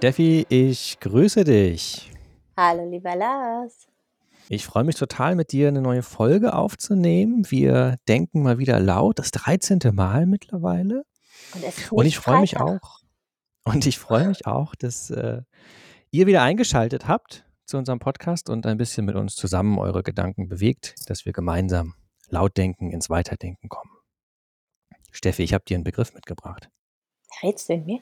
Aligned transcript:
Steffi, 0.00 0.46
ich 0.48 0.98
grüße 1.00 1.44
dich. 1.44 2.10
Hallo, 2.56 2.88
lieber 2.88 3.14
Lars. 3.14 3.86
Ich 4.48 4.64
freue 4.64 4.84
mich 4.84 4.94
total, 4.94 5.34
mit 5.34 5.52
dir 5.52 5.68
eine 5.68 5.82
neue 5.82 6.02
Folge 6.02 6.54
aufzunehmen. 6.54 7.50
Wir 7.50 7.98
denken 8.08 8.42
mal 8.42 8.56
wieder 8.56 8.80
laut, 8.80 9.18
das 9.18 9.30
13. 9.30 9.78
Mal 9.92 10.24
mittlerweile. 10.24 11.04
Und, 11.52 11.92
Und 11.92 12.06
ich 12.06 12.18
freue 12.18 12.40
mich 12.40 12.58
auch. 12.58 13.00
Und 13.64 13.84
ich 13.84 13.98
freue 13.98 14.28
mich 14.28 14.46
auch, 14.46 14.74
dass 14.74 15.10
äh, 15.10 15.42
ihr 16.10 16.26
wieder 16.26 16.40
eingeschaltet 16.40 17.06
habt 17.06 17.44
zu 17.66 17.76
unserem 17.76 17.98
Podcast 17.98 18.48
und 18.48 18.64
ein 18.64 18.78
bisschen 18.78 19.04
mit 19.04 19.16
uns 19.16 19.34
zusammen 19.34 19.78
eure 19.78 20.02
Gedanken 20.02 20.48
bewegt, 20.48 20.94
dass 21.10 21.26
wir 21.26 21.34
gemeinsam 21.34 21.92
laut 22.30 22.56
denken, 22.56 22.90
ins 22.90 23.10
Weiterdenken 23.10 23.68
kommen. 23.68 23.92
Steffi, 25.12 25.42
ich 25.42 25.52
habe 25.52 25.64
dir 25.66 25.74
einen 25.74 25.84
Begriff 25.84 26.14
mitgebracht. 26.14 26.70
Redst 27.42 27.68
du 27.68 27.74
in 27.74 27.84
mir? 27.84 28.00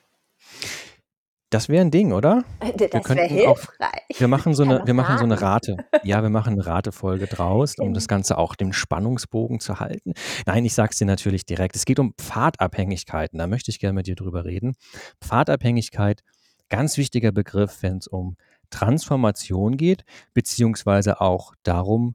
Das 1.51 1.71
wäre 1.71 1.81
ein 1.83 1.91
Ding, 1.91 2.13
oder? 2.13 2.45
Das 2.61 2.79
wäre 2.79 3.01
könnten 3.03 3.25
auch- 3.25 3.57
hilfreich. 3.57 4.19
Wir 4.19 4.29
machen 4.29 4.55
so 4.55 4.65
eine, 4.65 4.87
wir 4.87 4.93
machen 4.95 5.17
so 5.17 5.25
eine. 5.25 5.41
Rate. 5.41 5.77
Ja, 6.03 6.23
wir 6.23 6.29
machen 6.29 6.53
eine 6.55 6.67
Ratefolge 6.67 7.27
draus, 7.27 7.77
um 7.79 7.95
das 7.95 8.07
Ganze 8.07 8.37
auch 8.37 8.55
dem 8.55 8.73
Spannungsbogen 8.75 9.59
zu 9.61 9.81
halten. 9.81 10.13
Nein, 10.47 10.65
ich 10.65 10.75
sag's 10.75 10.99
dir 10.99 11.07
natürlich 11.07 11.47
direkt. 11.47 11.75
Es 11.77 11.85
geht 11.87 11.99
um 11.99 12.13
Pfadabhängigkeiten. 12.19 13.39
Da 13.39 13.47
möchte 13.47 13.71
ich 13.71 13.79
gerne 13.79 13.95
mit 13.95 14.07
dir 14.07 14.15
drüber 14.17 14.45
reden. 14.45 14.75
Pfadabhängigkeit, 15.23 16.23
ganz 16.69 16.99
wichtiger 16.99 17.33
Begriff, 17.33 17.79
wenn 17.83 17.99
es 17.99 18.09
um 18.09 18.37
Transformation 18.71 19.77
geht, 19.79 20.05
beziehungsweise 20.35 21.21
auch 21.23 21.55
darum, 21.63 22.15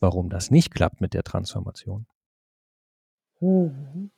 warum 0.00 0.28
das 0.28 0.50
nicht 0.50 0.74
klappt 0.74 1.00
mit 1.00 1.14
der 1.14 1.22
Transformation. 1.22 2.06
Mhm. 3.40 4.10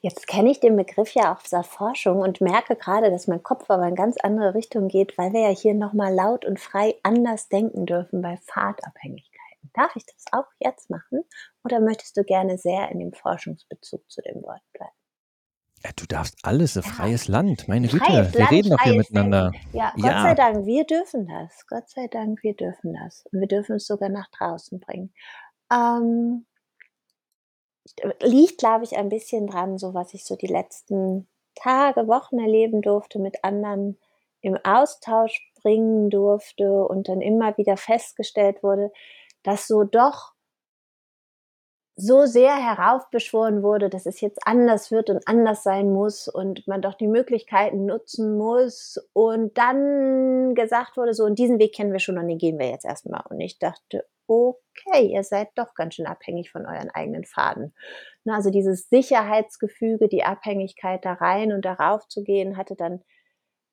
Jetzt 0.00 0.26
kenne 0.26 0.50
ich 0.50 0.60
den 0.60 0.76
Begriff 0.76 1.14
ja 1.14 1.32
auch 1.32 1.42
aus 1.42 1.50
der 1.50 1.64
Forschung 1.64 2.18
und 2.20 2.40
merke 2.40 2.76
gerade, 2.76 3.10
dass 3.10 3.26
mein 3.26 3.42
Kopf 3.42 3.68
aber 3.70 3.86
in 3.88 3.94
ganz 3.94 4.16
andere 4.18 4.54
Richtung 4.54 4.88
geht, 4.88 5.18
weil 5.18 5.32
wir 5.32 5.40
ja 5.40 5.48
hier 5.48 5.74
nochmal 5.74 6.14
laut 6.14 6.44
und 6.44 6.60
frei 6.60 6.94
anders 7.02 7.48
denken 7.48 7.86
dürfen 7.86 8.22
bei 8.22 8.36
Pfadabhängigkeiten. 8.36 9.70
Darf 9.72 9.96
ich 9.96 10.06
das 10.06 10.26
auch 10.32 10.46
jetzt 10.60 10.90
machen 10.90 11.24
oder 11.64 11.80
möchtest 11.80 12.16
du 12.16 12.22
gerne 12.24 12.58
sehr 12.58 12.90
in 12.90 13.00
dem 13.00 13.12
Forschungsbezug 13.12 14.08
zu 14.10 14.22
dem 14.22 14.42
Wort 14.42 14.62
bleiben? 14.72 14.92
Ja, 15.84 15.90
du 15.96 16.06
darfst 16.06 16.36
alles, 16.44 16.76
ein 16.76 16.82
Ja. 16.82 16.88
freies 16.90 17.28
Land, 17.28 17.68
meine 17.68 17.88
Güte. 17.88 18.04
Freies 18.06 18.32
Wir 18.32 18.40
Land, 18.40 18.52
reden 18.52 18.70
doch 18.70 18.82
hier 18.82 18.94
miteinander. 18.94 19.52
Ja, 19.72 19.92
Gott 20.00 20.04
Ja. 20.04 20.22
sei 20.22 20.34
Dank, 20.34 20.66
wir 20.66 20.84
dürfen 20.84 21.26
das. 21.26 21.66
Gott 21.66 21.90
sei 21.90 22.06
Dank, 22.08 22.42
wir 22.42 22.54
dürfen 22.54 22.94
das. 22.94 23.24
Und 23.32 23.40
wir 23.40 23.48
dürfen 23.48 23.76
es 23.76 23.86
sogar 23.86 24.08
nach 24.08 24.28
draußen 24.30 24.80
bringen. 24.80 25.12
Ähm, 25.70 26.46
liegt, 28.20 28.58
glaube 28.58 28.84
ich, 28.84 28.96
ein 28.96 29.08
bisschen 29.08 29.46
dran, 29.46 29.78
so 29.78 29.94
was 29.94 30.14
ich 30.14 30.24
so 30.24 30.36
die 30.36 30.46
letzten 30.46 31.28
Tage, 31.54 32.08
Wochen 32.08 32.38
erleben 32.38 32.82
durfte, 32.82 33.18
mit 33.18 33.44
anderen 33.44 33.98
im 34.40 34.58
Austausch 34.62 35.52
bringen 35.62 36.10
durfte 36.10 36.84
und 36.86 37.08
dann 37.08 37.20
immer 37.20 37.56
wieder 37.56 37.76
festgestellt 37.76 38.62
wurde, 38.62 38.92
dass 39.42 39.66
so 39.66 39.84
doch 39.84 40.34
so 41.96 42.26
sehr 42.26 42.56
heraufbeschworen 42.56 43.62
wurde, 43.62 43.88
dass 43.88 44.04
es 44.06 44.20
jetzt 44.20 44.46
anders 44.46 44.90
wird 44.90 45.10
und 45.10 45.26
anders 45.28 45.62
sein 45.62 45.92
muss 45.92 46.26
und 46.26 46.66
man 46.66 46.82
doch 46.82 46.94
die 46.94 47.06
Möglichkeiten 47.06 47.86
nutzen 47.86 48.36
muss 48.36 48.98
und 49.12 49.56
dann 49.56 50.54
gesagt 50.54 50.96
wurde, 50.96 51.14
so 51.14 51.24
und 51.24 51.38
diesen 51.38 51.60
Weg 51.60 51.74
kennen 51.74 51.92
wir 51.92 52.00
schon 52.00 52.18
und 52.18 52.26
den 52.26 52.38
gehen 52.38 52.58
wir 52.58 52.68
jetzt 52.68 52.84
erstmal. 52.84 53.22
Und 53.30 53.40
ich 53.40 53.58
dachte, 53.60 54.04
okay, 54.26 55.06
ihr 55.12 55.24
seid 55.24 55.48
doch 55.56 55.74
ganz 55.74 55.94
schön 55.94 56.06
abhängig 56.06 56.50
von 56.50 56.66
euren 56.66 56.90
eigenen 56.90 57.24
Faden. 57.24 57.74
Na, 58.24 58.36
Also 58.36 58.50
dieses 58.50 58.88
Sicherheitsgefüge, 58.88 60.08
die 60.08 60.24
Abhängigkeit 60.24 61.04
da 61.04 61.14
rein 61.14 61.52
und 61.52 61.64
darauf 61.64 62.06
zu 62.08 62.22
gehen, 62.24 62.56
hatte 62.56 62.76
dann 62.76 63.02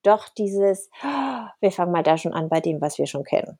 doch 0.04 0.28
dieses, 0.28 0.90
"Ah, 1.02 1.52
wir 1.60 1.72
fangen 1.72 1.92
mal 1.92 2.02
da 2.04 2.18
schon 2.18 2.32
an 2.34 2.48
bei 2.48 2.60
dem, 2.60 2.80
was 2.80 2.98
wir 2.98 3.06
schon 3.06 3.24
kennen. 3.24 3.58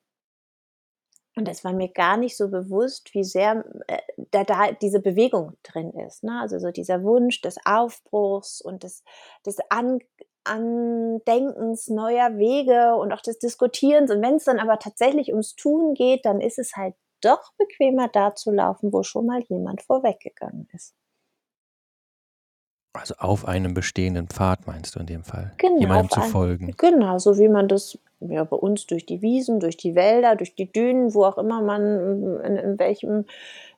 Und 1.34 1.48
es 1.48 1.64
war 1.64 1.72
mir 1.72 1.88
gar 1.88 2.16
nicht 2.18 2.36
so 2.36 2.50
bewusst, 2.50 3.14
wie 3.14 3.24
sehr 3.24 3.64
äh, 3.86 3.98
da, 4.32 4.44
da 4.44 4.72
diese 4.72 5.00
Bewegung 5.00 5.56
drin 5.62 5.90
ist. 6.06 6.22
Ne? 6.24 6.38
Also 6.40 6.58
so 6.58 6.70
dieser 6.70 7.02
Wunsch 7.02 7.40
des 7.40 7.56
Aufbruchs 7.64 8.60
und 8.60 8.82
des, 8.82 9.02
des 9.46 9.56
An, 9.70 10.00
Andenkens 10.44 11.88
neuer 11.88 12.36
Wege 12.36 12.96
und 12.96 13.12
auch 13.12 13.20
des 13.20 13.38
Diskutierens. 13.38 14.10
Und 14.10 14.22
wenn 14.22 14.36
es 14.36 14.44
dann 14.44 14.58
aber 14.58 14.78
tatsächlich 14.78 15.30
ums 15.30 15.54
Tun 15.54 15.94
geht, 15.94 16.24
dann 16.24 16.40
ist 16.40 16.58
es 16.58 16.76
halt 16.76 16.94
doch 17.20 17.52
bequemer 17.56 18.08
da 18.08 18.34
zu 18.34 18.50
laufen, 18.50 18.92
wo 18.92 19.02
schon 19.02 19.26
mal 19.26 19.42
jemand 19.48 19.82
vorweggegangen 19.82 20.68
ist. 20.72 20.94
Also 22.94 23.14
auf 23.18 23.46
einem 23.48 23.72
bestehenden 23.72 24.28
Pfad 24.28 24.66
meinst 24.66 24.94
du 24.94 25.00
in 25.00 25.06
dem 25.06 25.24
Fall. 25.24 25.52
Genau, 25.56 25.80
Jemandem 25.80 26.10
zu 26.10 26.20
folgen. 26.20 26.74
Genau, 26.76 27.18
so 27.18 27.38
wie 27.38 27.48
man 27.48 27.66
das 27.66 27.98
ja, 28.20 28.44
bei 28.44 28.56
uns 28.56 28.86
durch 28.86 29.06
die 29.06 29.22
Wiesen, 29.22 29.60
durch 29.60 29.78
die 29.78 29.94
Wälder, 29.94 30.36
durch 30.36 30.54
die 30.54 30.70
Dünen, 30.70 31.14
wo 31.14 31.24
auch 31.24 31.38
immer 31.38 31.62
man, 31.62 32.40
in, 32.44 32.56
in 32.56 32.78
welchem 32.78 33.24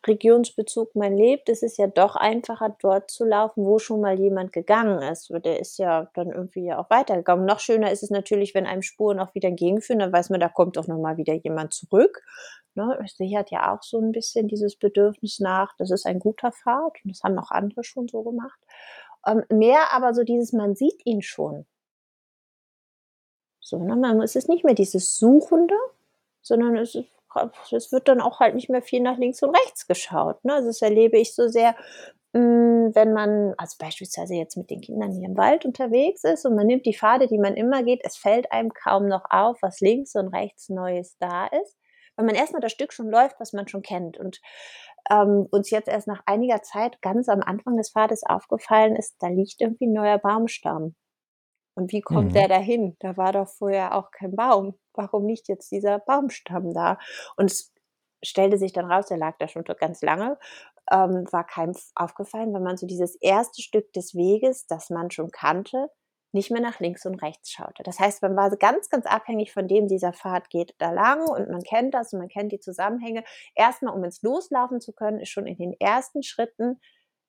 Regionsbezug 0.06 0.94
man 0.94 1.16
lebt, 1.16 1.48
ist 1.48 1.62
es 1.62 1.76
ja 1.76 1.86
doch 1.86 2.16
einfacher, 2.16 2.76
dort 2.80 3.10
zu 3.10 3.24
laufen, 3.24 3.64
wo 3.64 3.78
schon 3.78 4.00
mal 4.00 4.18
jemand 4.18 4.52
gegangen 4.52 5.02
ist. 5.02 5.30
Der 5.44 5.60
ist 5.60 5.78
ja 5.78 6.10
dann 6.14 6.30
irgendwie 6.30 6.72
auch 6.72 6.90
weitergegangen. 6.90 7.44
Noch 7.46 7.60
schöner 7.60 7.90
ist 7.90 8.02
es 8.02 8.10
natürlich, 8.10 8.54
wenn 8.54 8.66
einem 8.66 8.82
Spuren 8.82 9.20
auch 9.20 9.34
wieder 9.34 9.48
entgegenführen, 9.48 10.00
dann 10.00 10.12
weiß 10.12 10.30
man, 10.30 10.40
da 10.40 10.48
kommt 10.48 10.78
auch 10.78 10.86
nochmal 10.86 11.16
wieder 11.16 11.34
jemand 11.34 11.72
zurück. 11.72 12.22
Ne? 12.74 12.98
Es 13.04 13.16
sichert 13.16 13.50
ja 13.50 13.74
auch 13.74 13.82
so 13.82 13.98
ein 13.98 14.12
bisschen 14.12 14.48
dieses 14.48 14.76
Bedürfnis 14.76 15.40
nach, 15.40 15.74
das 15.78 15.90
ist 15.90 16.06
ein 16.06 16.18
guter 16.18 16.52
Pfad 16.52 16.92
und 17.04 17.10
das 17.10 17.22
haben 17.22 17.38
auch 17.38 17.50
andere 17.50 17.84
schon 17.84 18.08
so 18.08 18.22
gemacht. 18.22 18.58
Ähm, 19.26 19.44
mehr 19.50 19.92
aber 19.92 20.14
so 20.14 20.22
dieses, 20.22 20.52
man 20.52 20.74
sieht 20.74 21.04
ihn 21.06 21.22
schon. 21.22 21.66
So, 23.60 23.78
ne? 23.78 23.96
man, 23.96 24.20
es 24.20 24.36
ist 24.36 24.48
nicht 24.48 24.64
mehr 24.64 24.74
dieses 24.74 25.18
Suchende, 25.18 25.74
sondern 26.42 26.76
es, 26.76 26.94
ist, 26.94 27.08
es 27.72 27.92
wird 27.92 28.08
dann 28.08 28.20
auch 28.20 28.40
halt 28.40 28.54
nicht 28.54 28.70
mehr 28.70 28.82
viel 28.82 29.00
nach 29.00 29.18
links 29.18 29.42
und 29.42 29.54
rechts 29.54 29.86
geschaut. 29.86 30.44
Ne? 30.44 30.54
Also 30.54 30.68
das 30.68 30.82
erlebe 30.82 31.18
ich 31.18 31.34
so 31.34 31.48
sehr, 31.48 31.74
mh, 32.32 32.90
wenn 32.94 33.12
man, 33.12 33.54
also 33.56 33.76
beispielsweise 33.78 34.34
jetzt 34.34 34.56
mit 34.56 34.70
den 34.70 34.80
Kindern 34.80 35.12
hier 35.12 35.28
im 35.28 35.36
Wald 35.36 35.64
unterwegs 35.64 36.24
ist 36.24 36.44
und 36.44 36.54
man 36.54 36.66
nimmt 36.66 36.86
die 36.86 36.96
Pfade, 36.96 37.26
die 37.26 37.38
man 37.38 37.54
immer 37.54 37.82
geht, 37.82 38.00
es 38.04 38.16
fällt 38.16 38.52
einem 38.52 38.72
kaum 38.72 39.06
noch 39.06 39.24
auf, 39.30 39.58
was 39.62 39.80
links 39.80 40.14
und 40.14 40.28
rechts 40.28 40.68
Neues 40.68 41.16
da 41.18 41.46
ist, 41.46 41.76
weil 42.16 42.26
man 42.26 42.34
erstmal 42.34 42.60
das 42.60 42.72
Stück 42.72 42.92
schon 42.92 43.10
läuft, 43.10 43.40
was 43.40 43.52
man 43.52 43.68
schon 43.68 43.82
kennt. 43.82 44.18
Und 44.18 44.40
ähm, 45.10 45.46
uns 45.50 45.70
jetzt 45.70 45.88
erst 45.88 46.08
nach 46.08 46.22
einiger 46.26 46.62
Zeit 46.62 47.00
ganz 47.02 47.28
am 47.28 47.40
Anfang 47.40 47.76
des 47.76 47.90
Pfades 47.90 48.24
aufgefallen 48.24 48.96
ist, 48.96 49.16
da 49.20 49.28
liegt 49.28 49.60
irgendwie 49.60 49.86
ein 49.86 49.92
neuer 49.92 50.18
Baumstamm. 50.18 50.94
Und 51.74 51.92
wie 51.92 52.00
kommt 52.02 52.32
Mhm. 52.32 52.34
der 52.34 52.48
dahin? 52.48 52.96
Da 53.00 53.16
war 53.16 53.32
doch 53.32 53.48
vorher 53.48 53.94
auch 53.96 54.10
kein 54.10 54.36
Baum. 54.36 54.78
Warum 54.94 55.26
liegt 55.26 55.48
jetzt 55.48 55.70
dieser 55.72 55.98
Baumstamm 55.98 56.72
da? 56.72 56.98
Und 57.36 57.50
es 57.50 57.72
stellte 58.22 58.58
sich 58.58 58.72
dann 58.72 58.90
raus, 58.90 59.06
der 59.06 59.18
lag 59.18 59.36
da 59.38 59.48
schon 59.48 59.64
ganz 59.64 60.00
lange, 60.02 60.38
ähm, 60.90 61.26
war 61.32 61.44
keinem 61.46 61.74
aufgefallen, 61.94 62.54
wenn 62.54 62.62
man 62.62 62.76
so 62.76 62.86
dieses 62.86 63.16
erste 63.16 63.62
Stück 63.62 63.92
des 63.92 64.14
Weges, 64.14 64.66
das 64.66 64.90
man 64.90 65.10
schon 65.10 65.30
kannte, 65.30 65.90
nicht 66.32 66.50
mehr 66.50 66.60
nach 66.62 66.80
links 66.80 67.06
und 67.06 67.22
rechts 67.22 67.50
schaute. 67.52 67.82
Das 67.84 68.00
heißt, 68.00 68.20
man 68.22 68.36
war 68.36 68.50
ganz, 68.56 68.90
ganz 68.90 69.06
abhängig 69.06 69.52
von 69.52 69.68
dem, 69.68 69.86
dieser 69.88 70.12
Pfad 70.12 70.50
geht 70.50 70.74
da 70.78 70.90
lang 70.90 71.28
und 71.28 71.48
man 71.48 71.62
kennt 71.62 71.94
das 71.94 72.12
und 72.12 72.18
man 72.18 72.28
kennt 72.28 72.50
die 72.52 72.58
Zusammenhänge. 72.60 73.22
Erstmal, 73.54 73.94
um 73.94 74.02
ins 74.04 74.20
Loslaufen 74.22 74.80
zu 74.80 74.92
können, 74.92 75.20
ist 75.20 75.28
schon 75.30 75.46
in 75.46 75.56
den 75.58 75.74
ersten 75.78 76.22
Schritten 76.24 76.80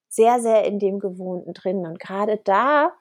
sehr, 0.09 0.39
sehr 0.39 0.65
in 0.65 0.79
dem 0.79 0.99
Gewohnten 0.99 1.53
drin. 1.53 1.85
Und 1.85 1.99
gerade 1.99 2.37
da 2.43 2.93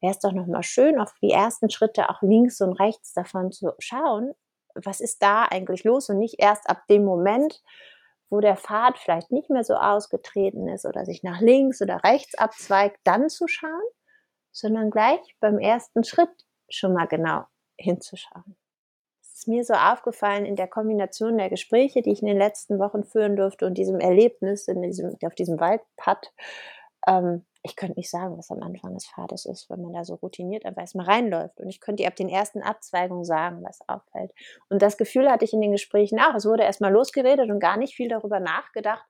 wäre 0.00 0.12
es 0.12 0.18
doch 0.18 0.32
nochmal 0.32 0.62
schön, 0.62 1.00
auf 1.00 1.12
die 1.22 1.30
ersten 1.30 1.70
Schritte 1.70 2.10
auch 2.10 2.22
links 2.22 2.60
und 2.60 2.72
rechts 2.74 3.12
davon 3.12 3.52
zu 3.52 3.72
schauen, 3.78 4.34
was 4.74 5.00
ist 5.00 5.22
da 5.22 5.44
eigentlich 5.44 5.84
los 5.84 6.10
und 6.10 6.18
nicht 6.18 6.36
erst 6.38 6.68
ab 6.68 6.86
dem 6.88 7.04
Moment, 7.04 7.62
wo 8.28 8.40
der 8.40 8.56
Pfad 8.56 8.98
vielleicht 8.98 9.30
nicht 9.30 9.50
mehr 9.50 9.64
so 9.64 9.74
ausgetreten 9.74 10.68
ist 10.68 10.84
oder 10.84 11.04
sich 11.04 11.22
nach 11.22 11.40
links 11.40 11.80
oder 11.80 12.02
rechts 12.04 12.36
abzweigt, 12.36 12.98
dann 13.04 13.28
zu 13.28 13.46
schauen, 13.46 13.70
sondern 14.50 14.90
gleich 14.90 15.36
beim 15.40 15.58
ersten 15.58 16.04
Schritt 16.04 16.30
schon 16.68 16.92
mal 16.92 17.06
genau 17.06 17.44
hinzuschauen. 17.78 18.56
Es 19.22 19.40
ist 19.40 19.48
mir 19.48 19.64
so 19.64 19.74
aufgefallen 19.74 20.44
in 20.44 20.56
der 20.56 20.66
Kombination 20.66 21.38
der 21.38 21.50
Gespräche, 21.50 22.02
die 22.02 22.10
ich 22.12 22.22
in 22.22 22.28
den 22.28 22.38
letzten 22.38 22.78
Wochen 22.78 23.04
führen 23.04 23.36
durfte 23.36 23.66
und 23.66 23.74
diesem 23.74 24.00
Erlebnis 24.00 24.66
in 24.66 24.82
diesem, 24.82 25.16
auf 25.24 25.34
diesem 25.34 25.60
Waldpad. 25.60 26.32
Ähm, 27.06 27.44
ich 27.66 27.74
könnte 27.74 27.98
nicht 27.98 28.10
sagen, 28.10 28.38
was 28.38 28.50
am 28.50 28.62
Anfang 28.62 28.94
des 28.94 29.08
Pfades 29.08 29.44
ist, 29.44 29.68
wenn 29.68 29.82
man 29.82 29.92
da 29.92 30.04
so 30.04 30.14
routiniert 30.14 30.64
einfach 30.64 30.82
erstmal 30.82 31.06
reinläuft. 31.06 31.58
Und 31.60 31.68
ich 31.68 31.80
könnte 31.80 32.02
dir 32.02 32.08
ab 32.08 32.14
den 32.14 32.28
ersten 32.28 32.62
Abzweigungen 32.62 33.24
sagen, 33.24 33.62
was 33.64 33.80
auffällt. 33.88 34.32
Und 34.68 34.82
das 34.82 34.96
Gefühl 34.96 35.28
hatte 35.28 35.44
ich 35.44 35.52
in 35.52 35.60
den 35.60 35.72
Gesprächen 35.72 36.20
auch. 36.20 36.34
Es 36.34 36.46
wurde 36.46 36.62
erstmal 36.62 36.92
losgeredet 36.92 37.50
und 37.50 37.58
gar 37.58 37.76
nicht 37.76 37.94
viel 37.94 38.08
darüber 38.08 38.38
nachgedacht, 38.38 39.04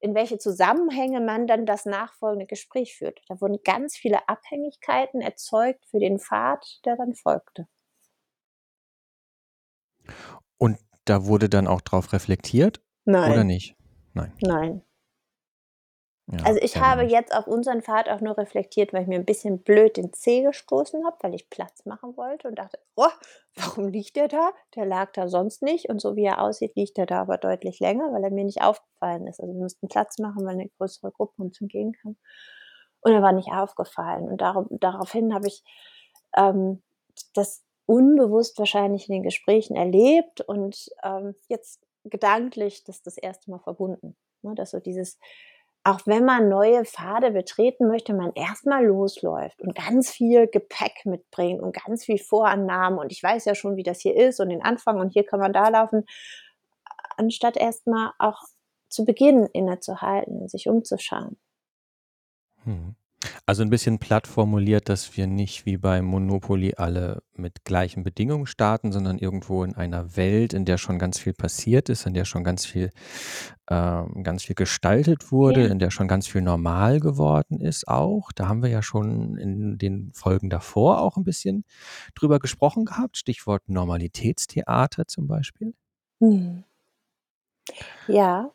in 0.00 0.16
welche 0.16 0.36
Zusammenhänge 0.36 1.20
man 1.20 1.46
dann 1.46 1.64
das 1.64 1.86
nachfolgende 1.86 2.46
Gespräch 2.46 2.96
führt. 2.96 3.20
Da 3.28 3.40
wurden 3.40 3.58
ganz 3.62 3.96
viele 3.96 4.28
Abhängigkeiten 4.28 5.20
erzeugt 5.20 5.86
für 5.86 6.00
den 6.00 6.18
Pfad, 6.18 6.80
der 6.84 6.96
dann 6.96 7.14
folgte. 7.14 7.68
Und 10.58 10.78
da 11.04 11.26
wurde 11.26 11.48
dann 11.48 11.68
auch 11.68 11.80
drauf 11.80 12.12
reflektiert 12.12 12.82
Nein. 13.04 13.32
oder 13.32 13.44
nicht? 13.44 13.76
Nein. 14.12 14.32
Nein. 14.42 14.82
Ja, 16.28 16.44
Also, 16.44 16.58
ich 16.60 16.80
habe 16.80 17.02
ärgerlich. 17.02 17.10
jetzt 17.10 17.32
auf 17.34 17.46
unseren 17.46 17.82
Pfad 17.82 18.08
auch 18.08 18.20
nur 18.20 18.36
reflektiert, 18.36 18.92
weil 18.92 19.02
ich 19.02 19.08
mir 19.08 19.18
'n 19.18 19.24
bisschen 19.24 19.60
blöd 19.62 19.96
den 19.96 20.12
Zeh 20.12 20.42
gestoßen 20.42 21.04
habe, 21.06 21.16
weil 21.20 21.34
ich 21.34 21.48
Platz 21.50 21.84
machen 21.86 22.16
wollte 22.16 22.48
und 22.48 22.56
dachte: 22.58 22.78
„Oh, 22.96 23.06
warum 23.56 23.88
liegt 23.88 24.16
der 24.16 24.26
da? 24.28 24.50
Der 24.74 24.84
lag 24.86 25.12
da 25.12 25.28
sonst 25.28 25.62
nicht 25.62 25.88
und 25.88 26.00
so 26.00 26.16
wie 26.16 26.24
er 26.24 26.42
aussieht, 26.42 26.74
liegt 26.74 26.98
er 26.98 27.06
da 27.06 27.20
aber 27.22 27.38
deutlich 27.38 27.78
länger, 27.80 28.12
weil 28.12 28.24
er 28.24 28.30
mir 28.30 28.44
nicht 28.44 28.62
aufgefallen 28.62 29.26
ist.“ 29.28 29.40
Also, 29.40 29.52
wir 29.54 29.60
mussten 29.62 29.88
Platz 29.88 30.18
machen, 30.18 30.44
weil 30.44 30.56
'ne 30.56 30.68
größere 30.78 31.12
Gruppe 31.12 31.42
uns 31.42 31.60
entgegenkam. 31.60 32.16
Und 33.02 33.12
er 33.12 33.22
war 33.22 33.32
nicht 33.32 33.50
aufgefallen 33.52 34.28
und 34.28 34.40
darum 34.40 34.66
daraufhin 34.80 35.34
habe 35.34 35.48
ich, 35.48 35.64
ähm, 36.36 36.82
das 37.34 37.64
unbewusst 37.86 38.58
wahrscheinlich 38.58 39.08
in 39.08 39.14
den 39.14 39.22
Gesprächen 39.24 39.76
erlebt 39.76 40.40
und, 40.42 40.88
ähm, 41.04 41.34
jetzt 41.48 41.80
gedanklich 42.04 42.84
das 42.84 43.02
das 43.02 43.16
erste 43.18 43.50
Mal 43.50 43.58
verbunden, 43.60 44.16
ne? 44.42 44.54
Dass 44.56 44.70
so 44.72 44.80
dieses 44.80 45.18
auch 45.84 46.00
wenn 46.06 46.24
man 46.24 46.48
neue 46.48 46.84
Pfade 46.84 47.32
betreten 47.32 47.88
möchte, 47.88 48.14
man 48.14 48.32
erst 48.34 48.66
mal 48.66 48.84
losläuft 48.84 49.60
und 49.60 49.74
ganz 49.74 50.10
viel 50.10 50.46
Gepäck 50.46 51.04
mitbringt 51.04 51.60
und 51.60 51.74
ganz 51.74 52.04
viel 52.04 52.18
Vorannahmen 52.18 52.98
und 52.98 53.10
ich 53.10 53.22
weiß 53.22 53.44
ja 53.46 53.54
schon, 53.54 53.76
wie 53.76 53.82
das 53.82 54.00
hier 54.00 54.16
ist 54.16 54.38
und 54.40 54.50
den 54.50 54.62
Anfang 54.62 55.00
und 55.00 55.10
hier 55.10 55.24
kann 55.24 55.40
man 55.40 55.52
da 55.52 55.68
laufen, 55.68 56.04
anstatt 57.16 57.56
erst 57.56 57.86
mal 57.86 58.12
auch 58.18 58.42
zu 58.88 59.04
Beginn 59.04 59.46
innezuhalten 59.46 60.42
und 60.42 60.50
sich 60.50 60.68
umzuschauen. 60.68 61.38
Mhm. 62.64 62.94
Also 63.48 63.64
'n 63.64 63.70
bisschen 63.70 63.98
platt 63.98 64.28
formuliert, 64.28 64.88
dass 64.88 65.16
wir 65.16 65.26
nicht 65.26 65.66
wie 65.66 65.76
bei 65.76 66.00
Monopoly 66.00 66.74
alle 66.76 67.22
mit 67.34 67.64
gleichen 67.64 68.04
Bedingungen 68.04 68.46
starten, 68.46 68.92
sondern 68.92 69.18
irgendwo 69.18 69.64
in 69.64 69.74
einer 69.74 70.16
Welt, 70.16 70.52
in 70.54 70.64
der 70.64 70.78
schon 70.78 70.96
ganz 71.00 71.18
viel 71.18 71.32
passiert 71.32 71.88
ist, 71.88 72.06
in 72.06 72.14
der 72.14 72.24
schon 72.24 72.44
ganz 72.44 72.64
viel 72.66 72.90
ähm, 73.68 74.22
ganz 74.22 74.44
viel 74.44 74.54
gestaltet 74.54 75.32
wurde, 75.32 75.66
Ja. 75.66 75.68
in 75.68 75.80
der 75.80 75.90
schon 75.90 76.06
ganz 76.08 76.28
viel 76.28 76.42
normal 76.42 77.00
geworden 77.00 77.60
ist 77.60 77.88
auch. 77.88 78.30
Da 78.32 78.46
haben 78.48 78.62
wir 78.62 78.70
ja 78.70 78.80
schon 78.82 79.36
in 79.38 79.76
den 79.76 80.12
Folgen 80.14 80.48
davor 80.48 81.00
auch 81.00 81.16
'n 81.16 81.24
bisschen 81.24 81.64
drüber 82.14 82.38
gesprochen 82.38 82.84
gehabt, 82.84 83.16
Stichwort 83.16 83.68
Normalitätstheater 83.68 85.08
zum 85.08 85.26
Beispiel. 85.26 85.74
Mhm. 86.20 86.64
Ja. 88.08 88.52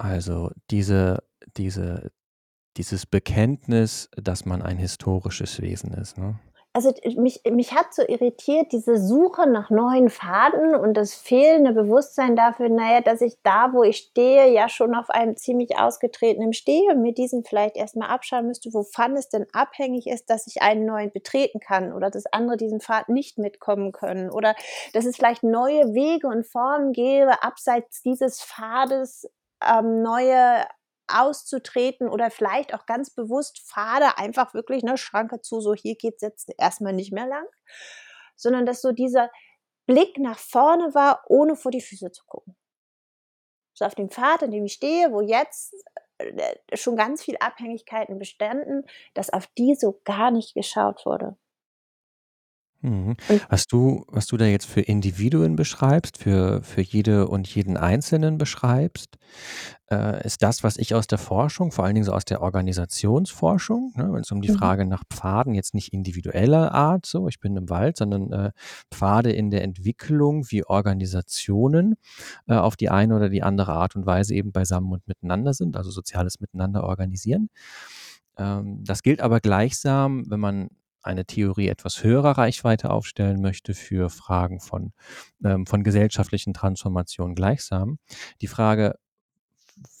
Also, 0.00 0.50
diese 0.70 1.22
diese 1.56 2.10
dieses 2.76 3.06
Bekenntnis, 3.06 4.08
dass 4.16 4.44
man 4.44 4.62
ein 4.62 4.78
historisches 4.78 5.60
Wesen 5.60 5.92
ist, 5.94 6.18
ne? 6.18 6.38
Also, 6.76 6.92
mich 7.16 7.40
mich 7.48 7.72
hat 7.72 7.94
so 7.94 8.02
irritiert 8.02 8.72
diese 8.72 8.98
Suche 8.98 9.48
nach 9.48 9.70
neuen 9.70 10.10
Pfaden 10.10 10.74
und 10.74 10.94
das 10.94 11.14
fehlende 11.14 11.70
Bewusstsein 11.70 12.34
dafür, 12.34 12.68
na 12.68 12.94
ja, 12.94 13.00
dass 13.00 13.20
ich 13.20 13.36
da, 13.44 13.72
wo 13.72 13.84
ich 13.84 13.98
stehe, 13.98 14.52
ja 14.52 14.68
schon 14.68 14.92
auf 14.96 15.08
einem 15.08 15.36
ziemlich 15.36 15.78
ausgetretenen 15.78 16.52
stehe 16.52 16.90
und 16.90 17.02
mir 17.02 17.14
diesen 17.14 17.44
vielleicht 17.44 17.76
erst 17.76 17.94
mal 17.94 18.08
abschauen 18.08 18.48
müsste, 18.48 18.74
wovon 18.74 19.16
es 19.16 19.28
denn 19.28 19.46
abhängig 19.52 20.08
ist, 20.08 20.28
dass 20.30 20.48
ich 20.48 20.62
einen 20.62 20.84
neuen 20.84 21.12
betreten 21.12 21.60
kann 21.60 21.92
oder 21.92 22.10
dass 22.10 22.26
andere 22.26 22.56
diesen 22.56 22.80
Pfad 22.80 23.08
nicht 23.08 23.38
mitkommen 23.38 23.92
können 23.92 24.28
oder 24.28 24.56
dass 24.94 25.04
es 25.04 25.14
vielleicht 25.14 25.44
neue 25.44 25.94
Wege 25.94 26.26
und 26.26 26.44
Formen 26.44 26.92
gäbe, 26.92 27.40
abseits 27.44 28.02
dieses 28.02 28.42
Pfades, 28.42 29.30
ähm, 29.64 30.02
neue 30.02 30.64
auszutreten 31.08 32.08
oder 32.08 32.30
vielleicht 32.30 32.74
auch 32.74 32.86
ganz 32.86 33.10
bewusst 33.10 33.60
Pfade 33.66 34.18
einfach 34.18 34.54
wirklich, 34.54 34.82
ne, 34.82 34.96
Schranke 34.96 35.40
zu, 35.40 35.60
so 35.60 35.74
hier 35.74 35.96
geht's 35.96 36.22
jetzt 36.22 36.52
erst 36.58 36.80
mal 36.80 36.92
nicht 36.92 37.12
mehr 37.12 37.26
lang, 37.26 37.46
sondern 38.36 38.66
dass 38.66 38.80
so 38.80 38.92
dieser 38.92 39.30
Blick 39.86 40.18
nach 40.18 40.38
vorne 40.38 40.94
war, 40.94 41.22
ohne 41.28 41.56
vor 41.56 41.70
die 41.70 41.82
Füße 41.82 42.10
zu 42.10 42.24
gucken. 42.26 42.56
So 43.74 43.84
auf 43.84 43.94
dem 43.94 44.10
Pfad, 44.10 44.42
an 44.42 44.50
dem 44.50 44.64
ich 44.64 44.74
stehe, 44.74 45.12
wo 45.12 45.20
jetzt, 45.20 45.74
äh, 46.18 46.56
schon 46.76 46.96
ganz 46.96 47.22
viel 47.22 47.36
Abhängigkeiten 47.38 48.18
bestanden, 48.18 48.84
dass 49.14 49.30
auf 49.30 49.46
die 49.58 49.74
so 49.74 50.00
gar 50.04 50.30
nicht 50.30 50.54
geschaut 50.54 51.04
wurde. 51.06 51.36
Mhm. 52.84 53.16
Was 53.48 53.66
du 53.66 54.04
was 54.08 54.26
du 54.26 54.36
da 54.36 54.44
jetzt 54.44 54.66
für 54.66 54.82
Individuen 54.82 55.56
beschreibst, 55.56 56.18
für 56.18 56.62
für 56.62 56.82
jede 56.82 57.28
und 57.28 57.48
jeden 57.54 57.78
Einzelnen 57.78 58.36
beschreibst, 58.36 59.16
äh, 59.90 60.22
ist 60.26 60.42
das, 60.42 60.62
was 60.62 60.76
ich 60.76 60.94
aus 60.94 61.06
der 61.06 61.16
Forschung, 61.18 61.72
vor 61.72 61.84
allen 61.86 61.94
Dingen 61.94 62.04
so 62.04 62.12
aus 62.12 62.26
der 62.26 62.42
Organisationsforschung, 62.42 63.94
ne, 63.96 64.10
wenn's 64.12 64.30
um 64.32 64.42
die 64.42 64.48
Mhm. 64.48 64.50
Frage 64.50 64.84
nach 64.86 65.02
Pfaden 65.10 65.54
jetzt 65.54 65.72
nicht 65.74 65.94
individueller 65.94 66.72
Art 66.72 67.06
so, 67.06 67.26
ich 67.28 67.40
bin 67.40 67.56
im 67.56 67.70
Wald, 67.70 67.96
sondern, 67.96 68.32
äh, 68.32 68.50
Pfade 68.92 69.32
in 69.32 69.50
der 69.50 69.62
Entwicklung, 69.64 70.44
wie 70.50 70.64
Organisationen, 70.66 71.94
äh, 72.48 72.54
auf 72.54 72.76
die 72.76 72.90
eine 72.90 73.16
oder 73.16 73.30
die 73.30 73.42
andere 73.42 73.72
Art 73.72 73.96
und 73.96 74.04
Weise 74.06 74.34
eben 74.34 74.52
beisammen 74.52 74.92
und 74.92 75.08
miteinander 75.08 75.54
sind, 75.54 75.76
also 75.76 75.90
soziales 75.90 76.40
Miteinander 76.40 76.84
organisieren. 76.84 77.48
Ähm, 78.38 78.82
das 78.84 79.02
gilt 79.02 79.20
aber 79.20 79.40
gleichsam, 79.40 80.24
wenn 80.30 80.40
man 80.40 80.68
eine 81.04 81.24
Theorie 81.24 81.68
etwas 81.68 82.02
höherer 82.02 82.38
Reichweite 82.38 82.90
aufstellen 82.90 83.40
möchte 83.40 83.74
für 83.74 84.10
Fragen 84.10 84.60
von 84.60 84.92
ähm, 85.44 85.66
von 85.66 85.82
gesellschaftlichen 85.84 86.54
Transformationen 86.54 87.34
gleichsam. 87.34 87.98
Die 88.40 88.46
Frage: 88.46 88.98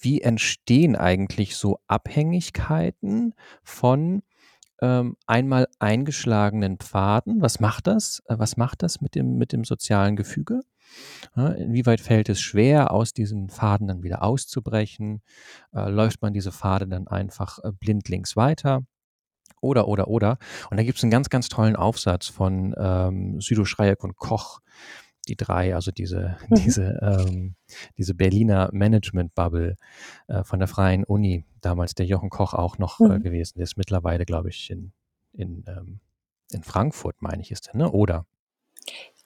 Wie 0.00 0.20
entstehen 0.22 0.96
eigentlich 0.96 1.56
so 1.56 1.78
Abhängigkeiten 1.86 3.34
von, 3.62 4.22
ähm, 4.82 5.16
einmal 5.26 5.68
eingeschlagenen 5.78 6.78
Pfaden? 6.78 7.40
Was 7.40 7.60
macht 7.60 7.86
das? 7.86 8.22
Äh, 8.28 8.38
was 8.38 8.56
macht 8.56 8.82
das 8.82 9.00
mit 9.00 9.14
dem 9.14 9.36
mit 9.36 9.52
dem 9.52 9.64
sozialen 9.64 10.16
Gefüge? 10.16 10.60
Inwieweit 11.36 12.00
fällt 12.00 12.28
es 12.28 12.40
schwer, 12.40 12.92
aus 12.92 13.12
diesen 13.12 13.48
Pfaden 13.48 13.88
dann 13.88 14.02
wieder 14.02 14.22
auszubrechen? 14.22 15.22
Äh, 15.74 15.88
läuft 15.90 16.22
man 16.22 16.32
diese 16.32 16.52
Pfade 16.52 16.86
dann 16.86 17.08
einfach, 17.08 17.58
äh, 17.64 17.72
blindlings 17.72 18.36
weiter? 18.36 18.82
Oder, 19.64 19.88
oder, 19.88 20.08
oder. 20.08 20.38
Und 20.70 20.76
da 20.78 20.84
gibt's 20.84 21.02
'n 21.04 21.10
ganz, 21.10 21.30
ganz 21.30 21.48
tollen 21.48 21.76
Aufsatz 21.76 22.28
von, 22.28 22.74
ähm, 22.78 23.40
Südo, 23.40 23.64
Schreyek 23.64 24.04
und 24.04 24.16
Koch, 24.16 24.60
die 25.28 25.36
3, 25.36 25.74
also 25.74 25.90
diese 25.92 26.36
Mhm. 26.50 26.56
diese, 26.56 27.00
ähm 27.02 27.54
diese 27.98 28.14
Berliner 28.14 28.70
Management-Bubble, 28.72 29.76
äh, 30.28 30.44
von 30.44 30.58
der 30.60 30.68
Freien 30.68 31.04
Uni, 31.04 31.44
damals 31.62 31.94
der 31.94 32.06
Jochen 32.06 32.30
Koch 32.30 32.54
auch 32.54 32.78
noch, 32.78 33.00
äh, 33.00 33.18
Mhm. 33.18 33.22
gewesen. 33.22 33.54
Der 33.58 33.64
ist 33.64 33.76
mittlerweile, 33.78 34.24
glaube 34.26 34.50
ich, 34.50 34.70
in 34.70 34.92
in, 35.32 35.64
ähm 35.68 36.00
in 36.52 36.62
Frankfurt, 36.62 37.22
meine 37.22 37.42
ich, 37.42 37.50
ist 37.52 37.68
der, 37.68 37.76
ne? 37.76 37.90
Oder 37.90 38.26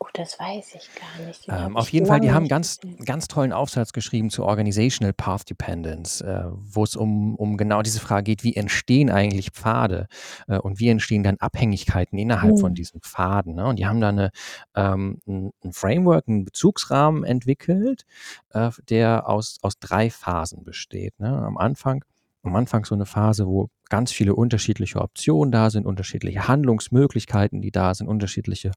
Oh, 0.01 0.07
das 0.13 0.39
weiß 0.39 0.75
ich 0.77 0.95
gar 0.95 1.19
nicht. 1.19 1.49
Ähm, 1.51 1.77
auf 1.77 1.89
jeden 1.91 2.07
Fall, 2.07 2.21
die 2.21 2.31
haben 2.31 2.47
ganz 2.47 2.79
ganz 3.05 3.27
tollen 3.27 3.53
Aufsatz 3.53 3.93
geschrieben 3.93 4.31
zu 4.31 4.45
Organizational 4.45 5.13
Path 5.13 5.49
Dependence, 5.51 6.21
äh, 6.21 6.45
wo's 6.53 6.95
um 6.95 7.35
um 7.35 7.57
genau 7.57 7.83
diese 7.83 7.99
Frage 8.01 8.25
geht: 8.25 8.45
Wie 8.45 8.55
entstehen 8.55 9.11
eigentlich 9.11 9.51
Pfade, 9.51 10.07
äh, 10.47 10.59
und 10.59 10.79
wie 10.79 10.89
entstehen 10.89 11.23
dann 11.25 11.37
Abhängigkeiten 11.39 12.17
innerhalb 12.19 12.59
von 12.59 12.75
Mhm. 12.75 12.75
diesen 12.75 13.01
Pfaden, 13.01 13.55
ne? 13.57 13.67
Und 13.67 13.79
die 13.79 13.87
haben 13.87 14.01
da 14.01 14.13
'ne 14.13 14.31
ähm, 14.77 15.19
'n 15.27 15.51
'n 15.65 15.73
Framework, 15.73 16.29
'n 16.29 16.45
Bezugsrahmen 16.45 17.25
entwickelt, 17.25 18.05
äh, 18.51 18.71
der 18.89 19.29
aus 19.29 19.59
aus 19.63 19.79
3 19.81 20.11
Phasen 20.11 20.63
besteht, 20.65 21.19
ne? 21.19 21.29
Am 21.29 21.57
Anfang 21.57 22.05
am 22.45 22.55
Anfang 22.55 22.85
so 22.85 22.95
'ne 22.95 23.05
Phase, 23.07 23.47
wo 23.47 23.69
ganz 23.89 24.13
viele 24.13 24.35
unterschiedliche 24.35 25.01
Optionen 25.01 25.53
da 25.53 25.71
sind, 25.71 25.87
unterschiedliche 25.87 26.49
Handlungsmöglichkeiten, 26.49 27.61
die 27.61 27.71
da 27.71 27.95
sind, 27.95 28.09
unterschiedliche 28.09 28.73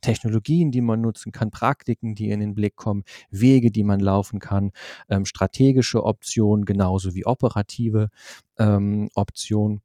Technologien, 0.00 0.70
die 0.70 0.80
man 0.80 1.00
nutzen 1.00 1.32
kann, 1.32 1.50
Praktiken, 1.50 2.14
die 2.14 2.30
in 2.30 2.40
den 2.40 2.54
Blick 2.54 2.76
kommen, 2.76 3.04
Wege, 3.30 3.70
die 3.70 3.84
man 3.84 4.00
laufen 4.00 4.38
kann, 4.40 4.72
ähm, 5.08 5.24
strategische 5.24 6.04
Optionen 6.04 6.64
genauso 6.64 7.14
wie 7.14 7.26
operative, 7.26 8.10
ähm, 8.58 9.08
Optionen. 9.14 9.82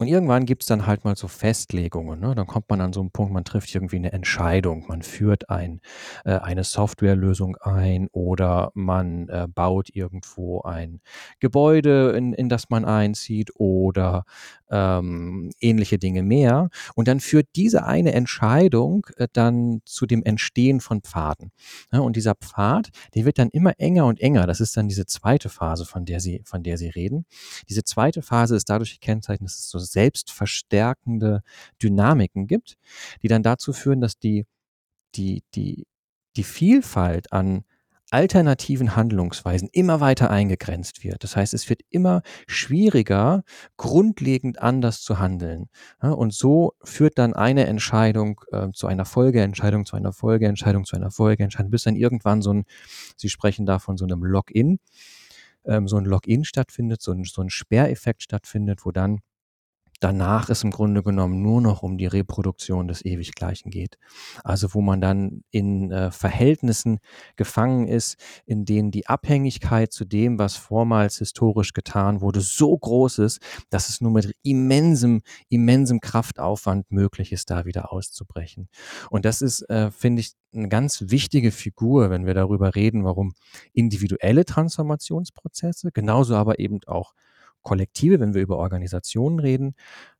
Und 0.00 0.06
irgendwann 0.06 0.46
gibt's 0.46 0.66
dann 0.66 0.86
halt 0.86 1.04
mal 1.04 1.16
so 1.16 1.26
Festlegungen, 1.26 2.20
ne? 2.20 2.32
Dann 2.36 2.46
kommt 2.46 2.70
man 2.70 2.80
an 2.80 2.92
so 2.92 3.00
'n 3.00 3.10
Punkt, 3.10 3.32
man 3.32 3.42
trifft 3.44 3.74
irgendwie 3.74 3.98
'ne 3.98 4.12
Entscheidung. 4.12 4.84
Man 4.86 5.02
führt 5.02 5.50
ein 5.50 5.80
äh, 6.24 6.34
eine 6.38 6.62
Softwarelösung 6.62 7.56
ein 7.56 8.06
oder 8.12 8.70
man, 8.74 9.28
äh, 9.28 9.48
baut 9.52 9.88
irgendwo 9.92 10.60
ein 10.62 11.00
Gebäude, 11.40 12.10
in 12.16 12.32
in 12.32 12.48
das 12.48 12.70
man 12.70 12.84
einzieht 12.84 13.50
oder, 13.56 14.24
ähm, 14.70 15.50
ähnliche 15.60 15.98
Dinge 15.98 16.22
mehr. 16.22 16.68
Und 16.94 17.08
dann 17.08 17.18
führt 17.18 17.48
diese 17.56 17.84
eine 17.84 18.12
Entscheidung, 18.12 19.04
äh, 19.16 19.26
dann 19.32 19.80
zu 19.84 20.06
dem 20.06 20.22
Entstehen 20.22 20.78
von 20.80 21.00
Pfaden, 21.02 21.50
ne? 21.90 22.02
Und 22.02 22.14
dieser 22.14 22.36
Pfad, 22.36 22.90
der 23.16 23.24
wird 23.24 23.38
dann 23.40 23.48
immer 23.50 23.72
enger 23.78 24.06
und 24.06 24.20
enger. 24.20 24.46
Das 24.46 24.60
ist 24.60 24.76
dann 24.76 24.86
diese 24.86 25.06
2. 25.06 25.48
Phase, 25.48 25.84
von 25.86 26.04
der 26.04 26.20
sie 26.20 26.40
von 26.44 26.62
der 26.62 26.78
sie 26.78 26.88
reden. 26.88 27.24
Diese 27.68 27.82
2. 27.82 28.22
Phase 28.22 28.54
ist 28.54 28.68
dadurch 28.70 29.00
gekennzeichnet, 29.00 29.48
dass 29.50 29.58
es 29.58 29.68
so 29.70 29.87
selbstverstärkende 29.92 31.42
Dynamiken 31.82 32.46
gibt, 32.46 32.76
die 33.22 33.28
dann 33.28 33.42
dazu 33.42 33.72
führen, 33.72 34.00
dass 34.00 34.18
die 34.18 34.46
die 35.16 35.42
die 35.54 35.86
die 36.36 36.44
Vielfalt 36.44 37.32
an 37.32 37.64
alternativen 38.10 38.96
Handlungsweisen 38.96 39.68
immer 39.72 40.00
weiter 40.00 40.30
eingegrenzt 40.30 41.04
wird. 41.04 41.24
Das 41.24 41.36
heißt, 41.36 41.54
es 41.54 41.68
wird 41.68 41.82
immer 41.90 42.22
schwieriger, 42.46 43.42
grundlegend 43.76 44.60
anders 44.62 45.02
zu 45.02 45.18
handeln? 45.18 45.66
Und 46.00 46.32
so 46.34 46.72
führt 46.84 47.18
dann 47.18 47.34
eine 47.34 47.66
Entscheidung, 47.66 48.40
äh, 48.52 48.68
zu 48.72 48.86
einer 48.86 49.04
Folgeentscheidung, 49.04 49.86
zu 49.86 49.96
einer 49.96 50.12
Folgeentscheidung, 50.12 50.86
zu 50.86 50.96
einer 50.96 51.10
Folgeentscheidung, 51.10 51.70
bis 51.70 51.84
dann 51.84 51.96
irgendwann 51.96 52.42
so 52.42 52.50
'n 52.52 52.64
sie 53.16 53.28
sprechen 53.30 53.66
da 53.66 53.78
von 53.78 53.96
so 53.98 54.06
'nem 54.06 54.24
Lock-in 54.24 54.78
ähm, 55.66 55.88
so 55.88 55.96
ein 55.98 56.04
Login 56.06 56.44
stattfindet, 56.44 57.02
so 57.02 57.12
ein, 57.12 57.24
so 57.24 57.42
ein 57.42 57.50
Sperreffekt 57.50 58.22
stattfindet, 58.22 58.84
wo 58.86 58.92
dann 58.92 59.20
danach 60.00 60.48
es 60.48 60.62
im 60.62 60.70
Grunde 60.70 61.02
genommen 61.02 61.42
nur 61.42 61.60
noch 61.60 61.82
um 61.82 61.98
die 61.98 62.06
Reproduktion 62.06 62.88
des 62.88 63.04
Ewiggleichen 63.04 63.70
geht. 63.70 63.98
Also 64.44 64.74
wo 64.74 64.80
man 64.80 65.00
dann 65.00 65.42
in 65.50 65.90
äh, 65.90 66.10
Verhältnissen 66.10 66.98
gefangen 67.36 67.88
ist, 67.88 68.16
in 68.46 68.64
denen 68.64 68.90
die 68.90 69.06
Abhängigkeit 69.06 69.92
zu 69.92 70.04
dem, 70.04 70.38
was 70.38 70.56
vormals 70.56 71.18
historisch 71.18 71.72
getan 71.72 72.20
wurde, 72.20 72.40
so 72.40 72.76
groß 72.76 73.18
ist, 73.18 73.40
dass 73.70 73.88
es 73.88 74.00
nur 74.00 74.12
mit 74.12 74.34
immensem, 74.42 75.22
immensem 75.48 76.00
Kraftaufwand 76.00 76.90
möglich 76.90 77.32
ist, 77.32 77.50
da 77.50 77.64
wieder 77.64 77.92
auszubrechen. 77.92 78.68
Und 79.10 79.24
das 79.24 79.42
ist, 79.42 79.62
äh, 79.68 79.90
finde 79.90 80.20
ich, 80.20 80.32
eine 80.54 80.68
ganz 80.68 81.04
wichtige 81.08 81.50
Figur, 81.50 82.10
wenn 82.10 82.24
wir 82.24 82.34
darüber 82.34 82.74
reden, 82.74 83.04
warum 83.04 83.34
individuelle 83.72 84.44
Transformationsprozesse, 84.44 85.90
genauso 85.92 86.36
aber 86.36 86.58
eben 86.58 86.80
auch 86.86 87.12
Kollektive, 87.68 88.18
wenn 88.18 88.32
wir 88.32 88.40
über 88.40 88.56
Organisationen 88.56 89.40
reden, 89.40 89.74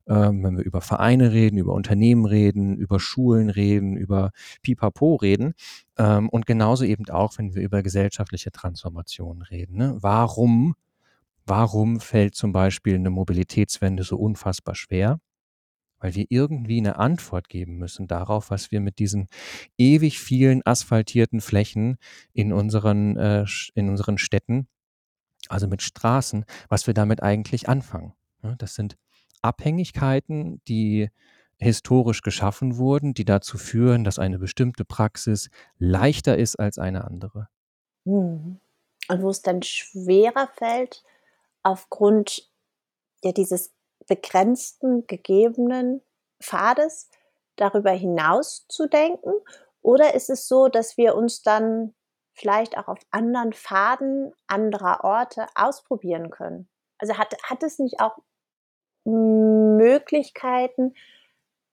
ähm, 0.07 0.43
wenn 0.43 0.55
wir 0.55 0.63
über 0.63 0.81
Vereine 0.81 1.31
reden, 1.31 1.57
über 1.57 1.73
Unternehmen 1.73 2.25
reden, 2.25 2.77
über 2.77 2.99
Schulen 2.99 3.49
reden, 3.49 3.97
über 3.97 4.29
Pipapo 4.61 5.15
reden 5.15 5.55
ähm, 5.97 6.29
und 6.29 6.45
genauso 6.45 6.85
eben 6.85 7.09
auch, 7.09 7.39
wenn 7.39 7.55
wir 7.55 7.63
über 7.63 7.81
gesellschaftliche 7.81 8.51
Transformationen 8.51 9.41
reden. 9.41 9.77
Ne? 9.77 9.97
Warum, 9.99 10.75
warum 11.47 11.99
fällt 11.99 12.35
zum 12.35 12.51
Beispiel 12.51 12.93
eine 12.93 13.09
Mobilitätswende 13.09 14.03
so 14.03 14.17
unfassbar 14.17 14.75
schwer? 14.75 15.19
Weil 15.99 16.13
wir 16.13 16.27
irgendwie 16.29 16.77
eine 16.77 16.97
Antwort 16.97 17.49
geben 17.49 17.77
müssen 17.77 18.07
darauf, 18.07 18.51
was 18.51 18.71
wir 18.71 18.79
mit 18.79 18.99
diesen 18.99 19.27
ewig 19.75 20.19
vielen 20.19 20.61
asphaltierten 20.65 21.41
Flächen 21.41 21.97
in 22.31 22.53
unseren, 22.53 23.17
äh, 23.17 23.45
in 23.73 23.89
unseren 23.89 24.19
Städten 24.19 24.67
also 25.49 25.67
mit 25.67 25.81
Straßen, 25.81 26.45
was 26.69 26.87
wir 26.87 26.93
damit 26.93 27.21
eigentlich 27.21 27.67
anfangen. 27.67 28.13
Das 28.57 28.75
sind 28.75 28.97
Abhängigkeiten, 29.41 30.61
die 30.67 31.09
historisch 31.57 32.21
geschaffen 32.21 32.77
wurden, 32.77 33.13
die 33.13 33.25
dazu 33.25 33.57
führen, 33.57 34.03
dass 34.05 34.17
eine 34.17 34.39
bestimmte 34.39 34.85
Praxis 34.85 35.49
leichter 35.77 36.37
ist 36.37 36.57
als 36.57 36.77
eine 36.77 37.03
andere. 37.03 37.49
Mhm. 38.05 38.59
Und 39.09 39.21
wo 39.21 39.29
es 39.29 39.41
dann 39.41 39.61
schwerer 39.61 40.47
fällt, 40.55 41.03
aufgrund 41.63 42.49
ja 43.23 43.33
dieses 43.33 43.73
begrenzten, 44.07 45.05
gegebenen 45.07 46.01
Pfades 46.41 47.09
darüber 47.55 47.91
hinaus 47.91 48.65
zu 48.69 48.87
denken? 48.87 49.31
Oder 49.81 50.13
ist 50.13 50.29
es 50.29 50.47
so, 50.47 50.67
dass 50.67 50.97
wir 50.97 51.15
uns 51.15 51.41
dann 51.41 51.93
vielleicht 52.39 52.77
auch 52.77 52.87
auf 52.87 52.99
anderen 53.11 53.53
Pfaden 53.53 54.33
anderer 54.47 55.03
Orte 55.03 55.45
ausprobieren 55.55 56.29
können. 56.29 56.69
Also 56.97 57.17
hat, 57.17 57.35
hat 57.43 57.63
es 57.63 57.79
nicht 57.79 57.99
auch 57.99 58.17
Möglichkeiten, 59.05 60.93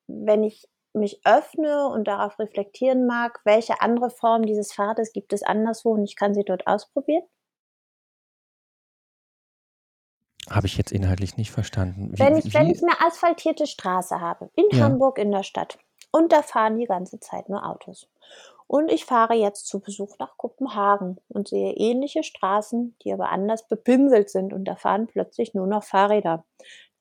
wenn 0.06 0.42
ich 0.42 0.68
mich 0.92 1.20
öffne 1.25 1.88
und 1.88 2.08
darauf 2.08 2.38
reflektieren 2.38 3.06
mag, 3.06 3.40
welche 3.44 3.80
andere 3.80 4.11
Form 4.11 4.46
dieses 4.46 4.73
Pfades 4.73 5.12
gibt 5.12 5.32
es 5.32 5.42
anderswo 5.42 5.92
und 5.92 6.04
ich 6.04 6.16
kann 6.16 6.35
sie 6.35 6.44
dort 6.44 6.66
ausprobieren? 6.66 7.23
Habe 10.49 10.68
ich 10.68 10.76
jetzt 10.78 10.92
inhaltlich 10.92 11.37
nicht 11.37 11.50
verstanden. 11.50 12.12
Wie, 12.12 12.18
wenn, 12.18 12.37
ich, 12.37 12.54
wenn 12.54 12.70
ich 12.70 12.82
eine 12.82 13.00
asphaltierte 13.04 13.66
Straße 13.66 14.20
habe, 14.20 14.49
in 14.54 14.66
ja. 14.70 14.85
Hamburg 14.85 15.18
in 15.18 15.32
der 15.32 15.42
Stadt, 15.42 15.78
und 16.12 16.32
da 16.32 16.42
fahren 16.42 16.78
die 16.78 16.87
ganze 16.87 17.20
Zeit 17.20 17.49
nur 17.49 17.66
Autos. 17.66 18.08
Und 18.68 18.90
ich 18.90 19.04
fahre 19.04 19.35
jetzt 19.35 19.68
zu 19.68 19.80
Besuch 19.80 20.18
nach 20.18 20.37
Kopenhagen 20.37 21.18
und 21.28 21.49
sehe 21.49 21.75
ähnliche 21.75 22.23
Straßen, 22.25 22.96
die 23.02 23.12
aber 23.12 23.30
anders 23.30 23.68
bepinselt 23.68 24.28
sind 24.28 24.52
und 24.52 24.64
da 24.64 24.75
fahren 24.75 25.06
plötzlich 25.06 25.54
nur 25.54 25.66
noch 25.66 25.85
Fahrräder. 25.85 26.44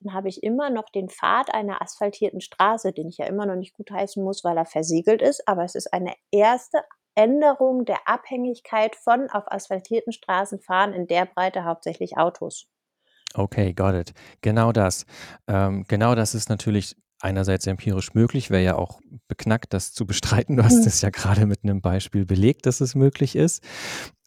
Dann 0.00 0.14
habe 0.14 0.28
ich 0.28 0.42
immer 0.42 0.70
noch 0.70 0.88
den 0.90 1.08
Pfad 1.08 1.52
einer 1.52 1.82
asphaltierten 1.82 2.40
Straße, 2.40 2.92
den 2.92 3.08
ich 3.08 3.18
ja 3.18 3.26
immer 3.26 3.46
noch 3.46 3.56
nicht 3.56 3.74
gutheißen 3.74 4.22
muss, 4.22 4.44
weil 4.44 4.56
er 4.56 4.66
versiegelt 4.66 5.22
ist, 5.22 5.48
aber 5.48 5.64
es 5.64 5.74
ist 5.74 5.92
eine 5.92 6.14
erste 6.30 6.78
Änderung 7.16 7.84
der 7.84 8.06
Abhängigkeit 8.06 8.94
von 8.94 9.30
auf 9.30 9.50
asphaltierten 9.50 10.12
Straßen 10.12 10.60
fahren 10.60 10.92
in 10.92 11.06
der 11.06 11.24
Breite 11.24 11.64
hauptsächlich 11.64 12.18
Autos. 12.18 12.68
Okay, 13.34 13.72
got 13.72 13.94
it. 13.94 14.12
Genau 14.42 14.70
das. 14.70 15.06
Ähm, 15.48 15.84
genau 15.88 16.14
das 16.14 16.34
ist 16.34 16.48
natürlich 16.48 16.94
einerseits 17.20 17.66
empirisch 17.66 18.14
möglich, 18.14 18.50
wäre 18.50 18.62
ja 18.62 18.76
auch 18.76 19.00
beknackt, 19.28 19.72
das 19.72 19.92
zu 19.92 20.06
bestreiten. 20.06 20.56
Du 20.56 20.64
hast 20.64 20.80
mhm. 20.80 20.86
es 20.86 21.00
ja 21.00 21.10
gerade 21.10 21.46
mit 21.46 21.64
einem 21.64 21.80
Beispiel 21.80 22.26
belegt, 22.26 22.66
dass 22.66 22.80
es 22.80 22.94
möglich 22.94 23.36
ist. 23.36 23.62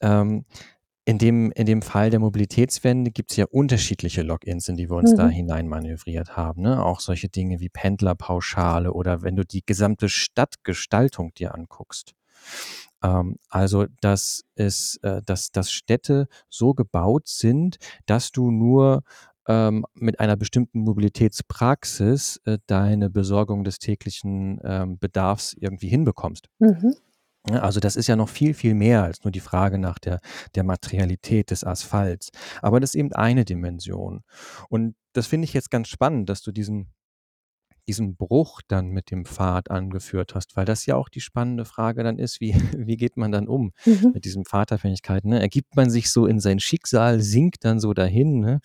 Ähm, 0.02 0.46
in 1.06 1.18
dem, 1.18 1.52
in 1.54 1.66
dem 1.66 1.82
Fall 1.82 2.12
der 2.12 2.20
Mobilitätswende 2.20 3.10
gibt 3.10 3.32
es 3.32 3.38
ja 3.38 3.46
unterschiedliche 3.50 4.22
Logins, 4.22 4.68
in 4.68 4.76
die 4.76 4.90
wir 4.92 4.98
uns 4.98 5.14
mhm. 5.14 5.18
da 5.18 5.28
hineinmanövriert 5.28 6.38
haben. 6.38 6.62
Ne? 6.62 6.84
Auch 6.84 7.00
solche 7.00 7.30
Dinge 7.30 7.60
wie 7.60 7.70
Pendlerpauschale 7.70 8.94
oder 8.94 9.24
wenn 9.24 9.36
du 9.36 9.44
die 9.44 9.66
gesamte 9.66 10.08
Stadtgestaltung 10.08 11.34
dir 11.34 11.56
anguckst. 11.56 12.14
Ähm, 13.04 13.38
also, 13.50 13.88
dass 14.02 14.44
es, 14.56 15.00
äh, 15.02 15.22
dass, 15.26 15.52
dass 15.52 15.72
Städte 15.72 16.28
so 16.50 16.74
gebaut 16.74 17.28
sind, 17.28 17.78
dass 18.06 18.32
du 18.32 18.52
nur 18.52 19.04
ähm, 19.50 19.84
mit 19.96 20.20
einer 20.20 20.38
bestimmten 20.38 20.82
Mobilitätspraxis 20.82 22.40
äh, 22.46 22.60
deine 22.68 23.10
Besorgung 23.10 23.64
des 23.64 23.80
täglichen 23.80 24.62
ähm, 24.64 25.00
Bedarfs 25.00 25.56
irgendwie 25.60 25.90
hinbekommst. 25.90 26.48
Mhm. 26.60 26.96
Also 27.50 27.80
das 27.80 27.96
ist 27.96 28.08
ja 28.08 28.16
noch 28.16 28.30
viel, 28.30 28.54
viel 28.54 28.76
mehr 28.76 29.04
als 29.04 29.24
nur 29.24 29.32
die 29.32 29.40
Frage 29.40 29.80
nach 29.80 29.98
der, 29.98 30.20
der 30.54 30.64
Materialität 30.64 31.50
des 31.50 31.64
Asphalts. 31.64 32.30
Aber 32.62 32.80
das 32.80 32.92
ist 32.92 32.96
eben 32.96 33.12
eine 33.14 33.44
Dimension. 33.44 34.22
Und 34.70 34.96
das 35.14 35.26
finde 35.26 35.46
ich 35.46 35.54
jetzt 35.54 35.72
ganz 35.72 35.88
spannend, 35.88 36.30
dass 36.30 36.44
du 36.44 36.52
diesen 36.52 36.94
diesen 37.90 38.16
Bruch 38.16 38.62
dann 38.68 38.90
mit 38.90 39.10
dem 39.10 39.26
Pfad 39.26 39.72
angeführt 39.72 40.36
hast, 40.36 40.56
weil 40.56 40.66
das 40.66 40.86
ja 40.86 40.96
auch 40.96 41.10
die 41.10 41.22
spannende 41.22 41.66
Frage 41.66 42.04
dann 42.04 42.20
ist, 42.20 42.40
wie, 42.40 42.54
wie 42.78 42.98
geht 42.98 43.18
man 43.18 43.32
dann 43.32 43.48
um 43.48 43.72
mhm. 43.84 44.12
mit 44.14 44.26
diesen 44.26 44.46
Pfadabhängigkeiten? 44.46 45.32
Ne? 45.32 45.42
Ergibt 45.42 45.76
man 45.76 45.90
sich 45.90 46.12
so 46.12 46.28
in 46.28 46.40
sein 46.40 46.60
Schicksal, 46.60 47.20
sinkt 47.20 47.66
dann 47.66 47.80
so 47.80 47.94
dahin, 47.94 48.40
ne? 48.40 48.60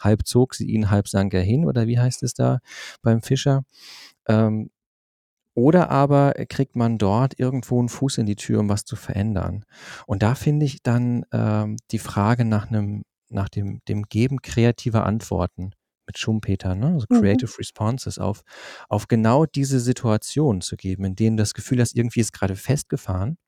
halb 0.00 0.26
zog 0.26 0.54
sie 0.54 0.66
ihn, 0.66 0.90
halb 0.90 1.08
sank 1.08 1.34
er 1.34 1.42
hin 1.42 1.66
oder 1.66 1.86
wie 1.86 1.98
heißt 1.98 2.22
es 2.22 2.32
da 2.32 2.60
beim 3.02 3.20
Fischer? 3.20 3.64
Ähm, 4.26 4.70
oder 5.54 5.90
aber 5.90 6.32
kriegt 6.48 6.74
man 6.74 6.96
dort 6.96 7.38
irgendwo 7.38 7.78
einen 7.80 7.90
Fuß 7.90 8.16
in 8.16 8.26
die 8.26 8.36
Tür, 8.36 8.60
um 8.60 8.70
was 8.70 8.86
zu 8.86 8.96
verändern. 8.96 9.66
Und 10.06 10.22
da 10.22 10.34
finde 10.34 10.64
ich 10.64 10.82
dann 10.82 11.26
ähm, 11.32 11.76
die 11.90 11.98
Frage 11.98 12.46
nach 12.46 12.70
einem, 12.70 13.02
nach 13.28 13.50
dem, 13.50 13.80
dem 13.88 14.04
Geben 14.04 14.40
kreativer 14.40 15.04
Antworten 15.04 15.72
mit 16.10 16.18
Schumpeter, 16.18 16.74
ne? 16.74 16.88
also 16.88 17.06
mhm. 17.08 17.20
Creative 17.20 17.50
mhm. 17.50 17.56
Responses, 17.58 18.18
auf, 18.18 18.42
auf 18.88 19.06
genau 19.06 19.46
diese 19.46 19.78
Situation 19.78 20.60
zu 20.60 20.76
geben, 20.76 21.04
in 21.04 21.14
denen 21.14 21.36
das 21.36 21.54
Gefühl 21.54 21.80
hast, 21.80 21.94
irgendwie 21.94 22.20
ist 22.20 22.32
gerade 22.32 22.56
festgefahren 22.56 23.38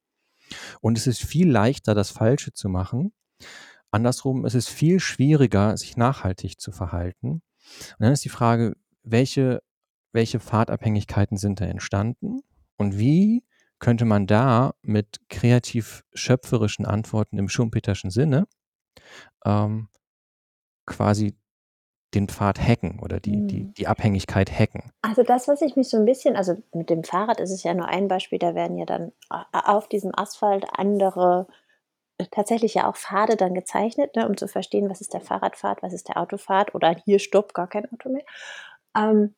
und 0.80 0.96
es 0.96 1.06
ist 1.06 1.22
viel 1.22 1.50
leichter, 1.50 1.94
das 1.94 2.10
Falsche 2.10 2.52
zu 2.52 2.68
machen. 2.68 3.12
Andersrum, 3.90 4.44
es 4.44 4.54
ist 4.54 4.68
viel 4.68 5.00
schwieriger, 5.00 5.76
sich 5.76 5.96
nachhaltig 5.96 6.60
zu 6.60 6.72
verhalten. 6.72 7.28
Und 7.30 7.98
dann 7.98 8.12
ist 8.12 8.24
die 8.24 8.30
Frage, 8.30 8.74
welche, 9.02 9.60
welche 10.12 10.40
Fahrtabhängigkeiten 10.40 11.36
sind 11.36 11.60
da 11.60 11.64
entstanden 11.64 12.40
und 12.76 12.96
wie 12.96 13.44
könnte 13.80 14.04
man 14.04 14.28
da 14.28 14.74
mit 14.82 15.20
kreativ 15.28 16.04
schöpferischen 16.14 16.86
Antworten 16.86 17.38
im 17.38 17.48
Schumpeterschen 17.48 18.10
Sinne 18.10 18.46
ähm, 19.44 19.88
quasi 20.86 21.36
den 22.14 22.28
Pfad 22.28 22.60
hacken 22.60 23.00
oder 23.00 23.20
die, 23.20 23.46
die, 23.46 23.64
mhm. 23.64 23.74
die 23.74 23.86
Abhängigkeit 23.86 24.50
hacken? 24.50 24.92
Also 25.02 25.22
das, 25.22 25.48
was 25.48 25.62
ich 25.62 25.76
mich 25.76 25.88
so 25.88 25.96
ein 25.96 26.04
bisschen, 26.04 26.36
also 26.36 26.56
mit 26.72 26.90
dem 26.90 27.04
Fahrrad 27.04 27.40
ist 27.40 27.50
es 27.50 27.62
ja 27.62 27.74
nur 27.74 27.88
ein 27.88 28.08
Beispiel, 28.08 28.38
da 28.38 28.54
werden 28.54 28.76
ja 28.78 28.84
dann 28.84 29.12
auf 29.52 29.88
diesem 29.88 30.12
Asphalt 30.14 30.66
andere 30.76 31.46
äh, 32.18 32.26
tatsächlich 32.30 32.74
ja 32.74 32.88
auch 32.88 32.96
Pfade 32.96 33.36
dann 33.36 33.54
gezeichnet, 33.54 34.16
ne, 34.16 34.28
um 34.28 34.36
zu 34.36 34.48
verstehen, 34.48 34.90
was 34.90 35.00
ist 35.00 35.14
der 35.14 35.20
Fahrradpfad, 35.20 35.82
was 35.82 35.92
ist 35.92 36.08
der 36.08 36.18
Autopfad 36.18 36.74
oder 36.74 36.94
hier 37.04 37.18
Stopp, 37.18 37.54
gar 37.54 37.68
kein 37.68 37.90
Auto 37.92 38.10
mehr. 38.10 38.24
Ähm, 38.96 39.34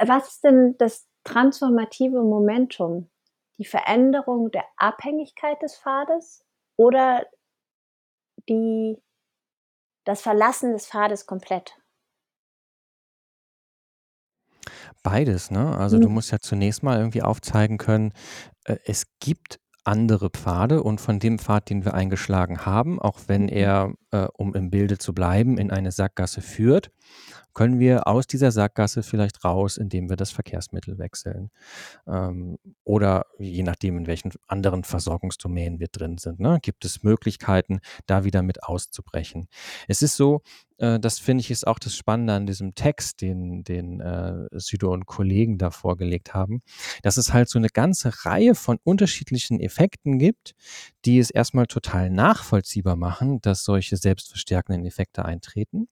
was 0.00 0.28
ist 0.28 0.44
denn 0.44 0.76
das 0.78 1.06
transformative 1.24 2.22
Momentum? 2.22 3.10
Die 3.58 3.64
Veränderung 3.64 4.50
der 4.50 4.64
Abhängigkeit 4.76 5.60
des 5.62 5.76
Pfades 5.76 6.44
oder 6.76 7.24
die, 8.48 9.00
das 10.04 10.22
Verlassen 10.22 10.72
des 10.72 10.86
Pfades 10.86 11.26
komplett? 11.26 11.76
Beides, 15.04 15.52
ne? 15.52 15.76
Also, 15.78 16.00
du 16.00 16.08
mhm. 16.08 16.14
musst 16.14 16.32
ja 16.32 16.40
zunächst 16.40 16.82
mal 16.82 16.98
irgendwie 16.98 17.22
aufzeigen 17.22 17.78
können, 17.78 18.12
äh, 18.64 18.78
es 18.84 19.04
gibt 19.20 19.60
andere 19.84 20.30
Pfade 20.30 20.82
und 20.82 20.98
von 21.00 21.18
dem 21.18 21.38
Pfad, 21.38 21.68
den 21.68 21.84
wir 21.84 21.92
eingeschlagen 21.92 22.64
haben, 22.64 22.98
auch 22.98 23.20
wenn 23.26 23.42
mhm. 23.42 23.48
er, 23.50 23.92
äh, 24.10 24.26
um 24.32 24.54
im 24.54 24.70
Bilde 24.70 24.98
zu 24.98 25.12
bleiben, 25.12 25.58
in 25.58 25.70
eine 25.70 25.92
Sackgasse 25.92 26.40
führt, 26.40 26.90
können 27.52 27.78
wir 27.78 28.08
aus 28.08 28.26
dieser 28.26 28.50
Sackgasse 28.50 29.02
vielleicht 29.02 29.44
raus, 29.44 29.76
indem 29.76 30.08
wir 30.08 30.16
das 30.16 30.32
Verkehrsmittel 30.32 30.98
wechseln. 30.98 31.50
Ähm, 32.06 32.58
oder 32.82 33.26
je 33.38 33.62
nachdem, 33.62 33.96
in 33.96 34.06
welchen 34.06 34.32
anderen 34.48 34.84
Versorgungsdomänen 34.84 35.78
wir 35.78 35.88
drin 35.88 36.18
sind, 36.18 36.40
ne, 36.40 36.58
gibt 36.60 36.84
es 36.84 37.02
Möglichkeiten, 37.02 37.80
da 38.06 38.24
wieder 38.24 38.42
mit 38.42 38.64
auszubrechen. 38.64 39.48
Es 39.86 40.02
ist 40.02 40.16
so, 40.16 40.42
äh, 40.78 40.98
das 40.98 41.18
finde 41.18 41.42
ich 41.42 41.50
ist 41.50 41.66
auch 41.66 41.78
das 41.78 41.96
Spannende 41.96 42.34
an 42.34 42.46
diesem 42.46 42.74
Text, 42.74 43.20
den, 43.20 43.64
den 43.64 44.00
äh, 44.00 44.46
Südo 44.52 44.92
und 44.92 45.06
Kollegen 45.06 45.58
da 45.58 45.70
vorgelegt 45.70 46.34
haben, 46.34 46.62
dass 47.02 47.16
es 47.16 47.32
halt 47.32 47.48
so 47.48 47.58
eine 47.58 47.68
ganze 47.68 48.24
Reihe 48.24 48.54
von 48.54 48.78
unterschiedlichen 48.84 49.60
Effekten 49.60 50.18
gibt, 50.18 50.54
die 51.04 51.18
es 51.18 51.30
erstmal 51.30 51.66
total 51.66 52.10
nachvollziehbar 52.10 52.96
machen, 52.96 53.40
dass 53.40 53.64
solche 53.64 53.96
selbstverstärkenden 53.96 54.84
Effekte 54.86 55.24
eintreten, 55.24 55.88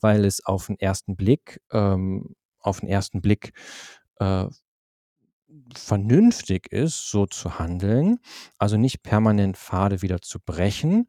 weil 0.00 0.24
es 0.24 0.44
auf 0.44 0.66
den 0.66 0.78
ersten 0.78 1.16
Blick, 1.16 1.60
ähm, 1.72 2.34
auf 2.60 2.80
den 2.80 2.88
ersten 2.88 3.20
Blick 3.20 3.52
äh, 4.20 4.46
vernünftig 5.74 6.70
ist, 6.72 7.10
so 7.10 7.26
zu 7.26 7.58
handeln, 7.58 8.18
also 8.58 8.76
nicht 8.76 9.02
permanent 9.02 9.56
Pfade 9.56 10.02
wieder 10.02 10.20
zu 10.20 10.38
brechen. 10.40 11.08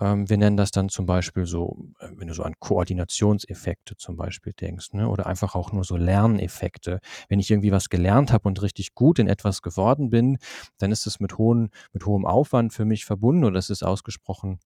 Ähm, 0.00 0.28
wir 0.28 0.36
nennen 0.38 0.56
das 0.56 0.70
dann 0.70 0.88
zum 0.88 1.06
Beispiel 1.06 1.46
so, 1.46 1.76
äh, 2.00 2.08
wenn 2.16 2.28
du 2.28 2.34
so 2.34 2.42
an 2.42 2.54
Koordinationseffekte 2.58 3.96
zum 3.96 4.16
Beispiel 4.16 4.52
denkst, 4.54 4.92
ne? 4.92 5.08
oder 5.08 5.26
einfach 5.26 5.54
auch 5.54 5.72
nur 5.72 5.84
so 5.84 5.96
Lerneffekte. 5.96 7.00
Wenn 7.28 7.40
ich 7.40 7.50
irgendwie 7.50 7.72
was 7.72 7.88
gelernt 7.90 8.32
habe 8.32 8.48
und 8.48 8.62
richtig 8.62 8.94
gut 8.94 9.18
in 9.18 9.28
etwas 9.28 9.62
geworden 9.62 10.10
bin, 10.10 10.38
dann 10.78 10.92
ist 10.92 11.06
es 11.06 11.20
mit, 11.20 11.38
hohen, 11.38 11.70
mit 11.92 12.06
hohem 12.06 12.26
Aufwand 12.26 12.72
für 12.72 12.84
mich 12.84 13.04
verbunden 13.04 13.44
oder 13.44 13.58
es 13.58 13.70
ist 13.70 13.82
ausgesprochen 13.82 14.58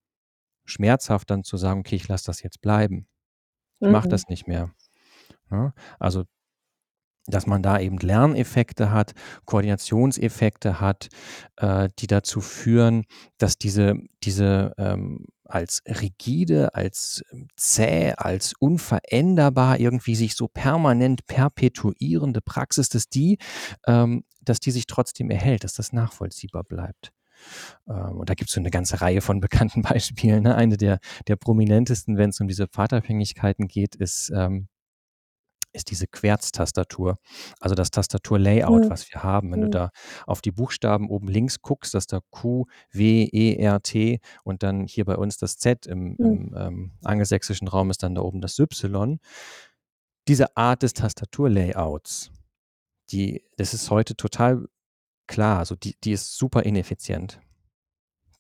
schmerzhaft 0.67 1.31
dann 1.31 1.45
zu 1.45 1.57
sagen, 1.57 1.81
okay, 1.81 1.97
ich 1.97 2.09
lasse 2.09 2.27
das 2.27 2.43
jetzt 2.43 2.61
bleiben. 2.61 3.07
Ich 3.81 3.89
mache 3.89 4.07
Mhm. 4.07 4.11
das 4.11 4.29
nicht 4.29 4.47
mehr. 4.49 4.73
Ja? 5.51 5.75
Also 5.99 6.25
dass 7.27 7.47
man 7.47 7.63
da 7.63 7.79
eben 7.79 7.99
Lerneffekte 7.99 8.91
hat, 8.91 9.13
Koordinationseffekte 9.47 10.81
hat, 10.81 11.09
äh, 11.57 11.89
die 11.99 12.07
dazu 12.07 12.41
führen, 12.41 13.05
dass 13.39 13.57
diese, 13.57 13.95
diese 14.23 14.73
ähm, 14.79 15.27
als 15.45 15.83
rigide, 15.87 16.75
als 16.75 17.23
zäh, 17.57 18.13
als 18.17 18.55
unveränderbar 18.59 19.79
irgendwie 19.79 20.15
sich 20.15 20.35
so 20.35 20.49
permanent 20.49 21.27
perpetuierende 21.27 22.41
Praxis, 22.41 22.89
dass 22.89 23.09
die, 23.09 23.39
ähm, 23.87 24.25
dass 24.41 24.61
die 24.61 24.71
sich 24.71 24.87
trotzdem 24.87 25.31
erhält, 25.31 25.65
dass 25.65 25.75
das 25.75 25.93
nachvollziehbar 25.93 26.65
bleibt. 26.65 27.13
Ähm, 27.89 28.19
und 28.19 28.31
da 28.31 28.35
gibt 28.35 28.51
es 28.51 28.55
so 28.55 28.61
eine 28.61 28.71
ganze 28.71 29.01
Reihe 29.01 29.21
von 29.21 29.41
bekannten 29.41 29.83
Beispielen. 29.83 30.43
Ne? 30.43 30.55
Eine 30.55 30.77
der, 30.77 30.99
der 31.29 31.37
prominentesten, 31.37 32.17
wenn 32.17 32.31
es 32.31 32.41
um 32.41 32.49
diese 32.49 32.67
Pfadabhängigkeiten 32.67 33.69
geht, 33.69 33.95
ist 33.97 34.33
ähm, 34.35 34.69
ist 35.75 35.91
diese 35.91 36.07
Querztastatur, 36.07 37.19
also 37.61 37.75
das 37.75 37.91
Tastaturlayout, 37.91 38.85
Mhm. 38.85 38.91
was 38.91 39.13
wir 39.13 39.23
haben. 39.23 39.53
Wenn 39.53 39.61
du 39.61 39.67
Mhm. 39.67 39.73
da 39.73 39.91
auf 40.27 40.41
die 40.41 40.53
Buchstaben 40.53 41.11
oben 41.11 41.29
links 41.29 41.61
guckst, 41.61 41.95
dass 41.95 42.07
da 42.07 42.21
Q, 42.31 42.67
W, 42.93 43.25
E, 43.25 43.57
R, 43.57 43.83
T 43.83 44.21
und 44.45 44.63
dann 44.63 44.87
hier 44.87 45.05
bei 45.05 45.17
uns 45.17 45.37
das 45.37 45.57
Z 45.59 45.87
im, 45.87 46.17
Mhm. 46.19 46.27
im 46.27 46.55
ähm, 46.57 46.93
angelsächsischen 47.05 47.69
Raum 47.69 47.91
ist 47.91 48.03
dann 48.03 48.15
da 48.15 48.23
oben 48.23 48.41
das 48.41 48.59
Y. 48.59 49.19
Diese 50.29 50.57
Art 50.57 50.83
des 50.83 50.95
Tastaturlayouts, 50.95 52.31
die, 53.11 53.45
das 53.59 53.75
ist 53.75 53.91
heute 53.91 54.17
total 54.17 54.67
klar, 55.27 55.59
also 55.59 55.75
die, 55.77 55.97
die 56.03 56.13
ist 56.13 56.37
super 56.37 56.63
ineffizient. 56.63 57.41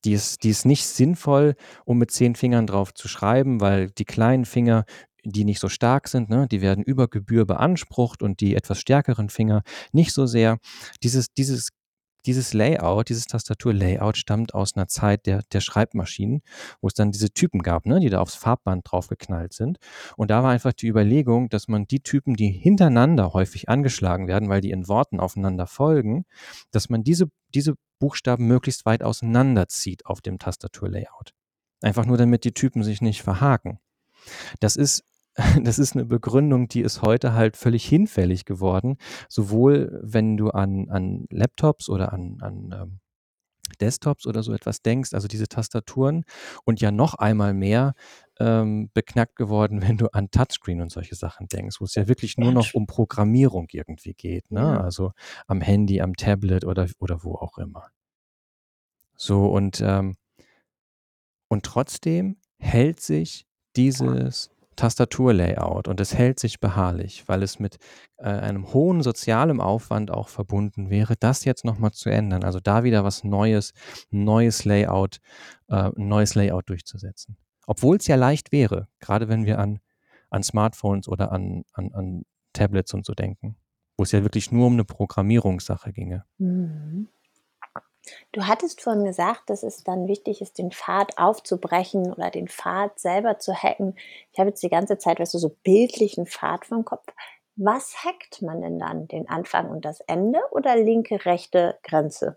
Die 0.04 0.12
ist, 0.12 0.44
die 0.44 0.50
ist 0.50 0.66
nicht 0.66 0.84
sinnvoll, 0.86 1.56
um 1.86 1.96
mit 1.98 2.10
zehn 2.10 2.34
Fingern 2.36 2.66
drauf 2.66 2.92
zu 2.92 3.08
schreiben, 3.08 3.60
weil 3.60 3.90
die 3.90 4.04
kleinen 4.04 4.44
Finger, 4.44 4.84
die 5.24 5.44
nicht 5.44 5.60
so 5.60 5.68
stark 5.68 6.08
sind, 6.08 6.28
ne, 6.28 6.46
die 6.50 6.60
werden 6.60 6.84
über 6.84 7.08
Gebühr 7.08 7.46
beansprucht 7.46 8.22
und 8.22 8.40
die 8.40 8.54
etwas 8.54 8.78
stärkeren 8.78 9.28
Finger 9.28 9.62
nicht 9.92 10.12
so 10.12 10.26
sehr. 10.26 10.58
Dieses, 11.02 11.32
dieses, 11.32 11.70
dieses 12.26 12.54
Layout, 12.54 13.08
dieses 13.08 13.26
Tastaturlayout 13.26 14.16
stammt 14.16 14.54
aus 14.54 14.76
einer 14.76 14.88
Zeit 14.88 15.26
der, 15.26 15.42
der 15.52 15.60
Schreibmaschinen, 15.60 16.42
wo 16.80 16.88
es 16.88 16.94
dann 16.94 17.12
diese 17.12 17.30
Typen 17.30 17.62
gab, 17.62 17.86
ne, 17.86 18.00
die 18.00 18.08
da 18.08 18.20
aufs 18.20 18.34
Farbband 18.34 18.90
draufgeknallt 18.90 19.52
sind. 19.52 19.78
Und 20.16 20.30
da 20.30 20.42
war 20.42 20.50
einfach 20.50 20.72
die 20.72 20.88
Überlegung, 20.88 21.48
dass 21.48 21.68
man 21.68 21.86
die 21.86 22.00
Typen, 22.00 22.34
die 22.34 22.50
hintereinander 22.50 23.32
häufig 23.32 23.68
angeschlagen 23.68 24.26
werden, 24.26 24.48
weil 24.48 24.60
die 24.60 24.70
in 24.70 24.88
Worten 24.88 25.20
aufeinander 25.20 25.66
folgen, 25.66 26.24
dass 26.70 26.88
man 26.88 27.04
diese, 27.04 27.26
diese 27.54 27.74
Buchstaben 27.98 28.46
möglichst 28.46 28.86
weit 28.86 29.02
auseinanderzieht 29.02 30.06
auf 30.06 30.20
dem 30.20 30.38
Tastaturlayout. 30.38 31.34
Einfach 31.82 32.06
nur, 32.06 32.16
damit 32.16 32.44
die 32.44 32.52
Typen 32.52 32.82
sich 32.82 33.02
nicht 33.02 33.22
verhaken. 33.22 33.78
Das 34.60 34.76
ist, 34.76 35.04
das 35.62 35.78
ist 35.78 35.94
eine 35.94 36.04
Begründung, 36.04 36.68
die 36.68 36.80
ist 36.80 37.02
heute 37.02 37.34
halt 37.34 37.56
völlig 37.56 37.86
hinfällig 37.86 38.44
geworden. 38.44 38.96
Sowohl 39.28 40.00
wenn 40.02 40.36
du 40.36 40.50
an, 40.50 40.88
an 40.90 41.26
Laptops 41.30 41.88
oder 41.88 42.12
an, 42.12 42.38
an 42.40 42.70
ähm, 42.72 43.00
Desktops 43.80 44.26
oder 44.26 44.42
so 44.42 44.52
etwas 44.52 44.82
denkst, 44.82 45.14
also 45.14 45.26
diese 45.26 45.48
Tastaturen 45.48 46.24
und 46.64 46.80
ja 46.80 46.90
noch 46.90 47.14
einmal 47.14 47.54
mehr 47.54 47.94
ähm, 48.38 48.90
beknackt 48.94 49.36
geworden, 49.36 49.82
wenn 49.88 49.96
du 49.96 50.06
an 50.12 50.30
Touchscreen 50.30 50.80
und 50.80 50.92
solche 50.92 51.14
Sachen 51.14 51.48
denkst, 51.48 51.80
wo 51.80 51.84
es 51.84 51.94
ja 51.94 52.08
wirklich 52.08 52.36
nur 52.36 52.52
noch 52.52 52.74
um 52.74 52.86
Programmierung 52.86 53.66
irgendwie 53.70 54.14
geht, 54.14 54.50
ne? 54.50 54.60
Ja. 54.60 54.80
Also 54.80 55.12
am 55.46 55.60
Handy, 55.60 56.00
am 56.00 56.14
Tablet 56.14 56.64
oder, 56.64 56.88
oder 56.98 57.24
wo 57.24 57.34
auch 57.34 57.58
immer. 57.58 57.88
So 59.16 59.46
und, 59.46 59.80
ähm, 59.80 60.16
und 61.48 61.64
trotzdem 61.64 62.36
hält 62.58 63.00
sich 63.00 63.46
dieses 63.76 64.50
Tastaturlayout 64.76 65.88
und 65.88 66.00
es 66.00 66.14
hält 66.14 66.38
sich 66.40 66.60
beharrlich, 66.60 67.24
weil 67.26 67.42
es 67.42 67.58
mit 67.58 67.78
äh, 68.18 68.24
einem 68.24 68.72
hohen 68.72 69.02
sozialen 69.02 69.60
Aufwand 69.60 70.10
auch 70.10 70.28
verbunden 70.28 70.90
wäre, 70.90 71.14
das 71.18 71.44
jetzt 71.44 71.64
nochmal 71.64 71.92
zu 71.92 72.10
ändern. 72.10 72.44
Also 72.44 72.60
da 72.60 72.84
wieder 72.84 73.04
was 73.04 73.24
Neues, 73.24 73.72
neues 74.10 74.64
Layout, 74.64 75.20
äh, 75.68 75.90
neues 75.96 76.34
Layout 76.34 76.68
durchzusetzen. 76.68 77.36
Obwohl 77.66 77.96
es 77.96 78.06
ja 78.06 78.16
leicht 78.16 78.52
wäre, 78.52 78.88
gerade 79.00 79.28
wenn 79.28 79.46
wir 79.46 79.58
an, 79.58 79.80
an 80.30 80.42
Smartphones 80.42 81.08
oder 81.08 81.32
an, 81.32 81.64
an, 81.72 81.92
an 81.92 82.24
Tablets 82.52 82.94
und 82.94 83.06
so 83.06 83.14
denken, 83.14 83.56
wo 83.96 84.02
es 84.04 84.12
ja 84.12 84.22
wirklich 84.22 84.52
nur 84.52 84.66
um 84.66 84.74
eine 84.74 84.84
Programmierungssache 84.84 85.92
ginge. 85.92 86.24
Mhm. 86.38 87.08
Du 88.32 88.46
hattest 88.46 88.82
vorhin 88.82 89.04
gesagt, 89.04 89.48
dass 89.48 89.62
es 89.62 89.84
dann 89.84 90.08
wichtig 90.08 90.40
ist, 90.40 90.58
den 90.58 90.70
Pfad 90.70 91.18
aufzubrechen 91.18 92.12
oder 92.12 92.30
den 92.30 92.48
Pfad 92.48 92.98
selber 92.98 93.38
zu 93.38 93.54
hacken. 93.54 93.96
Ich 94.32 94.38
habe 94.38 94.50
jetzt 94.50 94.62
die 94.62 94.68
ganze 94.68 94.98
Zeit, 94.98 95.20
weißt 95.20 95.34
du, 95.34 95.38
so 95.38 95.56
bildlichen 95.62 96.26
Pfad 96.26 96.66
vom 96.66 96.84
Kopf. 96.84 97.06
Was 97.56 98.04
hackt 98.04 98.42
man 98.42 98.60
denn 98.60 98.78
dann? 98.78 99.06
Den 99.06 99.28
Anfang 99.28 99.70
und 99.70 99.84
das 99.84 100.00
Ende 100.00 100.40
oder 100.50 100.76
linke, 100.76 101.24
rechte 101.24 101.78
Grenze? 101.82 102.36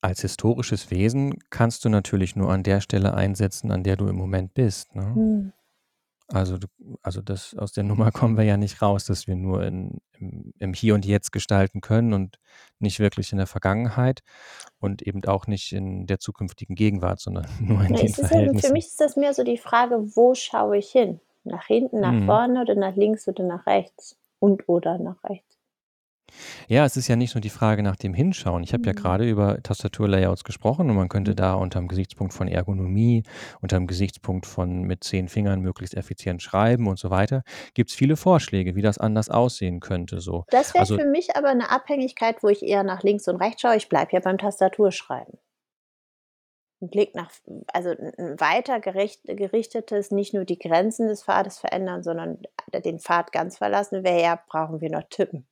Als 0.00 0.20
historisches 0.20 0.92
Wesen 0.92 1.42
kannst 1.50 1.84
du 1.84 1.88
natürlich 1.88 2.36
nur 2.36 2.52
an 2.52 2.62
der 2.62 2.80
Stelle 2.80 3.14
einsetzen, 3.14 3.72
an 3.72 3.82
der 3.82 3.96
du 3.96 4.06
im 4.06 4.14
Moment 4.14 4.54
bist. 4.54 4.94
Ne? 4.94 5.14
Hm. 5.14 5.52
Also, 6.28 6.58
du, 6.58 6.66
also 7.02 7.22
das, 7.22 7.54
aus 7.56 7.72
der 7.72 7.84
Nummer 7.84 8.10
kommen 8.12 8.36
wir 8.36 8.44
ja 8.44 8.56
nicht 8.56 8.82
raus, 8.82 9.04
dass 9.04 9.26
wir 9.26 9.36
nur 9.36 9.62
in, 9.64 9.98
im, 10.18 10.52
im 10.58 10.74
Hier 10.74 10.94
und 10.94 11.06
Jetzt 11.06 11.30
gestalten 11.32 11.80
können 11.80 12.12
und 12.12 12.38
nicht 12.80 12.98
wirklich 12.98 13.30
in 13.32 13.38
der 13.38 13.46
Vergangenheit 13.46 14.22
und 14.80 15.02
eben 15.02 15.24
auch 15.26 15.46
nicht 15.46 15.72
in 15.72 16.06
der 16.06 16.18
zukünftigen 16.18 16.74
Gegenwart, 16.74 17.20
sondern 17.20 17.46
nur 17.60 17.80
in 17.84 17.94
Ja, 17.94 17.98
den 18.00 18.06
ist 18.06 18.18
ja, 18.18 18.24
für 18.24 18.28
Verhältnissen. 18.28 18.72
mich 18.72 18.86
ist 18.86 19.00
das 19.00 19.16
mehr 19.16 19.34
so 19.34 19.44
die 19.44 19.58
Frage, 19.58 19.96
wo 20.16 20.34
schaue 20.34 20.78
ich 20.78 20.90
hin? 20.90 21.20
Nach 21.44 21.64
hinten, 21.66 22.00
nach 22.00 22.12
Mhm. 22.12 22.26
vorne 22.26 22.60
oder 22.62 22.74
nach 22.74 22.96
links 22.96 23.28
oder 23.28 23.44
nach 23.44 23.66
rechts? 23.66 24.16
Und 24.40 24.68
oder 24.68 24.98
nach 24.98 25.22
rechts? 25.24 25.55
Ja, 26.68 26.84
es 26.84 26.96
ist 26.96 27.08
ja 27.08 27.14
nicht 27.16 27.34
nur 27.34 27.40
die 27.40 27.48
Frage 27.50 27.82
nach 27.82 27.96
dem 27.96 28.12
Hinschauen. 28.14 28.62
Ich 28.64 28.72
habe 28.72 28.82
ja 28.86 28.92
Mhm. 28.92 28.92
gerade 28.92 29.28
über 29.28 29.62
Tastaturlayouts 29.62 30.42
gesprochen 30.44 30.90
und 30.90 30.96
man 30.96 31.08
könnte 31.08 31.34
Mhm. 31.34 31.36
da 31.36 31.54
unter 31.54 31.78
dem 31.78 31.86
Gesichtspunkt 31.88 32.34
von 32.34 32.48
Ergonomie, 32.48 33.22
unter 33.60 33.76
dem 33.76 33.86
Gesichtspunkt 33.86 34.46
von 34.46 34.82
mit 34.82 35.04
zehn 35.04 35.28
Fingern 35.28 35.60
möglichst 35.60 35.94
effizient 35.96 36.42
schreiben 36.42 36.88
und 36.88 36.98
so 36.98 37.10
weiter, 37.10 37.42
gibt 37.74 37.90
es 37.90 37.96
viele 37.96 38.16
Vorschläge, 38.16 38.74
wie 38.74 38.82
das 38.82 38.98
anders 38.98 39.28
aussehen 39.28 39.80
könnte. 39.80 40.20
So. 40.20 40.44
Das 40.50 40.74
wäre 40.74 40.86
Also 40.86 40.98
für 40.98 41.04
mich 41.04 41.36
aber 41.36 41.48
eine 41.50 41.70
Abhängigkeit, 41.70 42.42
wo 42.42 42.48
ich 42.48 42.62
eher 42.64 42.82
nach 42.82 43.02
links 43.04 43.26
und 43.28 43.36
rechts 43.36 43.62
schaue. 43.62 43.76
Ich 43.76 43.88
bleibe 43.88 44.10
ja 44.12 44.18
beim 44.20 44.38
Tastaturschreiben. 44.38 45.38
'N 46.82 46.88
Blick 46.90 47.14
nach 47.14 47.30
also 47.72 47.90
'n 47.90 48.12
'n 48.18 48.40
weiter 48.40 48.80
gericht 48.80 49.24
gerichtetes 49.24 50.10
nicht 50.10 50.32
nur 50.34 50.44
die 50.46 50.58
Grenzen 50.58 51.06
des 51.08 51.22
Pfades 51.24 51.58
verändern, 51.58 52.02
sondern 52.02 52.42
den 52.84 52.98
Pfad 52.98 53.30
ganz 53.32 53.58
verlassen 53.58 54.04
wäre 54.04 54.22
ja: 54.22 54.42
„Brauchen 54.48 54.80
wir 54.80 54.90
noch 54.90 55.04
tippen?“ 55.10 55.46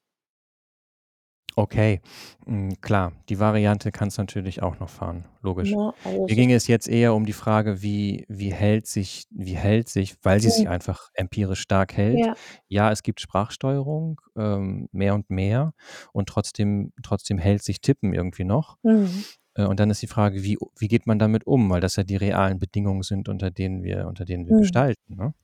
Okay, 1.57 2.01
hm, 2.47 2.81
klar, 2.81 3.12
die 3.29 3.38
Variante 3.38 3.93
kannst 3.93 4.19
du 4.19 4.23
natürlich 4.23 4.61
auch 4.62 4.81
noch 4.81 4.88
fahren, 4.88 5.25
logisch. 5.40 5.77
Also 6.03 6.27
Mir 6.27 6.35
ging 6.35 6.51
es 6.51 6.67
jetzt 6.67 6.88
eher 6.88 7.14
um 7.14 7.27
die 7.27 7.33
Frage, 7.33 7.81
wie 7.81 8.25
wie 8.29 8.53
hält 8.53 8.88
sich 8.88 9.27
wie 9.31 9.55
hält 9.57 9.88
sich, 9.88 10.17
weil 10.25 10.40
sie 10.40 10.51
sich 10.51 10.67
Mhm. 10.67 10.69
einfach 10.69 11.11
empirisch 11.14 11.61
stark 11.61 11.97
hält. 11.97 12.27
Ja. 12.27 12.37
Ja, 12.67 12.90
es 12.90 13.05
gibt 13.05 13.21
Sprachsteuerung, 13.21 14.21
ähm, 14.37 14.88
mehr 14.90 15.14
und 15.14 15.31
mehr 15.31 15.75
und 16.12 16.29
trotzdem 16.29 16.93
trotzdem 17.05 17.38
hält 17.38 17.62
sich 17.62 17.81
Tippen 17.81 18.14
irgendwie 18.14 18.45
noch. 18.45 18.79
Mhm. 18.85 19.25
Äh, 19.55 19.64
und 19.67 19.81
dann 19.81 19.90
ist 19.90 20.03
die 20.03 20.09
Frage, 20.09 20.45
wie 20.45 20.59
wie 20.79 20.88
geht 20.88 21.07
man 21.07 21.19
damit 21.21 21.47
um? 21.47 21.71
Weil 21.71 21.81
das 21.83 21.97
ja 21.97 22.05
die 22.05 22.17
realen 22.17 22.59
Bedingungen 22.59 23.03
sind, 23.03 23.29
unter 23.29 23.51
denen 23.53 23.85
wir 23.85 24.07
unter 24.09 24.25
denen 24.25 24.47
wir 24.47 24.55
Mhm. 24.55 24.57
gestalten, 24.57 25.17
ne? 25.17 25.35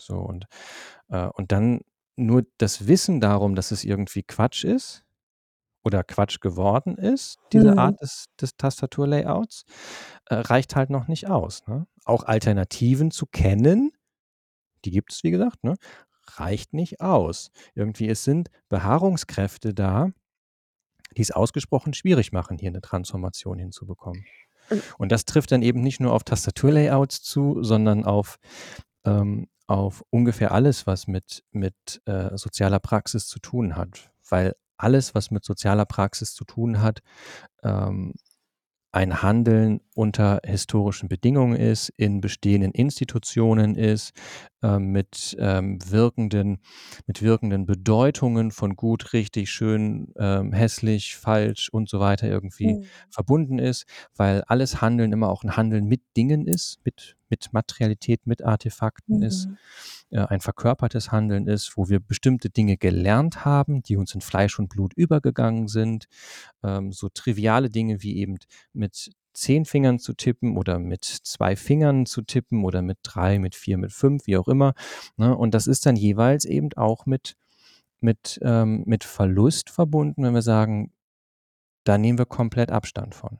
So 0.00 0.16
und 0.18 0.46
äh, 1.08 1.26
und 1.28 1.52
dann 1.52 1.80
nur 2.16 2.44
das 2.58 2.86
Wissen 2.88 3.20
darum, 3.20 3.54
dass 3.56 3.70
es 3.72 3.84
irgendwie 3.84 4.22
Quatsch 4.22 4.64
ist 4.64 5.04
oder 5.84 6.04
Quatsch 6.04 6.40
geworden 6.40 6.96
ist, 6.98 7.38
diese 7.52 7.78
Mhm. 7.78 7.78
Art 7.78 8.00
des 8.02 8.26
des 8.40 8.56
Tastaturlayouts, 8.56 9.64
äh, 10.26 10.36
reicht 10.36 10.76
halt 10.76 10.90
noch 10.90 11.08
nicht 11.08 11.28
aus, 11.30 11.66
ne? 11.68 11.86
Auch 12.06 12.24
Alternativen 12.24 13.10
zu 13.12 13.26
kennen, 13.26 13.92
die 14.84 14.90
gibt 14.92 15.12
es, 15.12 15.24
wie 15.24 15.30
gesagt, 15.32 15.64
ne, 15.64 15.76
reicht 16.36 16.74
nicht 16.74 17.00
aus. 17.02 17.50
Irgendwie 17.74 18.08
es 18.08 18.24
sind 18.24 18.50
Beharrungskräfte 18.70 19.74
da, 19.74 20.10
die 21.16 21.22
es 21.22 21.30
ausgesprochen 21.30 21.94
schwierig 21.94 22.32
machen, 22.32 22.58
hier 22.58 22.70
'ne 22.72 22.80
Transformation 22.80 23.58
hinzubekommen. 23.58 24.26
Und 24.70 24.84
Und 24.98 25.12
das 25.12 25.24
trifft 25.26 25.52
dann 25.52 25.62
eben 25.62 25.82
nicht 25.82 26.00
nur 26.00 26.12
auf 26.14 26.24
Tastaturlayouts 26.24 27.22
zu, 27.22 27.62
sondern 27.62 28.04
auf 28.04 28.38
ähm, 29.04 29.48
auf 29.66 30.04
ungefähr 30.10 30.52
alles, 30.52 30.86
was 30.86 31.06
mit 31.06 31.44
mit, 31.50 32.02
äh, 32.06 32.36
sozialer 32.36 32.80
Praxis 32.80 33.26
zu 33.26 33.38
tun 33.38 33.76
hat, 33.76 34.10
weil 34.28 34.54
alles, 34.76 35.14
was 35.14 35.30
mit 35.30 35.44
sozialer 35.44 35.86
Praxis 35.86 36.34
zu 36.34 36.44
tun 36.44 36.82
hat, 36.82 37.00
ähm, 37.62 38.14
ein 38.94 39.22
Handeln 39.22 39.80
unter 39.94 40.40
historischen 40.44 41.08
Bedingungen 41.08 41.56
ist, 41.56 41.90
in 41.96 42.20
bestehenden 42.20 42.72
Institutionen 42.72 43.74
ist, 43.76 44.12
ähm, 44.62 44.92
mit, 44.92 45.36
ähm, 45.40 45.78
wirkenden 45.90 46.58
mit 47.06 47.22
wirkenden 47.22 47.66
Bedeutungen 47.66 48.52
von 48.52 48.76
gut, 48.76 49.12
richtig, 49.12 49.50
schön, 49.50 50.12
ähm, 50.18 50.52
hässlich, 50.52 51.16
falsch 51.16 51.68
und 51.72 51.88
so 51.88 52.00
weiter 52.00 52.28
irgendwie 52.28 52.78
Mhm. 52.78 52.90
verbunden 53.10 53.58
ist, 53.58 53.84
weil 54.16 54.42
alles 54.46 54.80
Handeln 54.80 55.12
immer 55.12 55.28
auch 55.30 55.42
'n 55.44 55.56
Handeln 55.56 55.86
mit 55.86 56.02
Dingen 56.16 56.46
ist, 56.46 56.78
mit 56.84 57.16
mit 57.30 57.52
Materialität, 57.52 58.26
mit 58.26 58.44
Artefakten 58.44 59.22
ist, 59.22 59.48
Mhm. 59.48 59.58
äh, 60.03 60.03
ein 60.22 60.40
verkörpertes 60.40 61.12
Handeln 61.12 61.46
ist, 61.46 61.76
wo 61.76 61.88
wir 61.88 62.00
bestimmte 62.00 62.50
Dinge 62.50 62.76
gelernt 62.76 63.44
haben, 63.44 63.82
die 63.82 63.96
uns 63.96 64.14
in 64.14 64.20
Fleisch 64.20 64.58
und 64.58 64.68
Blut 64.68 64.94
übergegangen 64.94 65.68
sind. 65.68 66.06
Ähm, 66.62 66.92
so 66.92 67.08
triviale 67.08 67.70
Dinge 67.70 68.02
wie 68.02 68.16
eben 68.16 68.38
mit 68.72 69.10
10 69.34 69.64
Fingern 69.64 69.98
zu 69.98 70.14
tippen 70.14 70.56
oder 70.56 70.78
mit 70.78 71.04
2 71.04 71.56
Fingern 71.56 72.06
zu 72.06 72.22
tippen 72.22 72.64
oder 72.64 72.82
mit 72.82 72.98
3, 73.02 73.38
mit 73.38 73.56
4, 73.56 73.78
mit 73.78 73.92
5, 73.92 74.26
wie 74.26 74.36
auch 74.36 74.48
immer, 74.48 74.74
ne? 75.16 75.36
Und 75.36 75.54
das 75.54 75.66
ist 75.66 75.86
dann 75.86 75.96
jeweils 75.96 76.44
eben 76.44 76.70
auch 76.76 77.06
mit 77.06 77.36
mit 78.00 78.38
ähm, 78.42 78.84
mit 78.86 79.04
Verlust 79.04 79.70
verbunden, 79.70 80.24
wenn 80.24 80.34
wir 80.34 80.42
sagen: 80.42 80.92
„Da 81.84 81.98
nehmen 81.98 82.18
wir 82.18 82.26
komplett 82.26 82.70
Abstand 82.70 83.14
von.“ 83.14 83.38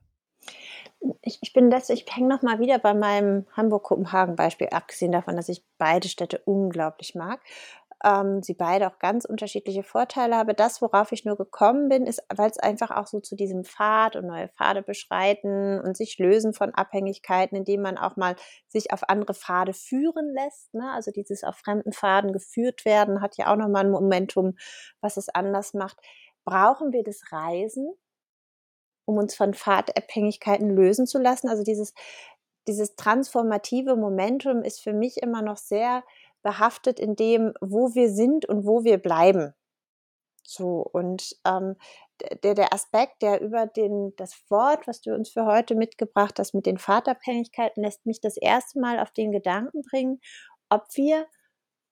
Ich 1.22 1.38
ich 1.42 1.52
bin 1.52 1.70
das 1.70 1.90
ich 1.90 2.04
hänge 2.10 2.28
noch 2.28 2.42
mal 2.42 2.58
wieder 2.60 2.78
bei 2.78 2.94
meinem 2.94 3.46
Hamburg-Kopenhagen-Beispiel, 3.56 4.68
abgesehen 4.70 5.12
davon, 5.12 5.36
dass 5.36 5.48
ich 5.48 5.62
beide 5.78 6.08
Städte 6.08 6.40
unglaublich 6.44 7.14
mag, 7.14 7.40
ähm, 8.04 8.42
sie 8.42 8.54
beide 8.54 8.86
auch 8.88 8.98
ganz 8.98 9.24
unterschiedliche 9.24 9.82
Vorteile 9.82 10.36
habe. 10.36 10.54
Das, 10.54 10.80
worauf 10.82 11.12
ich 11.12 11.24
nur 11.24 11.36
gekommen 11.36 11.88
bin, 11.88 12.06
ist, 12.06 12.22
weil's 12.34 12.58
einfach 12.58 12.90
auch 12.90 13.06
so 13.06 13.20
zu 13.20 13.36
diesem 13.36 13.64
Pfad 13.64 14.16
und 14.16 14.26
neue 14.26 14.48
Pfade 14.48 14.82
beschreiten 14.82 15.80
und 15.80 15.96
sich 15.96 16.18
lösen 16.18 16.54
von 16.54 16.74
Abhängigkeiten, 16.74 17.56
indem 17.56 17.82
man 17.82 17.98
auch 17.98 18.16
mal 18.16 18.36
sich 18.68 18.92
auf 18.92 19.08
andere 19.08 19.34
Pfade 19.34 19.72
führen 19.74 20.32
lässt, 20.34 20.72
ne? 20.74 20.90
Also, 20.94 21.10
dieses 21.10 21.44
auf 21.44 21.56
fremden 21.56 21.92
Pfaden 21.92 22.32
geführt 22.32 22.84
werden 22.84 23.20
hat 23.22 23.36
ja 23.38 23.52
auch 23.52 23.56
noch 23.56 23.68
mal 23.68 23.84
'n 23.84 23.90
Momentum, 23.90 24.56
was 25.00 25.16
es 25.18 25.28
anders 25.28 25.74
macht. 25.74 25.98
Brauchen 26.44 26.92
wir 26.92 27.02
das 27.04 27.20
Reisen 27.32 27.94
um 29.06 29.18
uns 29.18 29.34
von 29.34 29.54
Pfadabhängigkeiten 29.54 30.70
lösen 30.70 31.06
zu 31.06 31.18
lassen? 31.18 31.48
Also, 31.48 31.62
dieses 31.64 31.94
dieses 32.68 32.96
transformative 32.96 33.96
Momentum 33.96 34.62
ist 34.62 34.80
für 34.82 34.92
mich 34.94 35.18
immer 35.22 35.42
noch 35.42 35.58
sehr 35.58 36.02
behaftet 36.42 36.98
in 37.00 37.16
dem, 37.16 37.52
wo 37.60 37.94
wir 37.94 38.10
sind 38.10 38.46
und 38.46 38.66
wo 38.66 38.84
wir 38.84 38.98
bleiben. 38.98 39.54
So 40.46 40.80
und, 40.92 41.36
ähm, 41.46 41.76
der 42.42 42.54
der 42.54 42.72
Aspekt, 42.74 43.22
der 43.22 43.40
über 43.40 43.66
den 43.66 44.14
das 44.16 44.34
Wort, 44.50 44.86
was 44.86 45.00
du 45.00 45.14
uns 45.14 45.30
für 45.30 45.46
heute 45.46 45.74
mitgebracht 45.74 46.38
hast, 46.38 46.54
mit 46.54 46.66
den 46.66 46.78
Pfadabhängigkeiten, 46.78 47.82
lässt 47.82 48.06
mich 48.06 48.20
das 48.20 48.36
1. 48.38 48.78
Mal 48.80 49.00
auf 49.00 49.10
den 49.12 49.32
Gedanken 49.32 49.82
bringen, 49.82 50.20
ob 50.70 50.84
wir 50.94 51.26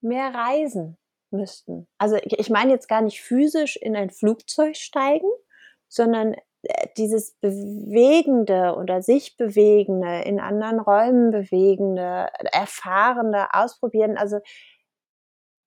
mehr 0.03 0.35
reisen 0.35 0.99
müssten. 1.31 1.89
Also, 1.99 2.17
ich 2.25 2.51
meine 2.51 2.73
jetzt 2.73 2.89
gar 2.89 3.03
nicht 3.03 3.23
physisch 3.23 3.77
in 3.77 3.97
ein 3.97 4.11
Flugzeug 4.11 4.77
steigen, 4.77 5.31
sondern, 5.89 6.37
dieses 6.97 7.33
Bewegende 7.41 8.77
oder 8.77 9.03
sich 9.03 9.37
Bewegende, 9.37 10.23
in 10.23 10.41
anderen 10.41 10.81
Räumen 10.81 11.31
Bewegende, 11.31 12.29
Erfahrene, 12.53 13.53
Ausprobieren, 13.55 14.17
also 14.17 14.39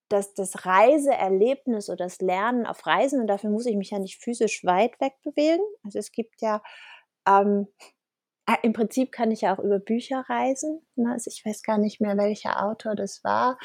das 0.08 0.34
das 0.34 0.64
Reiseerlebnis 0.66 1.88
oder 1.88 2.04
das 2.04 2.20
Lernen 2.20 2.66
auf 2.66 2.86
Reisen 2.86 3.20
und 3.20 3.26
dafür 3.26 3.50
muss 3.50 3.66
ich 3.66 3.76
mich 3.76 3.90
ja 3.90 3.98
nicht 3.98 4.22
physisch 4.22 4.64
weit 4.64 5.00
weg 5.00 5.14
bewegen. 5.24 5.64
Also, 5.84 5.98
es 5.98 6.12
gibt 6.12 6.40
ja, 6.40 6.62
ähm 7.28 7.68
ah, 8.46 8.56
im 8.62 8.72
Prinzip 8.72 9.12
kann 9.12 9.30
ich 9.32 9.42
ja 9.42 9.54
auch 9.56 9.60
über 9.60 9.78
Bücher 9.80 10.24
reisen, 10.28 10.82
ne? 10.96 11.12
Also, 11.12 11.30
ich 11.30 11.44
weiß 11.44 11.62
gar 11.62 11.78
nicht 11.78 12.00
mehr, 12.00 12.16
welcher 12.18 12.64
Autor 12.64 12.94
das 12.96 13.24
war, 13.24 13.58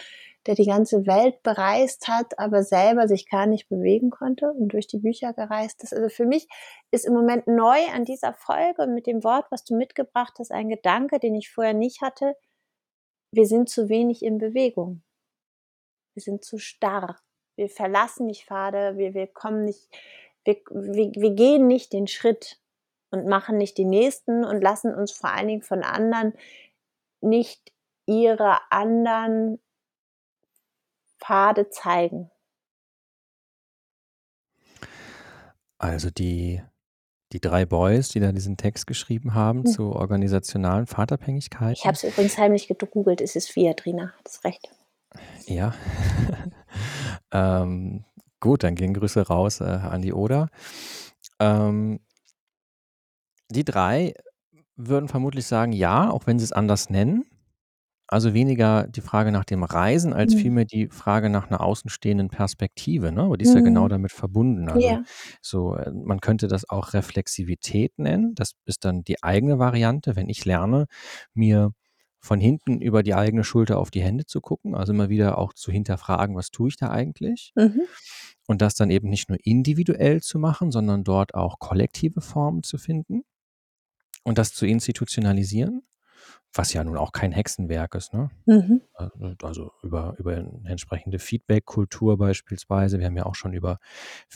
der 0.47 0.56
die 0.56 0.65
ganze 0.65 1.06
Welt 1.06 1.43
bereist 1.43 2.08
hat, 2.08 2.39
aber 2.39 2.63
selber 2.63 3.08
sich 3.08 3.30
gar 3.30 3.45
nicht 3.45 3.69
bewegen 3.69 4.10
konnte 4.10 4.51
und 4.51 4.69
durch 4.69 4.88
die 4.88 4.97
Bücher 4.97 5.34
gereist 5.34 5.84
ist. 5.84 5.93
Also, 5.93 6.10
für 6.10 6.25
mich 6.25 6.47
ist 6.91 7.06
im 7.06 7.13
Moment 7.13 7.47
neu 7.47 7.80
an 7.93 8.06
dieser 8.06 8.34
Folge 8.34 8.82
und 8.84 8.95
mit 8.95 9.08
dem 9.08 9.23
Wort, 9.23 9.45
was 9.51 9.63
du 9.63 9.75
mitgebracht 9.75 10.34
hast, 10.39 10.51
ein 10.51 10.69
Gedanke, 10.69 11.19
den 11.19 11.36
ich 11.36 11.51
vorher 11.51 11.73
nicht 11.73 12.01
hatte: 12.01 12.36
Wir 13.32 13.45
sind 13.45 13.69
zu 13.69 13.89
wenig 13.89 14.23
in 14.23 14.39
Bewegung. 14.39 15.04
Wir 16.15 16.23
sind 16.23 16.43
zu 16.43 16.58
starr. 16.58 17.19
Wir 17.58 17.69
verlassen 17.69 18.25
nicht 18.25 18.45
Pfade, 18.45 18.97
wir 18.97 19.13
wir 19.13 19.27
kommen 19.27 19.65
nicht 19.65 19.89
wir 20.45 20.56
wir 20.71 21.12
wir 21.13 21.32
gehen 21.36 21.67
nicht 21.67 21.93
den 21.93 22.08
Schritt 22.08 22.60
und 23.12 23.27
machen 23.27 23.58
nicht 23.58 23.77
den 23.77 23.89
nächsten 23.89 24.43
und 24.43 24.62
lassen 24.62 24.95
uns 24.95 25.12
vor 25.12 25.32
allen 25.32 25.47
Dingen 25.47 25.62
von 25.62 25.84
anderen 25.84 26.34
nicht 27.21 27.71
ihre 28.08 28.60
anderen 28.71 29.60
Pfade 31.22 31.70
zeigen. 31.70 32.30
Also, 35.78 36.10
die 36.10 36.62
die 37.34 37.40
3 37.40 37.66
Boys, 37.66 38.10
die 38.10 38.20
da 38.20 38.32
diesen 38.34 38.58
Text 38.58 38.88
geschrieben 38.88 39.34
haben 39.34 39.60
Hm. 39.64 39.66
zu 39.66 39.94
organisationalen 39.94 40.86
Ich 40.86 41.86
habe 41.86 41.94
es 41.94 42.04
übrigens 42.04 42.38
heimlich 42.38 42.68
gegoogelt, 42.68 43.22
es 43.22 43.36
ist 43.38 43.56
Viadrina, 43.56 44.14
hattest 44.20 44.44
recht. 44.44 44.70
Ja. 45.46 45.74
Ähm, 47.34 48.04
gut, 48.42 48.64
dann 48.64 48.76
gehen 48.76 48.94
Grüße 48.94 49.28
raus, 49.28 49.62
äh, 49.62 49.64
an 49.64 50.02
die 50.02 50.12
Oder. 50.14 50.50
Ähm 51.40 52.02
die 53.50 53.64
3 53.66 54.14
würden 54.76 55.08
vermutlich 55.10 55.46
sagen: 55.46 55.72
„Ja“, 55.74 56.10
auch 56.10 56.28
wenn 56.28 56.40
sie's 56.40 56.52
anders 56.52 56.90
nennen. 56.90 57.26
Also, 58.13 58.34
weniger 58.34 58.88
die 58.89 59.00
Frage 59.00 59.32
nach 59.32 59.45
dem 59.45 59.63
Reisen 59.63 60.12
als 60.12 60.34
Mhm. 60.34 60.34
vielmehr 60.34 60.65
die 60.65 60.89
Frage 60.89 61.30
nach 61.30 61.50
'ner 61.50 61.62
außenstehenden 61.62 62.28
Perspektive, 62.30 63.10
ne? 63.13 63.21
Aber 63.24 63.38
die 63.38 63.43
ist 63.43 63.54
ja 63.56 63.62
genau 63.62 63.88
Mhm. 63.88 63.88
damit 63.88 64.12
verbunden. 64.12 64.67
Also, 64.67 64.97
Ja. 64.97 65.06
so, 65.41 65.76
äh, 65.78 65.89
man 65.93 66.19
könnte 66.19 66.50
das 66.50 66.67
auch 66.69 66.91
Reflexivität 66.93 67.97
nennen. 67.97 68.36
Das 68.36 68.52
ist 68.65 68.84
dann 68.84 69.04
die 69.06 69.24
eigene 69.24 69.60
Variante, 69.60 70.17
wenn 70.17 70.28
ich 70.28 70.43
lerne, 70.43 70.88
mir 71.34 71.71
von 72.19 72.41
hinten 72.41 72.82
über 72.82 73.02
die 73.02 73.15
eigene 73.15 73.45
Schulter 73.45 73.80
auf 73.80 73.91
die 73.91 74.02
Hände 74.04 74.26
zu 74.26 74.41
gucken, 74.41 74.76
also, 74.76 74.91
immer 74.91 75.08
wieder 75.08 75.38
auch 75.38 75.54
zu 75.54 75.71
hinterfragen: 75.71 76.36
„Was 76.36 76.50
tue 76.52 76.67
ich 76.67 76.76
da 76.76 76.89
eigentlich?“ 76.91 77.54
Mhm. 77.58 77.91
Und 78.47 78.62
das 78.62 78.74
dann 78.76 78.89
eben 78.91 79.10
nicht 79.10 79.30
nur 79.30 79.38
individuell 79.43 80.21
zu 80.21 80.39
machen, 80.39 80.71
sondern 80.71 81.04
dort 81.04 81.36
auch 81.36 81.60
kollektive 81.60 82.21
Formen 82.21 82.63
zu 82.63 82.78
finden 82.78 83.24
und 84.26 84.38
das 84.38 84.54
zu 84.54 84.65
institutionalisieren, 84.65 85.82
was 86.54 86.74
ja 86.74 86.84
nun 86.84 86.98
auch 86.98 87.14
kein 87.14 87.32
Hexenwerk 87.32 87.96
ist, 87.96 88.14
ne? 88.14 88.30
Mhm. 88.46 88.82
Äh, 88.98 89.08
also, 89.44 89.72
über 89.84 90.16
über 90.20 90.38
entsprechende 90.66 91.20
Feedback-Kultur 91.20 92.18
beispielsweise. 92.18 93.00
Wir 93.00 93.08
haben 93.08 93.18
ja 93.18 93.26
auch 93.26 93.36
schon 93.36 93.54
über 93.54 93.80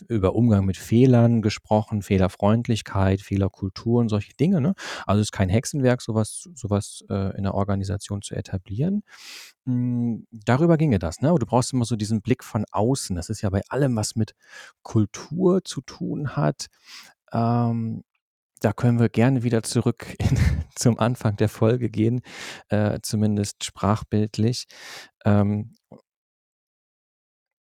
über 0.09 0.35
Umgang 0.35 0.65
mit 0.65 0.77
Fehlern 0.77 1.41
gesprochen, 1.41 2.01
Fehlerfreundlichkeit, 2.03 3.21
Fehlerkultur 3.21 4.01
und 4.01 4.09
solche 4.09 4.33
Dinge, 4.35 4.61
ne? 4.61 4.75
Also, 5.07 5.21
ist 5.21 5.31
kein 5.33 5.49
Hexenwerk, 5.49 6.01
so 6.01 6.15
was 6.15 6.49
so 6.55 6.69
was, 6.69 7.03
äh, 7.09 7.37
in 7.37 7.43
'ner 7.43 7.53
Organisation 7.55 8.21
zu 8.21 8.35
etablieren. 8.35 9.03
Hm, 9.65 10.27
darüber 10.31 10.77
ginge 10.77 10.99
das, 10.99 11.21
ne? 11.21 11.29
Aber 11.29 11.39
du 11.39 11.45
brauchst 11.45 11.73
immer 11.73 11.85
so 11.85 11.95
diesen 11.95 12.21
Blick 12.21 12.43
von 12.43 12.65
außen. 12.71 13.15
Das 13.15 13.29
ist 13.29 13.41
ja 13.41 13.49
bei 13.49 13.61
allem, 13.69 13.95
was 13.95 14.15
mit 14.15 14.35
Kultur 14.83 15.63
zu 15.65 15.81
tun 15.81 16.35
hat 16.37 16.67
ähm, 17.33 18.03
da 18.61 18.73
können 18.73 18.99
wir 18.99 19.09
gerne 19.09 19.43
wieder 19.43 19.63
zurück 19.63 20.15
in 20.19 20.37
zum 20.75 20.99
Anfang 20.99 21.37
der 21.37 21.49
Folge 21.49 21.89
gehen, 21.89 22.21
äh, 22.69 22.99
zumindest 23.03 23.63
sprachbildlich. 23.65 24.65
Ähm 25.25 25.75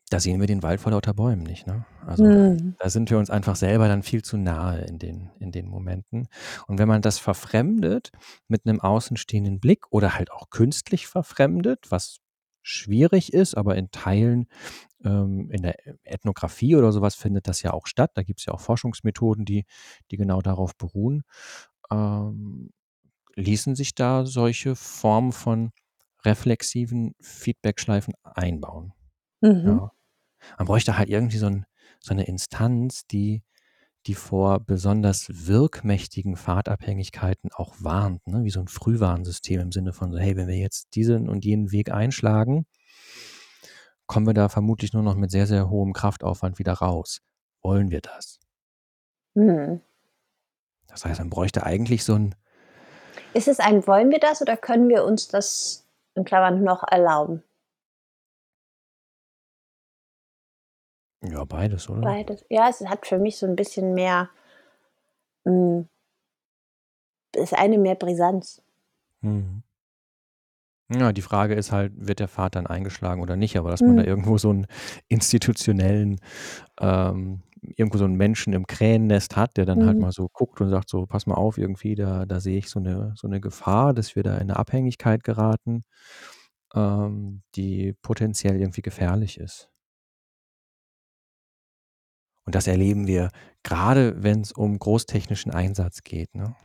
da 0.10 0.20
sehen 0.20 0.40
wir 0.40 0.48
den 0.48 0.64
Wald 0.64 0.80
vor 0.82 0.92
lauter 0.92 1.14
Bäumen 1.14 1.44
nicht, 1.44 1.66
ne? 1.68 1.86
Also, 2.06 2.26
Mhm. 2.26 2.76
da 2.78 2.90
sind 2.90 3.10
wir 3.10 3.18
uns 3.18 3.30
einfach 3.30 3.56
selber 3.56 3.88
dann 3.88 4.04
viel 4.04 4.22
zu 4.24 4.38
nahe 4.38 4.82
in 4.82 5.00
den 5.00 5.32
in 5.40 5.52
den 5.52 5.68
Momenten. 5.68 6.28
Und 6.68 6.78
wenn 6.80 6.88
man 6.88 7.02
das 7.02 7.18
verfremdet 7.20 8.12
mit 8.48 8.66
'nem 8.66 8.82
außenstehenden 8.82 9.60
Blick 9.60 9.86
oder 9.92 10.16
halt 10.16 10.32
auch 10.32 10.50
künstlich 10.50 11.08
verfremdet, 11.08 11.86
was 11.90 12.18
schwierig 12.62 13.34
ist, 13.34 13.56
aber 13.58 13.76
in 13.76 13.92
Teilen, 13.92 14.48
ähm, 15.06 15.50
in 15.52 15.64
der 15.64 15.76
Ethnographie 16.06 16.76
oder 16.78 16.92
so 16.94 17.02
was 17.02 17.16
findet 17.16 17.48
das 17.48 17.62
ja 17.64 17.72
auch 17.74 17.88
statt. 17.88 18.12
Da 18.16 18.24
gibt's 18.24 18.46
ja 18.46 18.54
auch 18.54 18.62
Forschungsmethoden, 18.62 19.46
die 19.46 19.66
die 20.12 20.18
genau 20.18 20.42
darauf 20.42 20.76
beruhen. 20.78 21.24
Ähm, 21.92 22.72
ließen 23.36 23.76
sich 23.76 23.96
da 23.96 24.26
solche 24.28 24.76
Formen 24.78 25.34
von 25.34 25.72
reflexiven 26.26 27.16
Feedbackschleifen 27.22 28.16
einbauen. 28.24 28.94
Mhm. 29.44 29.84
Ja. 29.84 29.92
Man 30.60 30.68
bräuchte 30.68 30.98
halt 31.00 31.10
irgendwie 31.10 31.38
so 31.40 31.48
'n 31.48 31.66
so 32.02 32.14
'ne 32.16 32.26
Instanz, 32.28 33.08
die 33.08 33.44
die 34.08 34.16
vor 34.16 34.60
besonders 34.62 35.28
wirkmächtigen 35.48 36.38
Pfadabhängigkeiten 36.38 37.52
auch 37.54 37.76
warnt, 37.82 38.28
ne? 38.28 38.44
Wie 38.46 38.52
so 38.52 38.62
'n 38.62 38.68
Frühwarnsystem 38.70 39.62
im 39.62 39.72
Sinne 39.74 39.94
von 39.94 40.12
so: 40.14 40.20
„Hey, 40.20 40.36
wenn 40.38 40.48
wir 40.50 40.58
jetzt 40.58 40.96
diesen 40.96 41.30
und 41.30 41.46
jenen 41.46 41.72
Weg 41.74 41.92
einschlagen“ 41.94 42.66
„kommen 44.14 44.28
wir 44.28 44.34
da 44.36 44.48
vermutlich 44.50 44.94
nur 44.94 45.04
noch 45.04 45.16
mit 45.16 45.32
sehr, 45.32 45.48
sehr 45.48 45.70
hohem 45.70 45.94
Kraftaufwand 45.94 46.60
wieder 46.60 46.74
raus. 46.74 47.22
Wollen 47.64 47.92
wir 47.92 48.02
das?“ 48.02 48.38
Mhm. 49.36 49.84
Das 50.90 51.06
heißt, 51.06 51.20
man 51.20 51.30
bräuchte 51.30 51.64
eigentlich 51.66 52.04
so 52.04 52.14
'n 52.16 52.36
Ist 53.36 53.48
es 53.48 53.60
ein 53.60 53.86
„Wollen 53.88 54.12
wir 54.12 54.20
das“ 54.20 54.42
oder 54.44 54.56
können 54.58 54.90
wir 54.90 55.04
uns 55.06 55.28
das 55.28 55.86
in 56.16 56.24
Klammern 56.24 56.64
noch 56.64 56.84
erlauben? 56.84 57.44
Ja, 61.22 61.46
beides, 61.46 61.90
oder? 61.90 62.18
Beides. 62.18 62.44
Ja, 62.50 62.68
es 62.70 62.86
hat 62.86 63.08
für 63.08 63.18
mich 63.18 63.38
so 63.38 63.46
'n 63.46 63.56
bisschen 63.56 63.94
mehr 63.94 64.30
hm 65.46 65.86
das 67.34 67.52
eine 67.54 67.78
mehr 67.80 67.96
Brisanz. 67.96 68.64
Mhm. 69.24 69.64
Ja, 70.92 71.14
die 71.14 71.22
Frage 71.22 71.54
ist 71.56 71.72
halt, 71.72 71.94
wird 71.96 72.20
der 72.20 72.28
Pfad 72.28 72.56
dann 72.56 72.68
eingeschlagen 72.68 73.22
oder 73.22 73.38
nicht, 73.38 73.56
aber 73.58 73.70
dass 73.72 73.86
man 73.86 73.96
da 73.96 74.04
Mhm. 74.04 74.04
irgendwo 74.04 74.38
so 74.38 74.50
'n 74.52 74.68
institutionellen 75.08 76.20
ähm, 76.82 77.44
irgendwo 77.62 77.98
so 77.98 78.06
'n 78.06 78.16
Menschen 78.16 78.54
im 78.54 78.68
Krähennest 78.68 79.38
hat, 79.38 79.58
der 79.58 79.66
dann 79.66 79.86
halt 79.86 79.98
Mhm. 79.98 80.04
mal 80.04 80.12
so 80.12 80.30
guckt 80.34 80.62
und 80.62 80.70
sagt 80.70 80.90
so: 80.90 81.06
„Pass 81.06 81.26
mal 81.28 81.36
auf, 81.36 81.58
irgendwie, 81.58 81.96
da 81.96 82.26
da 82.26 82.40
sehe 82.42 82.58
ich 82.58 82.70
so 82.70 82.80
'ne 82.82 83.14
so 83.16 83.28
'ne 83.28 83.42
Gefahr, 83.42 83.94
dass 83.94 84.16
wir 84.18 84.24
da 84.24 84.38
in 84.40 84.48
'ne 84.48 84.58
Abhängigkeit 84.58 85.24
geraten, 85.24 85.84
ähm, 86.76 87.44
die 87.56 87.94
potenziell 88.04 88.60
irgendwie 88.60 88.82
gefährlich 88.84 89.40
ist.“ 89.40 89.70
Und 92.48 92.56
das 92.56 92.68
erleben 92.68 93.08
wir 93.08 93.30
grade, 93.64 94.22
wenn's 94.24 94.52
um 94.52 94.78
großtechnischen 94.78 95.52
Einsatz 95.52 96.04
geht, 96.04 96.36
ne? 96.36 96.56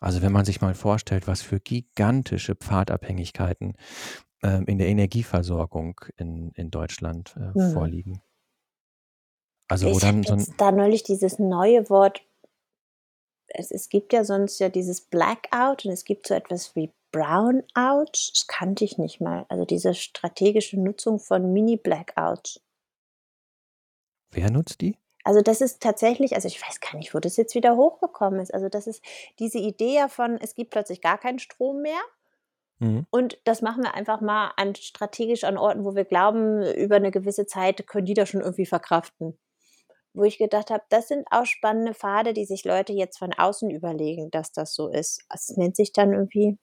Also, 0.00 0.22
wenn 0.22 0.32
man 0.32 0.44
sich 0.46 0.60
mal 0.60 0.74
vorstellt, 0.74 1.26
was 1.26 1.42
für 1.42 1.60
gigantische 1.60 2.54
Pfadabhängigkeiten, 2.56 3.74
ähm, 4.42 4.64
in 4.66 4.78
der 4.78 4.88
Energieversorgung 4.88 6.00
in 6.16 6.52
in 6.54 6.70
Deutschland, 6.70 7.34
äh, 7.36 7.58
Mhm. 7.58 7.72
vorliegen. 7.72 8.22
Also, 9.68 9.88
Ich 9.88 10.02
habe 10.02 10.22
dann 10.22 10.40
so 10.40 10.52
da 10.56 10.72
neulich 10.72 11.02
dieses 11.02 11.38
neue 11.38 11.88
Wort 11.90 12.22
es 13.48 13.70
es 13.70 13.88
gibt 13.88 14.12
ja 14.12 14.24
sonst 14.24 14.58
ja 14.60 14.68
dieses 14.68 15.00
Blackout 15.02 15.84
und 15.84 15.92
es 15.92 16.04
gibt 16.04 16.26
so 16.26 16.34
etwas 16.34 16.74
wie 16.76 16.92
Brownout. 17.12 18.12
Das 18.12 18.46
kannte 18.46 18.84
ich 18.84 18.96
nicht 18.96 19.20
mal. 19.20 19.44
Also, 19.48 19.64
diese 19.64 19.94
strategische 19.94 20.80
Nutzung 20.80 21.18
von 21.18 21.52
Mini-Blackouts. 21.52 22.60
Wer 24.32 24.50
nutzt 24.50 24.80
die? 24.80 24.96
Also, 25.24 25.42
das 25.42 25.60
ist 25.60 25.82
tatsächlich 25.82 26.34
also, 26.34 26.48
ich 26.48 26.60
weiß 26.62 26.80
gar 26.80 26.96
nicht, 26.96 27.14
wo 27.14 27.18
das 27.20 27.36
jetzt 27.36 27.54
wieder 27.54 27.76
hochgekommen 27.76 28.40
ist. 28.40 28.54
Also, 28.54 28.68
das 28.68 28.86
ist 28.86 29.02
diese 29.38 29.58
Idee 29.58 29.94
ja 29.96 30.08
von, 30.08 30.38
es 30.40 30.54
gibt 30.54 30.70
plötzlich 30.70 31.00
gar 31.02 31.18
keinen 31.18 31.38
Strom 31.38 31.82
mehr 31.82 32.00
Mhm. 32.80 33.04
und 33.12 33.38
das 33.44 33.60
machen 33.62 33.82
wir 33.82 33.94
einfach 33.94 34.20
mal 34.20 34.52
an 34.56 34.74
strategisch 34.76 35.44
an 35.44 35.58
Orten, 35.58 35.84
wo 35.84 35.94
wir 35.96 36.04
glauben, 36.04 36.62
über 36.74 37.00
'ne 37.00 37.10
gewisse 37.10 37.46
Zeit 37.46 37.86
können 37.86 38.06
die 38.06 38.14
das 38.14 38.28
schon 38.28 38.40
irgendwie 38.40 38.66
verkraften. 38.66 39.38
Wo 40.14 40.24
ich 40.24 40.38
gedacht 40.38 40.70
habe, 40.70 40.84
das 40.90 41.08
sind 41.08 41.26
auch 41.30 41.46
spannende 41.46 41.94
Pfade, 41.94 42.34
die 42.34 42.46
sich 42.46 42.64
Leute 42.64 42.92
jetzt 42.94 43.18
von 43.18 43.32
außen 43.34 43.70
überlegen, 43.70 44.30
dass 44.32 44.52
das 44.52 44.74
so 44.74 44.88
ist. 44.88 45.22
Es 45.34 45.50
nennt 45.56 45.76
sich 45.76 45.92
dann 45.92 46.12
irgendwie 46.14 46.58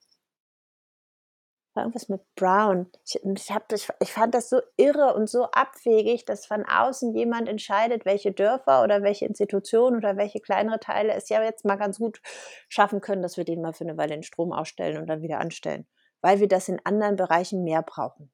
war 1.78 1.84
irgendwas 1.84 2.10
mit 2.10 2.22
Brown. 2.36 2.88
Ich 3.06 3.22
ich 3.24 3.52
habe 3.54 3.66
das 3.70 3.88
ich 4.02 4.13
fand 4.13 4.36
das 4.36 4.50
so 4.50 4.62
irre 4.78 5.16
und 5.16 5.30
so 5.30 5.46
abwegig, 5.52 6.26
dass 6.26 6.46
von 6.48 6.66
außen 6.66 7.16
jemand 7.16 7.50
entscheidet, 7.50 8.06
welche 8.06 8.34
Dörfer 8.34 8.84
oder 8.84 9.04
welche 9.04 9.26
Institutionen 9.28 9.98
oder 9.98 10.18
welche 10.18 10.42
kleinere 10.42 10.82
Teile 10.82 11.13
es 11.16 11.30
ja 11.30 11.44
jetzt 11.44 11.66
mal 11.66 11.78
ganz 11.78 12.00
gut 12.00 12.22
schaffen 12.70 13.02
können, 13.02 13.24
dass 13.24 13.38
wir 13.38 13.46
denen 13.46 13.63
mal 13.63 13.74
für 13.74 13.86
'ne 13.86 13.98
Weile 13.98 14.16
den 14.16 14.24
Strom 14.24 14.54
ausstellen 14.54 14.98
und 15.00 15.08
dann 15.08 15.22
wieder 15.24 15.40
anstellen, 15.40 15.88
weil 16.22 16.42
wir 16.42 16.50
das 16.50 16.70
in 16.70 16.82
anderen 16.86 17.18
Bereichen 17.18 17.63
mehr 17.63 17.84
brauchen. 17.84 18.32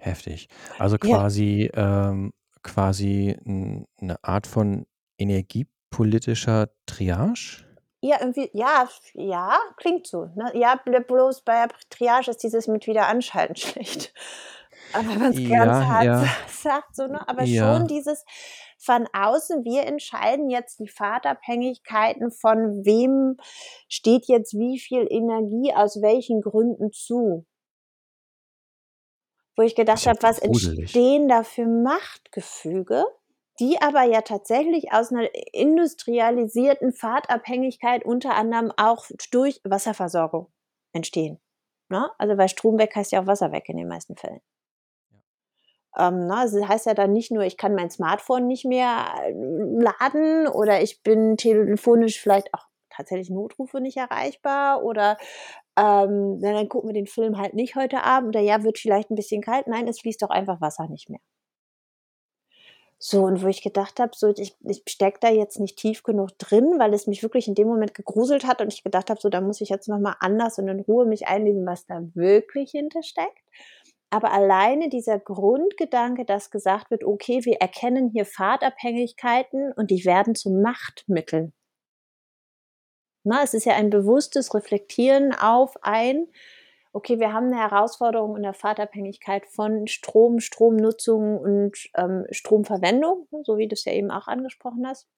Heftig. 0.00 0.48
Also, 0.78 0.96
Ja. 1.02 1.18
quasi 1.18 1.70
ähm, 1.74 2.32
quasi 2.62 3.36
'n 3.44 3.84
'ne 4.00 4.16
Art 4.22 4.46
von 4.46 4.86
energiepolitischer 5.18 6.68
Triage? 6.86 7.67
Ja, 8.02 8.18
irgendwie 8.20 8.48
ja, 8.52 8.88
ja, 9.14 9.58
klingt 9.76 10.06
so, 10.06 10.26
ne? 10.36 10.52
Ja, 10.54 10.76
bl 10.76 11.00
bloß 11.00 11.40
bei 11.42 11.66
der 11.66 11.76
Triage 11.90 12.30
ist 12.30 12.44
dieses 12.44 12.68
mit 12.68 12.86
Wiederanschalten 12.86 13.56
schlecht. 13.56 14.14
Aber 14.92 15.08
wenn 15.20 15.34
ganz 15.50 15.80
Ja, 15.80 15.84
hart 15.88 16.14
sa 16.16 16.26
ja. 16.26 16.38
sagt 16.48 16.94
so, 16.94 17.06
ne? 17.08 17.26
Aber 17.28 17.46
schon 17.46 17.86
Ja. 17.86 17.88
dieses 17.88 18.24
von 18.78 19.08
außen, 19.12 19.64
wir 19.64 19.84
entscheiden 19.86 20.48
jetzt 20.48 20.78
die 20.78 20.88
Pfadabhängigkeiten, 20.88 22.30
von 22.30 22.84
wem 22.84 23.36
steht 23.88 24.26
jetzt 24.28 24.54
wie 24.54 24.78
viel 24.78 25.06
Energie 25.10 25.74
aus 25.74 26.00
welchen 26.00 26.40
Gründen 26.40 26.92
zu. 26.92 27.44
Wo 29.56 29.62
ich 29.62 29.74
gedacht 29.74 30.06
habe: 30.06 30.22
„Was 30.22 30.38
entstehen 30.38 31.26
da 31.28 31.42
für 31.42 31.66
Machtgefüge, 31.66 33.04
die 33.60 33.80
aber 33.82 34.02
ja 34.04 34.22
tatsächlich 34.22 34.92
aus 34.92 35.10
'ner 35.10 35.28
industrialisierten 35.52 36.92
Pfadabhängigkeit 36.92 38.04
unter 38.04 38.34
anderem 38.36 38.72
auch 38.76 39.06
durch 39.32 39.60
Wasserversorgung 39.64 40.48
entstehen“, 40.92 41.38
ne? 41.90 42.10
Also, 42.18 42.38
weil 42.38 42.48
Strom 42.48 42.78
weg 42.78 42.94
heißt 42.96 43.12
ja 43.12 43.22
auch 43.22 43.26
Wasser 43.26 43.52
weg 43.52 43.68
in 43.68 43.76
den 43.78 43.88
meisten 43.88 44.16
Fällen. 44.16 44.40
Ähm, 45.96 46.26
ne, 46.26 46.36
also, 46.36 46.66
heißt 46.68 46.86
ja 46.86 46.94
dann 46.94 47.12
nicht 47.12 47.30
nur, 47.30 47.42
ich 47.44 47.56
kann 47.56 47.74
mein 47.74 47.90
Smartphone 47.90 48.46
nicht 48.46 48.64
mehr 48.64 49.06
laden 49.32 50.46
oder 50.48 50.82
ich 50.82 51.02
bin 51.02 51.36
telefonisch 51.36 52.20
vielleicht 52.20 52.52
auch 52.54 52.66
tatsächlich 52.90 53.30
Notrufe 53.30 53.80
nicht 53.80 53.96
erreichbar 53.96 54.82
oder, 54.82 55.16
ähm, 55.76 56.38
na, 56.40 56.52
dann 56.52 56.68
gucken 56.68 56.88
wir 56.90 56.94
den 56.94 57.06
Film 57.06 57.38
halt 57.38 57.54
nicht 57.54 57.76
heute 57.76 58.02
Abend 58.04 58.28
oder 58.30 58.40
ja, 58.40 58.62
wird 58.64 58.78
vielleicht 58.78 59.10
'n 59.10 59.14
bisschen 59.16 59.42
kalt. 59.42 59.66
Nein, 59.68 59.88
es 59.88 60.00
fließt 60.00 60.22
doch 60.22 60.30
einfach 60.30 60.60
Wasser 60.60 60.88
nicht 60.88 61.08
mehr. 61.10 61.20
So, 63.00 63.22
und 63.24 63.42
wo 63.42 63.46
ich 63.46 63.62
gedacht 63.62 64.00
habe, 64.00 64.10
so, 64.16 64.28
ich 64.36 64.56
ich 64.64 64.82
stecke 64.88 65.18
da 65.20 65.28
jetzt 65.30 65.60
nicht 65.60 65.76
tief 65.78 66.02
genug 66.02 66.36
drin, 66.38 66.74
weil 66.78 66.92
es 66.94 67.06
mich 67.06 67.22
wirklich 67.22 67.46
in 67.46 67.54
dem 67.54 67.68
Moment 67.68 67.94
gegruselt 67.94 68.44
hat 68.44 68.60
und 68.60 68.72
ich 68.72 68.82
gedacht 68.82 69.08
habe, 69.08 69.20
so, 69.20 69.28
da 69.28 69.40
muss 69.40 69.60
ich 69.60 69.68
jetzt 69.68 69.88
noch 69.88 70.00
mal 70.00 70.16
anders 70.20 70.58
und 70.58 70.66
in 70.68 70.80
Ruhe 70.80 71.06
mich 71.06 71.28
einlesen, 71.28 71.64
was 71.64 71.86
da 71.86 72.00
wirklich 72.14 72.72
hinter 72.72 73.02
steckt. 73.04 73.38
Aber 74.10 74.32
alleine 74.32 74.88
dieser 74.88 75.18
Grundgedanke, 75.20 76.24
dass 76.24 76.50
gesagt 76.50 76.90
wird: 76.90 77.04
„Okay, 77.04 77.44
wir 77.44 77.58
erkennen 77.60 78.10
hier 78.10 78.24
Pfadabhängigkeiten 78.26 79.72
und 79.76 79.90
die 79.92 80.04
werden 80.04 80.34
zu 80.34 80.50
Machtmitteln.“ 80.50 81.52
Ne, 83.24 83.40
es 83.42 83.54
ist 83.54 83.64
ja 83.66 83.74
ein 83.74 83.90
bewusstes 83.90 84.54
Reflektieren 84.54 85.32
auf 85.34 85.76
ein 85.82 86.26
okay, 86.98 87.20
wir 87.20 87.32
haben 87.32 87.50
'ne 87.50 87.58
Herausforderung 87.58 88.36
in 88.36 88.42
der 88.44 88.54
Pfadabhängigkeit 88.54 89.46
von 89.48 89.86
Strom, 89.88 90.40
Stromnutzung 90.40 91.38
und, 91.38 91.78
ähm, 91.96 92.26
Stromverwendung, 92.32 93.28
ne, 93.32 93.42
so 93.44 93.58
wie 93.58 93.68
du's 93.68 93.84
ja 93.86 93.92
eben 93.94 94.10
auch 94.12 94.28
angesprochen 94.28 94.86
hast. 94.86 95.08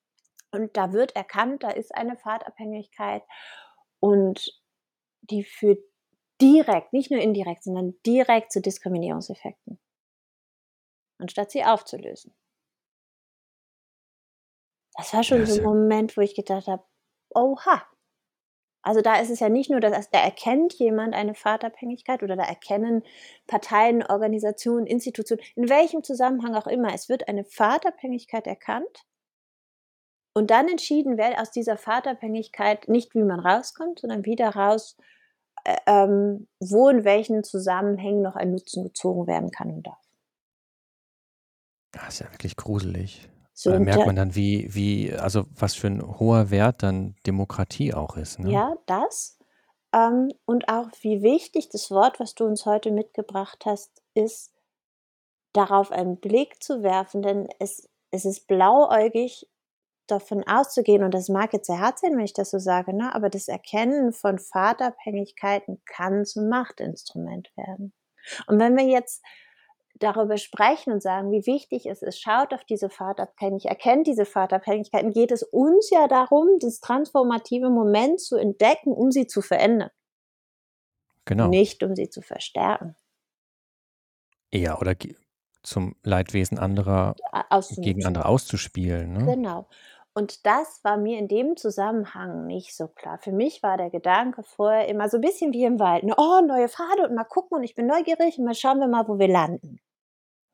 Und 0.52 0.76
da 0.76 0.92
wird 0.92 1.16
erkannt, 1.16 1.62
da 1.64 1.70
ist 1.70 1.94
eine 1.94 2.16
Pfadabhängigkeit 2.16 3.22
und 4.00 4.52
die 5.22 5.44
führt 5.44 5.80
direkt, 6.42 6.92
nicht 6.94 7.10
nur 7.12 7.20
indirekt, 7.20 7.64
sondern 7.64 7.94
direkt 8.06 8.52
zu 8.52 8.60
Diskriminierungseffekten. 8.62 9.78
Anstatt 11.20 11.50
sie 11.50 11.64
aufzulösen. 11.64 12.32
Das 14.96 15.12
war 15.14 15.22
Ja, 15.24 15.24
schon 15.24 15.44
so 15.46 15.52
ist 15.52 15.56
'n 15.56 15.62
ja 15.62 15.64
Moment, 15.64 16.16
wo 16.16 16.20
ich 16.20 16.34
gedacht 16.34 16.66
habe: 16.66 16.82
„Oha.“ 17.34 17.82
Also, 18.82 19.02
da 19.02 19.20
ist 19.20 19.30
es 19.30 19.40
ja 19.40 19.48
nicht 19.48 19.70
nur, 19.70 19.80
dass 19.80 20.10
da 20.10 20.18
erkennt 20.18 20.74
jemand 20.74 21.14
eine 21.14 21.34
Pfadabhängigkeit 21.34 22.22
oder 22.22 22.36
da 22.36 22.44
erkennen 22.44 23.02
Parteien, 23.46 24.02
Organisationen, 24.02 24.86
Institutionen, 24.86 25.42
in 25.54 25.68
welchem 25.68 26.02
Zusammenhang 26.02 26.54
auch 26.54 26.66
immer. 26.66 26.94
Es 26.94 27.08
wird 27.08 27.28
eine 27.28 27.44
Pfadabhängigkeit 27.44 28.46
erkannt 28.46 29.04
und 30.34 30.50
dann 30.50 30.68
entschieden, 30.68 31.18
wer 31.18 31.40
aus 31.40 31.50
dieser 31.50 31.76
Pfadabhängigkeit 31.76 32.88
nicht 32.88 33.14
wie 33.14 33.22
man 33.22 33.40
rauskommt, 33.40 34.00
sondern 34.00 34.24
wie 34.24 34.36
daraus 34.36 34.96
äh, 35.64 35.76
ähm, 35.86 36.48
wo 36.60 36.88
in 36.88 37.04
welchen 37.04 37.44
Zusammenhängen 37.44 38.22
noch 38.22 38.36
ein 38.36 38.50
Nutzen 38.50 38.84
gezogen 38.84 39.26
werden 39.26 39.50
kann 39.50 39.70
und 39.70 39.86
darf. 39.86 39.98
Ah, 41.96 42.08
ist 42.08 42.20
ja 42.20 42.32
wirklich 42.32 42.56
gruselig. 42.56 43.28
So 43.62 43.72
Da 43.72 43.78
merkt 43.78 44.06
man 44.06 44.16
dann, 44.16 44.34
wie 44.34 44.68
wie 44.74 45.12
also, 45.12 45.44
was 45.54 45.74
für 45.74 45.88
'n 45.88 46.00
hoher 46.18 46.50
Wert 46.50 46.82
dann 46.82 47.14
Demokratie 47.26 47.92
auch 47.92 48.16
ist, 48.16 48.38
ne? 48.38 48.62
Ja, 48.62 48.74
das, 48.86 49.38
ähm, 49.92 50.30
und 50.46 50.68
auch 50.68 50.90
wie 51.02 51.22
wichtig 51.22 51.68
das 51.68 51.90
Wort, 51.90 52.20
was 52.20 52.34
du 52.34 52.44
uns 52.46 52.64
heute 52.66 52.90
mitgebracht 52.90 53.64
hast, 53.66 54.02
ist, 54.14 54.52
darauf 55.54 55.90
einen 55.90 56.18
Blick 56.20 56.62
zu 56.62 56.82
werfen, 56.82 57.22
denn 57.22 57.48
es 57.58 57.88
es 58.12 58.24
ist 58.24 58.46
blauäugig, 58.48 59.48
davon 60.08 60.44
auszugehen 60.48 61.04
und 61.04 61.14
das 61.14 61.28
mag 61.28 61.52
jetzt 61.52 61.66
sehr 61.68 61.80
hart 61.80 61.98
sein, 62.00 62.16
wenn 62.16 62.24
ich 62.24 62.32
das 62.34 62.50
so 62.50 62.58
sage, 62.58 62.94
ne, 62.94 63.14
aber 63.14 63.30
das 63.30 63.48
Erkennen 63.48 64.12
von 64.12 64.38
Vaterabhängigkeiten 64.38 65.82
kann 65.86 66.24
zum 66.26 66.48
Machtinstrument 66.48 67.50
werden. 67.56 67.94
Und 68.48 68.58
wenn 68.60 68.76
wir 68.76 68.84
jetzt 68.86 69.22
darüber 70.00 70.36
sprechen 70.38 70.92
und 70.92 71.02
sagen, 71.02 71.30
wie 71.32 71.46
wichtig 71.46 71.86
es 71.86 72.02
ist, 72.02 72.20
schaut 72.20 72.52
auf 72.54 72.64
diese 72.64 72.90
Vaterabhängig 72.90 73.66
erkennt 73.66 74.06
diese 74.06 74.24
Vaterabhängigkeiten, 74.26 75.12
geht 75.12 75.32
es 75.32 75.42
uns 75.44 75.90
ja 75.90 76.08
darum, 76.08 76.58
das 76.60 76.80
transformative 76.80 77.70
Moment 77.70 78.20
zu 78.20 78.36
entdecken, 78.36 78.92
um 78.92 79.10
sie 79.12 79.26
zu 79.26 79.42
verändern. 79.42 79.90
Genau. 81.26 81.54
Nicht, 81.54 81.82
um 81.82 81.94
sie 81.96 82.08
zu 82.10 82.22
verstärken. 82.22 82.96
Ja, 84.52 84.78
oder 84.78 84.96
zum 85.62 85.94
Leidwesen 86.02 86.58
anderer 86.58 87.16
gegen 87.68 88.04
andere 88.06 88.26
auszuspielen, 88.26 89.12
ne? 89.12 89.36
Genau. 89.36 89.68
Und 90.14 90.44
das 90.46 90.82
war 90.82 90.96
mir 90.96 91.18
in 91.18 91.28
dem 91.28 91.56
Zusammenhang 91.56 92.46
nicht 92.46 92.74
so 92.76 92.88
klar. 92.88 93.18
Für 93.18 93.32
mich 93.32 93.62
war 93.62 93.76
der 93.76 93.90
Gedanke 93.90 94.42
vorher 94.42 94.88
immer 94.88 95.08
so 95.08 95.18
'n 95.18 95.20
bisschen 95.20 95.52
wie 95.52 95.64
im 95.64 95.78
Wald, 95.78 96.04
ne: 96.04 96.14
„Oh, 96.16 96.40
neue 96.46 96.68
Pfade 96.68 97.06
und 97.06 97.14
mal 97.14 97.24
gucken 97.24 97.58
und 97.58 97.62
ich 97.64 97.74
bin 97.74 97.86
neugierig 97.86 98.38
und 98.38 98.44
mal 98.44 98.54
schauen 98.54 98.80
wir 98.80 98.88
mal, 98.88 99.06
wo 99.08 99.18
wir 99.18 99.28
landen.“ 99.28 99.80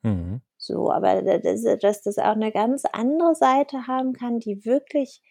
Mhm. 0.06 0.40
So, 0.58 0.90
aber 0.90 1.22
da 1.22 1.38
dass 1.38 1.62
dass 1.80 2.02
das 2.02 2.18
auch 2.18 2.36
'ne 2.36 2.52
ganz 2.52 2.84
andere 2.92 3.34
Seite 3.34 3.86
haben 3.86 4.12
kann, 4.14 4.38
die 4.40 4.64
wirklich 4.64 5.22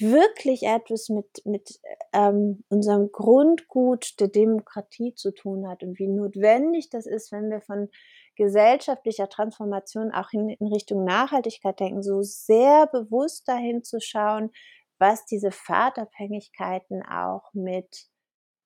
wirklich 0.00 0.64
etwas 0.64 1.08
mit 1.10 1.42
mit, 1.46 1.80
ähm, 2.12 2.64
unserem 2.70 3.12
Grundgut 3.12 4.18
der 4.20 4.28
Demokratie 4.28 5.14
zu 5.14 5.32
tun 5.32 5.68
hat 5.68 5.82
und 5.84 5.98
wie 5.98 6.08
notwendig 6.08 6.90
das 6.90 7.06
ist, 7.06 7.30
wenn 7.32 7.50
wir 7.50 7.60
von 7.60 7.88
gesellschaftlicher 8.36 9.28
Transformation 9.28 10.10
auch 10.12 10.32
in 10.32 10.48
in 10.50 10.66
Richtung 10.68 11.04
Nachhaltigkeit 11.04 11.78
denken, 11.80 12.02
so 12.02 12.22
sehr 12.22 12.86
bewusst 12.88 13.48
dahin 13.48 13.84
zu 13.84 14.00
schauen, 14.00 14.50
was 14.98 15.26
diese 15.26 15.52
Pfadabhängigkeiten 15.52 17.02
auch 17.04 17.52
mit 17.54 18.06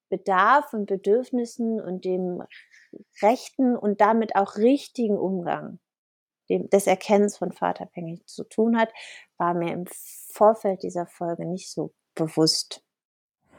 Bedarf 0.09 0.73
und 0.73 0.87
Bedürfnissen 0.87 1.81
und 1.81 2.05
dem 2.05 2.43
rechten 3.23 3.77
und 3.77 4.01
damit 4.01 4.37
auch 4.37 4.57
richtigen 4.57 5.19
Umgang 5.19 5.79
dem 6.51 6.71
des 6.71 6.87
Erkennens 6.87 7.39
von 7.39 7.53
Vaterabhängig 7.53 8.27
zu 8.27 8.45
tun 8.45 8.79
hat, 8.79 8.91
war 9.39 9.55
mir 9.55 9.73
im 9.73 9.87
Vorfeld 9.89 10.83
dieser 10.83 11.07
Folge 11.07 11.47
nicht 11.47 11.71
so 11.71 11.95
bewusst. 12.15 12.83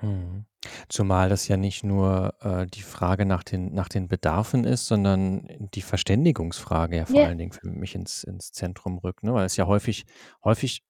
Mhm. 0.02 0.46
Zumal 0.90 1.30
das 1.30 1.48
ja 1.48 1.58
nicht 1.58 1.84
nur, 1.84 2.36
äh, 2.42 2.68
die 2.68 2.82
Frage 2.84 3.26
nach 3.26 3.44
den 3.44 3.74
nach 3.74 3.90
den 3.90 4.08
Bedarfen 4.08 4.64
ist, 4.64 4.86
sondern 4.88 5.48
die 5.74 5.82
Verständigungsfrage 5.82 6.98
ja 6.98 7.06
vor 7.06 7.24
Ja. 7.24 7.26
allen 7.26 7.38
Dingen 7.38 7.52
für 7.52 7.68
mich 7.70 7.96
ins 7.96 8.24
ins 8.24 8.52
Zentrum 8.52 8.98
rückt, 9.00 9.24
ne? 9.24 9.34
Weil 9.34 9.46
es 9.46 9.58
ja 9.58 9.66
häufig 9.68 10.06
häufig 10.44 10.84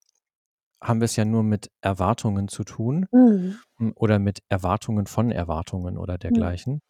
haben 0.82 1.02
wir's 1.02 1.16
ja 1.16 1.26
nur 1.26 1.44
mit 1.44 1.72
Erwartungen 1.82 2.48
zu 2.50 2.64
tun, 2.64 3.08
Mhm. 3.12 3.60
hm, 3.78 3.94
oder 3.96 4.20
mit 4.20 4.40
Erwartungen 4.50 5.08
von 5.08 5.32
Erwartungen 5.32 5.98
oder 5.98 6.18
Mhm. 6.18 6.18
dergleichen. 6.18 6.82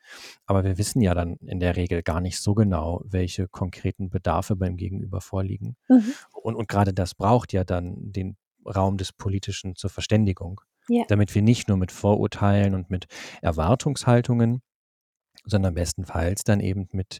Aber 0.47 0.63
wir 0.65 0.77
wissen 0.77 1.01
ja 1.01 1.13
dann 1.15 1.37
in 1.37 1.59
der 1.59 1.75
Regel 1.77 2.03
gar 2.03 2.21
nicht 2.21 2.39
so 2.41 2.55
genau, 2.55 3.01
welche 3.05 3.47
konkreten 3.49 4.09
Bedarfe 4.09 4.55
beim 4.55 4.77
Gegenüber 4.77 5.21
vorliegen. 5.21 5.77
Mhm. 5.89 6.17
Und 6.33 6.55
und 6.55 6.67
grade 6.69 6.93
das 6.93 7.15
braucht 7.15 7.53
ja 7.53 7.63
dann 7.65 7.95
den 8.13 8.37
Raum 8.65 8.97
des 8.97 9.13
Politischen 9.13 9.75
zur 9.75 9.89
Verständigung, 9.91 10.61
Ja. 10.89 11.05
damit 11.07 11.35
wir 11.35 11.41
nicht 11.43 11.67
nur 11.69 11.77
mit 11.77 11.91
Vorurteilen 11.93 12.75
und 12.75 12.89
mit 12.91 13.07
Erwartungshaltungen, 13.41 14.61
sondern 15.45 15.75
bestenfalls 15.75 16.43
dann 16.43 16.59
eben 16.61 16.89
mit 16.91 17.19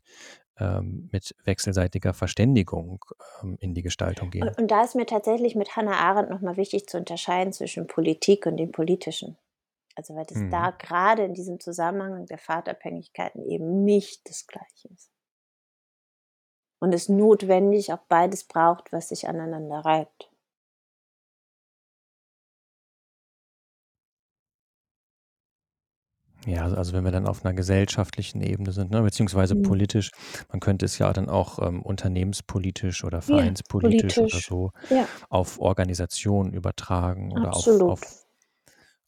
mit 1.12 1.36
wechselseitiger 1.44 2.14
Verständigung, 2.14 3.04
ähm, 3.44 3.58
in 3.60 3.74
die 3.74 3.84
Gestaltung 3.84 4.32
gehen. 4.32 4.50
und 4.58 4.72
da 4.72 4.84
ist 4.84 4.96
mir 4.96 5.06
tatsächlich 5.06 5.56
mit 5.56 5.76
Hannah 5.76 5.98
Arendt 5.98 6.30
noch 6.30 6.42
mal 6.42 6.58
wichtig 6.58 6.88
zu 6.88 6.98
unterscheiden 6.98 7.54
zwischen 7.54 7.88
Politik 7.88 8.46
und 8.46 8.58
dem 8.58 8.72
Politischen. 8.72 9.38
Also, 9.96 10.16
weil 10.16 10.26
das 10.26 10.38
Mhm. 10.38 10.52
da 10.52 10.72
grade 10.72 11.24
in 11.24 11.34
diesem 11.34 11.60
Zusammenhang 11.60 12.26
der 12.28 12.38
Vaterabhängigkeiten 12.38 13.44
eben 13.44 13.84
nicht 13.84 14.30
das 14.30 14.46
Gleiche 14.46 14.90
ist. 14.94 15.10
Und 16.80 16.94
es 16.94 17.10
notwendig 17.10 17.92
auch 17.94 18.04
beides 18.08 18.44
braucht, 18.44 18.94
was 18.94 19.10
sich 19.10 19.28
aneinander 19.28 19.80
reibt. 19.80 20.30
Ja, 26.48 26.62
also 26.64 26.78
also, 26.78 26.94
wenn 26.94 27.04
wir 27.04 27.12
dann 27.12 27.28
auf 27.28 27.44
'ner 27.44 27.54
gesellschaftlichen 27.54 28.40
Ebene 28.42 28.72
sind, 28.72 28.90
ne, 28.90 29.02
beziehungsweise 29.02 29.56
Mhm. 29.56 29.58
politisch, 29.58 30.12
man 30.50 30.62
könnte 30.62 30.86
es 30.86 30.98
ja 30.98 31.12
dann 31.12 31.28
auch, 31.30 31.60
ähm, 31.60 31.82
unternehmenspolitisch 31.82 33.04
oder 33.04 33.22
Ja, 33.28 33.52
vereinspolitisch 33.52 34.22
oder 34.22 34.40
politisch. 34.42 34.48
so 34.48 34.72
Ja. 34.90 35.10
auf 35.30 35.60
Organisationen 35.60 36.54
übertragen 36.54 37.34
oder 37.34 37.56
auf 37.56 37.82
Absolut. 37.82 37.86
auf 37.86 38.26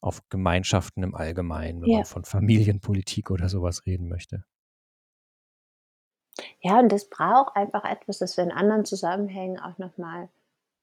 auf 0.02 0.22
Gemeinschaften 0.30 1.02
im 1.04 1.14
Allgemeinen, 1.16 1.82
wenn 1.82 1.90
man 1.90 2.04
Ja. 2.04 2.06
von 2.06 2.24
Familienpolitik 2.24 3.30
oder 3.30 3.48
so 3.50 3.62
was 3.62 3.86
reden 3.86 4.08
möchte. 4.08 4.44
Ja, 6.62 6.78
und 6.78 6.92
das 6.92 7.08
braucht 7.08 7.56
einfach 7.56 7.84
etwas, 7.84 8.18
das 8.18 8.36
wir 8.36 8.44
in 8.44 8.52
anderen 8.52 8.84
Zusammenhängen 8.84 9.58
auch 9.58 9.78
noch 9.78 9.96
mal 9.96 10.28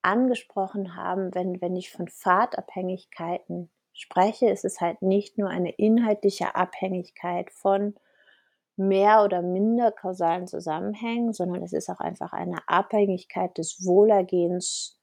angesprochen 0.03 0.95
haben. 0.95 1.35
Wenn 1.35 1.61
wenn 1.61 1.75
ich 1.75 1.91
von 1.91 2.07
Pfadabhängigkeiten 2.07 3.69
spreche, 3.97 4.49
ist 4.49 4.63
es 4.63 4.79
halt 4.79 5.01
nicht 5.01 5.37
nur 5.37 5.49
eine 5.49 5.71
inhaltliche 5.71 6.55
Abhängigkeit 6.55 7.51
von 7.51 7.95
mehr 8.77 9.23
oder 9.23 9.41
minder 9.41 9.91
kausalen 9.91 10.47
Zusammenhängen, 10.47 11.33
sondern 11.33 11.63
es 11.63 11.73
ist 11.73 11.89
auch 11.89 11.99
einfach 11.99 12.31
eine 12.31 12.57
Abhängigkeit 12.67 13.57
des 13.57 13.83
Wohlergehens 13.83 14.99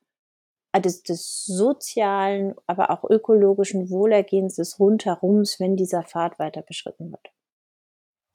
äh, 0.72 0.80
des 0.80 1.02
des 1.02 1.44
sozialen, 1.44 2.54
aber 2.66 2.90
auch 2.90 3.02
ökologischen 3.08 3.90
Wohlergehens 3.90 4.56
des 4.56 4.78
Rundherums, 4.78 5.58
wenn 5.58 5.76
dieser 5.76 6.04
Pfad 6.04 6.38
weiter 6.38 6.62
beschritten 6.62 7.10
wird. 7.10 7.32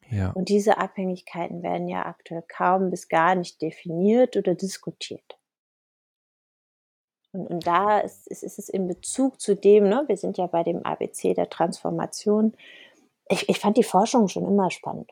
Ja. 0.09 0.31
Und 0.31 0.49
diese 0.49 0.77
Abhängigkeiten 0.77 1.63
werden 1.63 1.87
ja 1.87 2.05
aktuell 2.05 2.43
kaum 2.47 2.89
bis 2.89 3.07
gar 3.07 3.35
nicht 3.35 3.61
definiert 3.61 4.35
oder 4.35 4.55
diskutiert. 4.55 5.38
Und 7.33 7.47
und 7.47 7.67
da 7.67 7.99
ist 7.99 8.27
ist 8.27 8.43
ist 8.43 8.59
es 8.59 8.69
in 8.69 8.87
Bezug 8.87 9.39
zu 9.39 9.55
dem, 9.55 9.87
ne 9.89 10.03
wir 10.07 10.17
sind 10.17 10.37
ja 10.37 10.47
bei 10.47 10.63
dem 10.63 10.83
ABC 10.85 11.33
der 11.33 11.49
Transformation. 11.49 12.55
Ich 13.29 13.49
ich 13.49 13.59
fand 13.59 13.77
die 13.77 13.83
Forschung 13.83 14.27
schon 14.27 14.45
immer 14.47 14.71
spannend. 14.71 15.11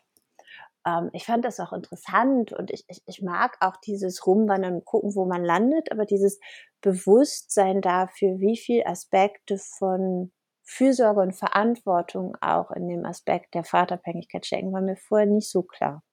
Ähm, 0.86 1.10
ich 1.14 1.26
fand 1.26 1.46
das 1.46 1.60
auch 1.60 1.74
interessant 1.74 2.54
und 2.54 2.72
ich 2.72 2.86
ich 2.88 3.04
ich 3.08 3.22
mag 3.22 3.58
auch 3.62 3.78
dieses 3.78 4.26
Rumwandern 4.28 4.76
und 4.76 4.86
gucken, 4.86 5.16
wo 5.16 5.26
man 5.26 5.44
landet, 5.44 5.92
aber 5.92 6.06
dieses 6.06 6.40
Bewusstsein 6.82 7.82
dafür, 7.82 8.40
wie 8.40 8.58
viel 8.58 8.84
Aspekte 8.86 9.58
von 9.60 10.32
Fürsorge 10.64 11.22
und 11.22 11.34
Verantwortung 11.36 12.36
auch 12.42 12.72
in 12.72 12.88
dem 12.90 13.06
Aspekt 13.06 13.54
der 13.56 13.64
Pfadabhängigkeit 13.64 14.46
stecken, 14.46 14.74
war 14.74 14.82
mir 14.82 14.98
vorher 14.98 15.28
nicht 15.28 15.50
so 15.50 15.64
klar. 15.64 16.04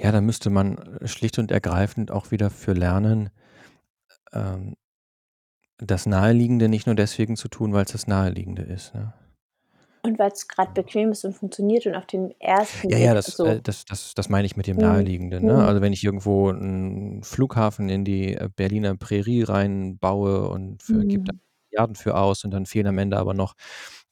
Ja, 0.00 0.12
da 0.12 0.20
müsste 0.20 0.48
man, 0.50 0.78
äh, 1.00 1.08
schlicht 1.08 1.38
und 1.40 1.50
ergreifend 1.50 2.10
auch 2.12 2.30
wieder 2.30 2.50
für 2.50 2.72
lernen, 2.72 3.30
ähm 4.32 4.76
das 5.80 6.06
Naheliegende 6.06 6.68
nicht 6.68 6.86
nur 6.86 6.96
deswegen 6.96 7.36
zu 7.36 7.46
tun, 7.46 7.72
weil's 7.72 7.92
das 7.92 8.08
Naheliegende 8.08 8.62
ist, 8.62 8.94
ne? 8.96 9.12
Und 10.04 10.18
weil's 10.18 10.46
grad 10.48 10.74
bequem 10.74 11.10
ist 11.10 11.24
und 11.24 11.34
funktioniert 11.34 11.86
und 11.86 11.96
auf 11.96 12.06
den 12.06 12.34
1. 12.40 12.90
Ja, 12.90 12.96
ja, 12.98 13.12
Blick 13.12 13.14
das 13.14 13.38
äh, 13.42 13.60
so 13.60 13.62
das 13.62 13.84
das 13.84 14.14
das 14.14 14.28
meine 14.30 14.46
ich 14.46 14.56
mit 14.56 14.66
dem 14.66 14.76
Mhm, 14.76 14.78
Naheliegenden, 14.78 15.44
ne? 15.44 15.62
mhm. 15.62 15.64
Also, 15.64 15.82
wenn 15.82 15.92
ich 15.92 16.02
irgendwo 16.04 16.48
'n 16.50 17.22
Flughafen 17.22 17.90
in 17.90 18.04
die, 18.04 18.34
äh, 18.34 18.48
Berliner 18.54 18.96
Prärie 18.96 19.42
reinbaue 19.42 20.48
und 20.48 20.82
für 20.82 21.04
gebe 21.06 21.22
da 21.26 21.32
Mhm. 21.32 21.40
Milliarden 21.70 21.96
für 21.96 22.16
aus 22.16 22.44
und 22.44 22.50
dann 22.52 22.64
fehlen 22.64 22.86
am 22.86 22.96
Ende 22.98 23.18
aber 23.18 23.34
noch 23.34 23.54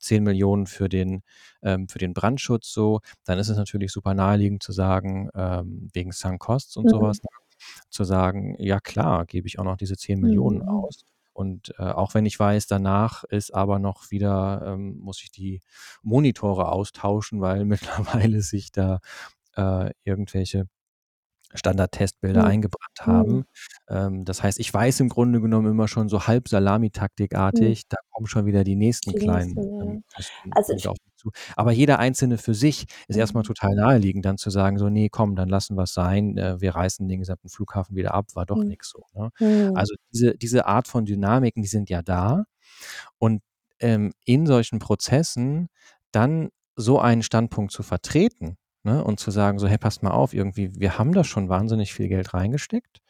10.000.000 0.07 0.69
für 0.71 0.89
den 0.89 1.23
ähm, 1.63 1.89
für 1.89 1.99
den 1.99 2.15
Brandschutz 2.15 2.73
so, 2.73 3.01
dann 3.25 3.39
ist 3.39 3.49
es 3.49 3.57
natürlich 3.59 3.93
super 3.93 4.15
naheliegend 4.15 4.63
zu 4.63 4.73
sagen, 4.73 5.31
ähm, 5.35 5.89
wegen 5.93 6.13
Sunk 6.13 6.41
Costs 6.41 6.77
und 6.77 6.91
Mhm. 6.91 6.99
was, 7.01 7.19
ne, 7.23 7.29
zu 7.91 8.05
sagen: 8.05 8.57
„Ja 8.59 8.81
klar, 8.81 9.27
gebe 9.27 9.47
ich 9.49 9.59
auch 9.59 9.65
noch 9.65 9.77
diese 9.77 9.97
10.000.000 9.97 10.63
Mhm. 10.63 10.67
aus.“ 10.69 11.05
Und, 11.33 11.75
äh, 11.79 11.83
auch 11.85 12.15
wenn 12.15 12.25
ich 12.27 12.39
weiß, 12.39 12.67
danach 12.67 13.25
ist 13.25 13.53
aber 13.55 13.79
noch 13.79 14.11
wieder 14.11 14.63
ähm, 14.67 14.99
muss 14.99 15.23
ich 15.23 15.31
die 15.31 15.61
Monitore 16.03 16.69
austauschen, 16.73 17.41
weil 17.43 17.65
mittlerweile 18.31 18.41
sich 18.43 18.73
da, 18.73 19.01
äh, 19.57 19.91
irgendwelche 20.05 20.67
Standardtestbilder 21.57 22.45
Mhm. 22.45 22.47
eingebrannt 22.47 23.01
Mhm. 23.07 23.41
haben. 23.41 23.45
Ähm, 23.89 24.25
das 24.25 24.43
heißt, 24.43 24.59
ich 24.61 24.73
weiß 24.73 25.01
im 25.01 25.09
Grunde 25.09 25.41
genommen 25.41 25.71
immer 25.71 25.89
schon 25.89 26.09
so 26.09 26.27
halb 26.27 26.49
Mhm. 27.53 27.77
salamitaktikartig, 27.77 27.85
da 27.89 27.97
kommen 28.11 28.27
schon 28.27 28.47
wieder 28.47 28.65
die 28.65 28.77
nächsten 28.77 29.15
Die 29.15 29.21
nächsten, 29.21 29.63
kleinen, 29.63 29.69
ja. 29.73 29.83
ähm, 29.83 29.99
festen 30.15 30.55
Also, 30.55 30.75
ich. 30.75 30.89
Aber 31.57 31.73
jeder 31.73 31.99
einzelne 31.99 32.39
für 32.39 32.55
sich 32.55 32.87
ist 33.09 33.17
erst 33.17 33.35
mal 33.35 33.43
Mhm. 33.43 33.45
total 33.45 33.75
naheliegend, 33.75 34.25
dann 34.25 34.39
zu 34.39 34.51
sagen 34.51 34.79
so: 34.79 34.89
„Ne, 34.89 35.09
komm, 35.11 35.37
dann 35.37 35.49
lassen 35.49 35.77
wir's 35.77 35.93
sein. 35.95 36.37
Äh, 36.39 36.61
wir 36.61 36.75
reißen 36.75 37.09
den 37.09 37.21
gesamten 37.21 37.49
Flughafen 37.49 37.97
wieder 37.97 38.15
ab, 38.15 38.27
war 38.35 38.47
doch 38.47 38.63
Mhm. 38.63 38.69
nix 38.69 38.91
so“, 38.91 39.05
ne? 39.15 39.31
Mhm. 39.41 39.75
Also, 39.75 39.95
diese 40.13 40.37
diese 40.37 40.67
Art 40.67 40.89
von 40.89 41.05
Dynamiken, 41.07 41.63
die 41.63 41.69
sind 41.69 41.91
ja 41.91 42.03
da. 42.03 42.45
Und, 43.19 43.43
ähm, 43.81 44.13
in 44.25 44.47
solchen 44.47 44.79
Prozessen 44.81 45.69
dann 46.13 46.51
so 46.77 47.01
einen 47.01 47.23
Standpunkt 47.23 47.73
zu 47.73 47.83
vertreten, 47.83 48.57
ne, 48.87 49.05
und 49.05 49.21
zu 49.21 49.31
sagen 49.33 49.59
so: 49.61 49.69
„Hey, 49.69 49.79
passt 49.79 50.03
mal 50.05 50.13
auf, 50.13 50.35
irgendwie, 50.35 50.73
wir 50.77 50.99
haben 50.99 51.13
da 51.13 51.25
schon 51.25 51.51
wahnsinnig 51.51 51.95
viel 51.95 52.09
Geld 52.09 52.35
reingesteckt 52.35 53.01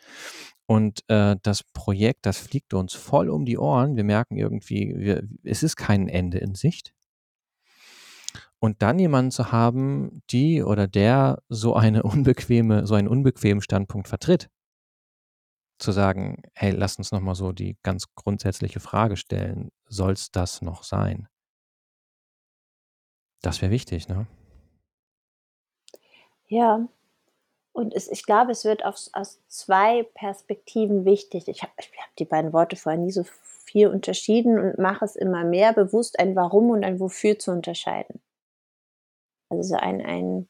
und, 0.67 1.03
äh, 1.09 1.37
das 1.43 1.63
Projekt, 1.65 2.27
das 2.27 2.39
fliegt 2.39 2.75
uns 2.75 2.95
voll 2.95 3.31
um 3.31 3.45
die 3.47 3.59
Ohren. 3.59 3.97
Wir 3.97 4.05
merken 4.05 4.37
irgendwie, 4.37 4.95
wir 4.97 5.23
es 5.45 5.63
ist 5.63 5.77
kein 5.77 6.09
Ende 6.09 6.39
in 6.39 6.55
Sicht.“ 6.57 6.93
Und 8.59 8.83
dann 8.83 8.99
jemanden 8.99 9.31
zu 9.31 9.53
haben, 9.53 10.23
die 10.31 10.63
oder 10.63 10.87
der 10.89 11.43
so 11.49 11.75
eine 11.75 12.03
unbequeme 12.03 12.87
so 12.87 12.95
einen 12.95 13.09
unbequemen 13.09 13.63
Standpunkt 13.63 14.09
vertritt 14.09 14.49
zu 15.79 15.91
sagen: 15.93 16.43
„Hey, 16.55 16.71
lass 16.73 16.97
uns 16.97 17.13
noch 17.13 17.21
mal 17.21 17.35
so 17.35 17.53
die 17.53 17.77
ganz 17.83 18.07
grundsätzliche 18.15 18.81
Frage 18.81 19.17
stellen. 19.17 19.71
Soll's 19.89 20.31
das 20.31 20.61
noch 20.63 20.83
sein?“ 20.85 21.29
Das 23.43 23.63
wäre 23.63 23.71
wichtig, 23.73 24.09
ne? 24.09 24.27
Ja. 26.51 26.87
Und 27.73 27.95
es 27.95 28.09
ich 28.11 28.25
glaube, 28.27 28.53
es 28.53 28.65
wird 28.65 28.85
aus 28.85 29.11
aus 29.15 29.41
2 29.49 30.05
Perspektiven 30.15 31.05
wichtig. 31.07 31.49
Ich 31.49 31.63
habe 31.63 31.73
ich 31.81 31.89
habe 31.99 32.11
die 32.19 32.27
beiden 32.27 32.53
Worte 32.53 32.77
vorher 32.77 33.01
nie 33.01 33.13
so 33.13 33.25
viel 33.25 33.89
unterschieden 33.89 34.59
und 34.59 34.79
mache 34.79 35.05
es 35.07 35.17
immer 35.17 35.45
mehr 35.45 35.73
bewusst, 35.75 36.19
ein 36.21 36.37
Warum 36.37 36.71
und 36.71 36.85
ein 36.85 37.01
Wofür 37.01 37.39
zu 37.39 37.53
unterscheiden. 37.53 38.21
Also, 39.51 39.63
so 39.63 39.77
ein 39.77 40.01
ein 40.05 40.49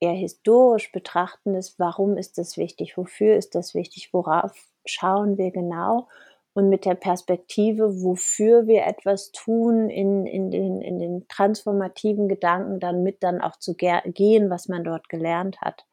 eher 0.00 0.12
historisch 0.14 0.92
betrachtendes 0.92 1.78
Warum 1.78 2.16
ist 2.18 2.38
das 2.38 2.56
wichtig? 2.58 2.96
Wofür 2.98 3.36
ist 3.36 3.54
das 3.54 3.74
wichtig? 3.74 4.12
Worauf 4.14 4.52
schauen 4.86 5.38
wir 5.38 5.50
genau? 5.52 6.08
Und 6.54 6.68
mit 6.68 6.84
der 6.84 6.94
Perspektive, 6.94 8.02
wofür 8.02 8.68
wir 8.68 8.86
etwas 8.86 9.32
tun, 9.32 9.90
in 9.90 10.24
in 10.24 10.50
den 10.50 10.80
in 10.80 11.00
den 11.00 11.26
transformativen 11.28 12.28
Gedanken 12.28 12.78
dann 12.78 13.02
mit 13.02 13.22
dann 13.24 13.40
auch 13.40 13.56
zu 13.58 13.74
gehen, 13.74 14.50
was 14.50 14.68
man 14.68 14.84
dort 14.84 15.08
gelernt 15.08 15.60
hat. 15.60 15.84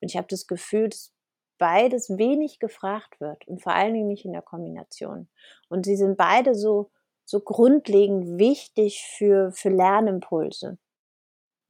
Und 0.00 0.10
ich 0.10 0.16
habe 0.16 0.26
das 0.30 0.46
Gefühl, 0.46 0.88
dass 0.88 1.12
beides 1.58 2.16
wenig 2.16 2.58
gefragt 2.58 3.20
wird 3.20 3.46
und 3.46 3.62
vor 3.62 3.74
allen 3.74 3.92
Dingen 3.92 4.08
nicht 4.08 4.24
in 4.24 4.32
der 4.32 4.42
Kombination. 4.42 5.28
Und 5.68 5.84
sie 5.84 5.96
sind 5.96 6.16
beide 6.16 6.54
so 6.54 6.90
so 7.26 7.40
grundlegend 7.40 8.38
wichtig 8.38 9.04
für 9.18 9.52
für 9.52 9.68
Lernimpulse. 9.68 10.78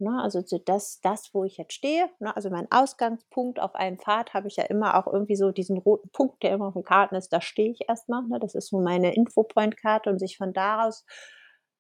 Ne, 0.01 0.19
also 0.23 0.41
so 0.41 0.57
das 0.59 1.01
das, 1.03 1.35
wo 1.35 1.45
ich 1.45 1.59
jetzt 1.59 1.75
stehe, 1.75 2.09
ne, 2.21 2.35
also 2.35 2.49
mein 2.49 2.67
Ausgangspunkt 2.71 3.61
auf 3.61 3.75
einem 3.75 3.99
Pfad 3.99 4.33
habe 4.33 4.49
ich 4.49 4.57
ja 4.57 4.65
immer 4.65 4.97
auch 4.97 5.13
irgendwie 5.13 5.37
so 5.37 5.51
diesen 5.53 5.77
roten 5.77 6.09
Punkt, 6.11 6.43
der 6.43 6.53
immer 6.53 6.69
auf 6.69 6.75
den 6.75 6.85
Karten 6.85 7.17
ist, 7.17 7.29
da 7.35 7.43
stehe 7.43 7.71
ich 7.73 7.81
erst 7.87 8.09
mal, 8.09 8.23
ne? 8.23 8.39
Das 8.41 8.55
ist 8.55 8.69
so 8.69 8.81
meine 8.81 9.15
Info-Point-Karte 9.15 10.09
und 10.09 10.19
sich 10.19 10.39
von 10.39 10.55
daraus 10.55 11.05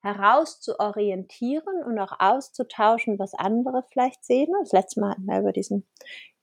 heraus 0.02 0.60
zu 0.60 0.78
orientieren 0.78 1.82
und 1.86 1.98
auch 1.98 2.12
auszutauschen, 2.20 3.18
was 3.18 3.32
andere 3.34 3.84
vielleicht 3.90 4.22
sehen, 4.24 4.50
ne? 4.50 4.58
Das 4.62 4.72
letzte 4.72 5.00
Mal 5.00 5.10
hatten 5.12 5.24
wir 5.26 5.40
über 5.40 5.52
diesen 5.52 5.88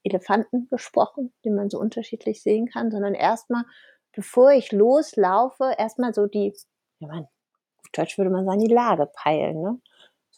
Elefanten 0.03 0.67
gesprochen, 0.69 1.33
den 1.45 1.55
man 1.55 1.69
so 1.69 1.79
unterschiedlich 1.79 2.41
sehen 2.41 2.67
kann, 2.67 2.89
sondern 2.91 3.13
erst 3.13 3.49
mal, 3.51 3.65
bevor 4.13 4.51
ich 4.51 4.71
loslaufe, 4.71 5.73
erst 5.77 5.99
mal 5.99 6.13
so 6.13 6.25
die 6.27 6.53
ja, 6.99 7.07
man 7.07 7.25
auf 7.25 7.89
Deutsch 7.93 8.17
würde 8.17 8.31
man 8.31 8.45
sagen, 8.45 8.59
die 8.59 8.73
Lage 8.73 9.07
peilen, 9.15 9.61
ne? 9.61 9.79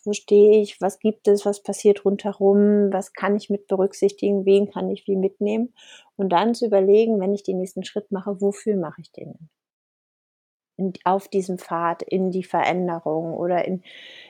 Wo 0.05 0.13
stehe 0.13 0.61
ich? 0.61 0.79
Was 0.81 0.99
gibt 0.99 1.27
es? 1.27 1.45
Was 1.45 1.61
passiert 1.63 2.05
rundherum? 2.05 2.91
Was 2.91 3.13
kann 3.13 3.35
ich 3.35 3.49
mit 3.49 3.67
berücksichtigen? 3.67 4.45
Wen 4.45 4.69
kann 4.71 4.89
ich 4.89 5.07
wie 5.07 5.15
mitnehmen? 5.15 5.73
Und 6.15 6.29
dann 6.29 6.55
zu 6.55 6.65
überlegen, 6.65 7.19
wenn 7.19 7.33
ich 7.33 7.43
den 7.43 7.57
nächsten 7.57 7.83
Schritt 7.83 8.11
mache, 8.11 8.41
wofür 8.41 8.75
mache 8.77 9.01
ich 9.01 9.11
den? 9.11 9.49
Und 10.77 10.99
auf 11.05 11.27
diesem 11.27 11.57
Pfad 11.57 12.01
in 12.03 12.31
die 12.31 12.43
Veränderung 12.43 13.33
oder 13.33 13.65
in 13.65 13.83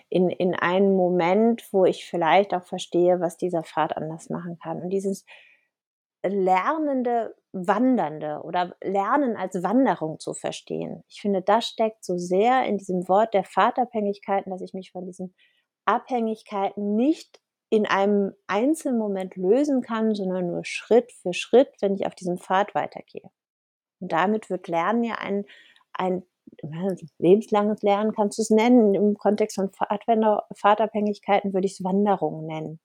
in 0.10 0.30
in 0.30 0.56
einen 0.56 0.96
Moment, 0.96 1.68
wo 1.72 1.86
ich 1.86 2.06
vielleicht 2.06 2.54
auch 2.56 2.64
verstehe, 2.64 3.20
was 3.20 3.38
dieser 3.38 3.64
Pfad 3.64 3.96
anders 3.98 4.30
machen 4.32 4.58
kann. 4.60 4.82
Und 4.82 4.90
dieses 4.90 5.26
lernende 6.24 7.36
Wandernde 7.54 8.42
oder 8.44 8.76
Lernen 8.84 9.36
als 9.38 9.64
Wanderung 9.64 10.20
zu 10.20 10.34
verstehen. 10.34 11.04
Ich 11.08 11.22
finde, 11.22 11.42
das 11.42 11.66
steckt 11.68 12.04
so 12.04 12.18
sehr 12.18 12.66
in 12.66 12.78
diesem 12.78 13.08
Wort 13.08 13.34
der 13.34 13.44
Pfadabhängigkeiten, 13.44 14.52
dass 14.52 14.62
ich 14.62 14.74
mich 14.74 14.92
von 14.92 15.06
diesen 15.06 15.34
Abhängigkeiten 15.90 16.96
nicht 16.96 17.42
in 17.70 17.86
einem 17.88 18.34
Einzelmoment 18.48 19.36
lösen 19.36 19.82
kann, 19.82 20.16
sondern 20.16 20.48
nur 20.48 20.66
Schritt 20.66 21.12
für 21.14 21.34
Schritt, 21.34 21.70
wenn 21.82 21.96
ich 21.96 22.08
auf 22.08 22.16
diesem 22.16 22.38
Pfad 22.40 22.76
weitergehe. 22.76 23.30
Und 24.02 24.12
damit 24.14 24.50
wird 24.50 24.68
Lernen 24.68 25.04
ja 25.04 25.16
ein 25.16 25.46
ein 25.94 26.24
lebenslanges 27.20 27.82
Lernen 27.84 28.14
kannst 28.14 28.40
du's 28.40 28.50
nennen. 28.52 28.96
Im 28.96 29.18
Kontext 29.18 29.56
von 29.58 29.72
Pfadfinder 29.72 30.48
Pfadabhängigkeiten 30.56 31.54
würde 31.54 31.68
ich's 31.68 31.84
Wanderung 31.84 32.46
nennen. 32.48 32.80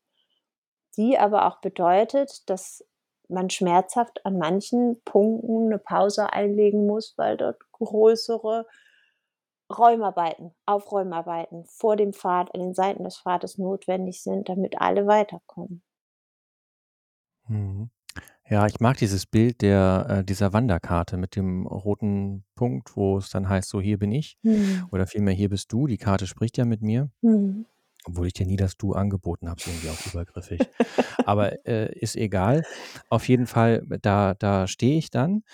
Die 0.97 1.19
aber 1.19 1.47
auch 1.47 1.61
bedeutet, 1.61 2.49
dass 2.49 2.85
man 3.29 3.51
schmerzhaft 3.51 4.25
an 4.27 4.39
manchen 4.39 5.01
Punkten 5.05 5.69
'ne 5.69 5.79
Pause 5.79 6.33
einlegen 6.33 6.87
muss, 6.87 7.15
weil 7.17 7.37
dort 7.37 7.59
größere 7.73 8.67
Räumarbeiten, 9.79 10.55
Aufräumarbeiten 10.67 11.65
vor 11.67 11.97
dem 11.97 12.13
Pfad, 12.13 12.55
an 12.55 12.61
den 12.61 12.75
Seiten 12.75 13.05
des 13.05 13.19
Pfades 13.19 13.59
notwendig 13.59 14.23
sind, 14.23 14.49
damit 14.49 14.81
alle 14.81 15.07
weiterkommen. 15.07 15.83
Mhm. 17.49 17.91
Ja, 18.49 18.67
ich 18.67 18.81
mag 18.81 18.99
dieses 18.99 19.27
Bild 19.27 19.63
der 19.63 20.07
äh, 20.21 20.25
dieser 20.25 20.53
Wanderkarte 20.53 21.17
mit 21.19 21.37
dem 21.37 21.67
roten 21.67 22.45
Punkt, 22.57 22.97
wo 22.97 23.19
es 23.19 23.31
dann 23.31 23.49
heißt 23.49 23.69
so: 23.71 23.81
„Hier 23.81 23.99
bin 23.99 24.13
ich“ 24.13 24.39
Mhm. 24.45 24.91
oder 24.93 25.07
vielmehr: 25.07 25.35
„Hier 25.35 25.51
bist 25.51 25.73
du.“ 25.73 25.87
Die 25.87 25.99
Karte 25.99 26.27
spricht 26.27 26.59
ja 26.59 26.65
mit 26.67 26.83
mir. 26.83 27.11
Mhm. 27.23 27.65
Obwohl 28.07 28.27
ich 28.29 28.35
dir 28.35 28.47
nie 28.47 28.57
das 28.57 28.77
Du 28.77 28.95
angeboten 28.95 29.49
habe, 29.49 29.61
ist 29.61 29.67
irgendwie 29.69 29.91
auch 29.91 30.01
übergriffig. 30.03 30.71
Aber, 31.25 31.67
äh, 31.67 31.93
ist 31.99 32.17
egal. 32.17 32.67
Auf 33.11 33.29
jeden 33.29 33.47
Fall, 33.47 33.85
da 34.03 34.35
da 34.35 34.67
stehe 34.69 34.99
ich 34.99 35.11
dann 35.11 35.45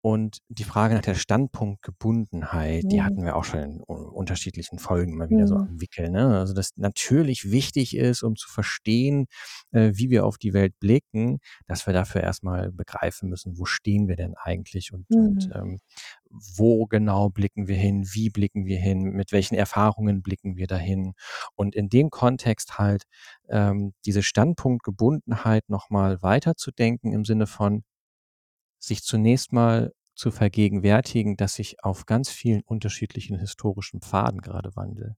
und 0.00 0.38
die 0.48 0.64
Frage 0.64 0.94
nach 0.94 1.02
der 1.02 1.14
Standpunktgebundenheit, 1.16 2.86
die 2.92 3.02
Mhm. 3.02 3.02
hatten 3.02 3.24
wir 3.24 3.36
auch 3.36 3.44
schon 3.44 3.60
in 3.60 3.80
unterschiedlichen 3.80 4.78
Folgen 4.78 5.12
immer 5.12 5.28
wieder 5.30 5.46
so 5.46 5.56
Mhm. 5.56 5.68
am 5.68 5.80
Wickel, 5.80 6.10
ne? 6.10 6.38
Also, 6.38 6.54
dass 6.54 6.70
natürlich 6.76 7.50
wichtig 7.50 7.96
ist, 7.96 8.22
um 8.22 8.36
zu 8.36 8.48
verstehen, 8.48 9.26
äh, 9.72 9.90
wie 9.94 10.10
wir 10.10 10.24
auf 10.26 10.38
die 10.38 10.52
Welt 10.54 10.78
blicken, 10.80 11.38
dass 11.66 11.86
wir 11.86 11.92
dafür 11.94 12.22
erst 12.22 12.44
mal 12.44 12.70
begreifen 12.72 13.28
müssen, 13.28 13.58
wo 13.58 13.64
stehen 13.64 14.08
wir 14.08 14.16
denn 14.16 14.34
eigentlich 14.36 14.92
und 14.92 15.06
und, 15.16 15.48
Mhm. 15.48 15.54
ähm, 15.54 15.80
wo 16.30 16.86
genau 16.86 17.28
blicken 17.30 17.68
wir 17.68 17.76
hin, 17.76 18.06
wie 18.12 18.30
blicken 18.30 18.66
wir 18.66 18.78
hin, 18.78 19.02
mit 19.02 19.32
welchen 19.32 19.54
Erfahrungen 19.54 20.22
blicken 20.22 20.56
wir 20.56 20.66
dahin? 20.66 21.14
Und 21.54 21.74
in 21.74 21.88
dem 21.88 22.10
Kontext 22.10 22.78
halt, 22.78 23.04
ähm, 23.48 23.94
diese 24.06 24.22
Standpunktgebundenheit 24.22 25.68
noch 25.68 25.90
mal 25.90 26.22
weiterzudenken 26.22 27.12
im 27.12 27.24
Sinne 27.24 27.46
von 27.46 27.82
sich 28.78 29.02
zunächst 29.02 29.52
mal 29.52 29.92
zu 30.14 30.30
vergegenwärtigen, 30.30 31.36
dass 31.36 31.58
ich 31.58 31.82
auf 31.84 32.06
ganz 32.06 32.30
vielen 32.30 32.62
unterschiedlichen 32.62 33.38
historischen 33.38 34.00
Pfaden 34.00 34.40
grade 34.40 34.74
wandle. 34.74 35.16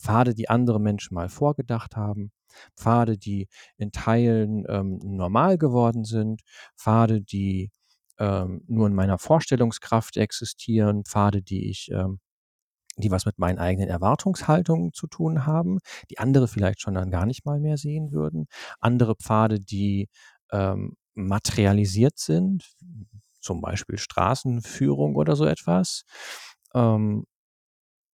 Pfade, 0.00 0.34
die 0.34 0.48
andere 0.48 0.80
Menschen 0.80 1.14
mal 1.14 1.28
vorgedacht 1.28 1.96
haben, 1.96 2.32
Pfade, 2.76 3.18
die 3.18 3.48
in 3.76 3.92
Teilen, 3.92 4.64
ähm, 4.68 4.98
normal 5.02 5.58
geworden 5.58 6.04
sind, 6.04 6.42
Pfade, 6.76 7.22
die, 7.22 7.70
ähm, 8.18 8.62
nur 8.68 8.86
in 8.86 8.94
meiner 8.94 9.18
Vorstellungskraft 9.18 10.16
existieren, 10.16 11.04
Pfade, 11.04 11.42
die 11.42 11.70
ich, 11.70 11.90
ähm 11.92 12.20
die 12.96 13.10
was 13.10 13.26
mit 13.26 13.38
meinen 13.38 13.58
eigenen 13.58 13.88
Erwartungshaltungen 13.88 14.92
zu 14.92 15.06
tun 15.06 15.46
haben, 15.46 15.78
die 16.10 16.18
andere 16.18 16.48
vielleicht 16.48 16.80
schon 16.80 16.94
dann 16.94 17.10
gar 17.10 17.26
nicht 17.26 17.44
mal 17.44 17.60
mehr 17.60 17.76
sehen 17.76 18.12
würden. 18.12 18.46
Andere 18.80 19.16
Pfade, 19.16 19.60
die, 19.60 20.08
ähm, 20.52 20.94
materialisiert 21.14 22.18
sind, 22.18 22.64
zum 23.40 23.60
Beispiel 23.62 23.98
Straßenführung 23.98 25.16
oder 25.16 25.36
so 25.36 25.46
etwas. 25.46 26.04
Ähm, 26.74 27.26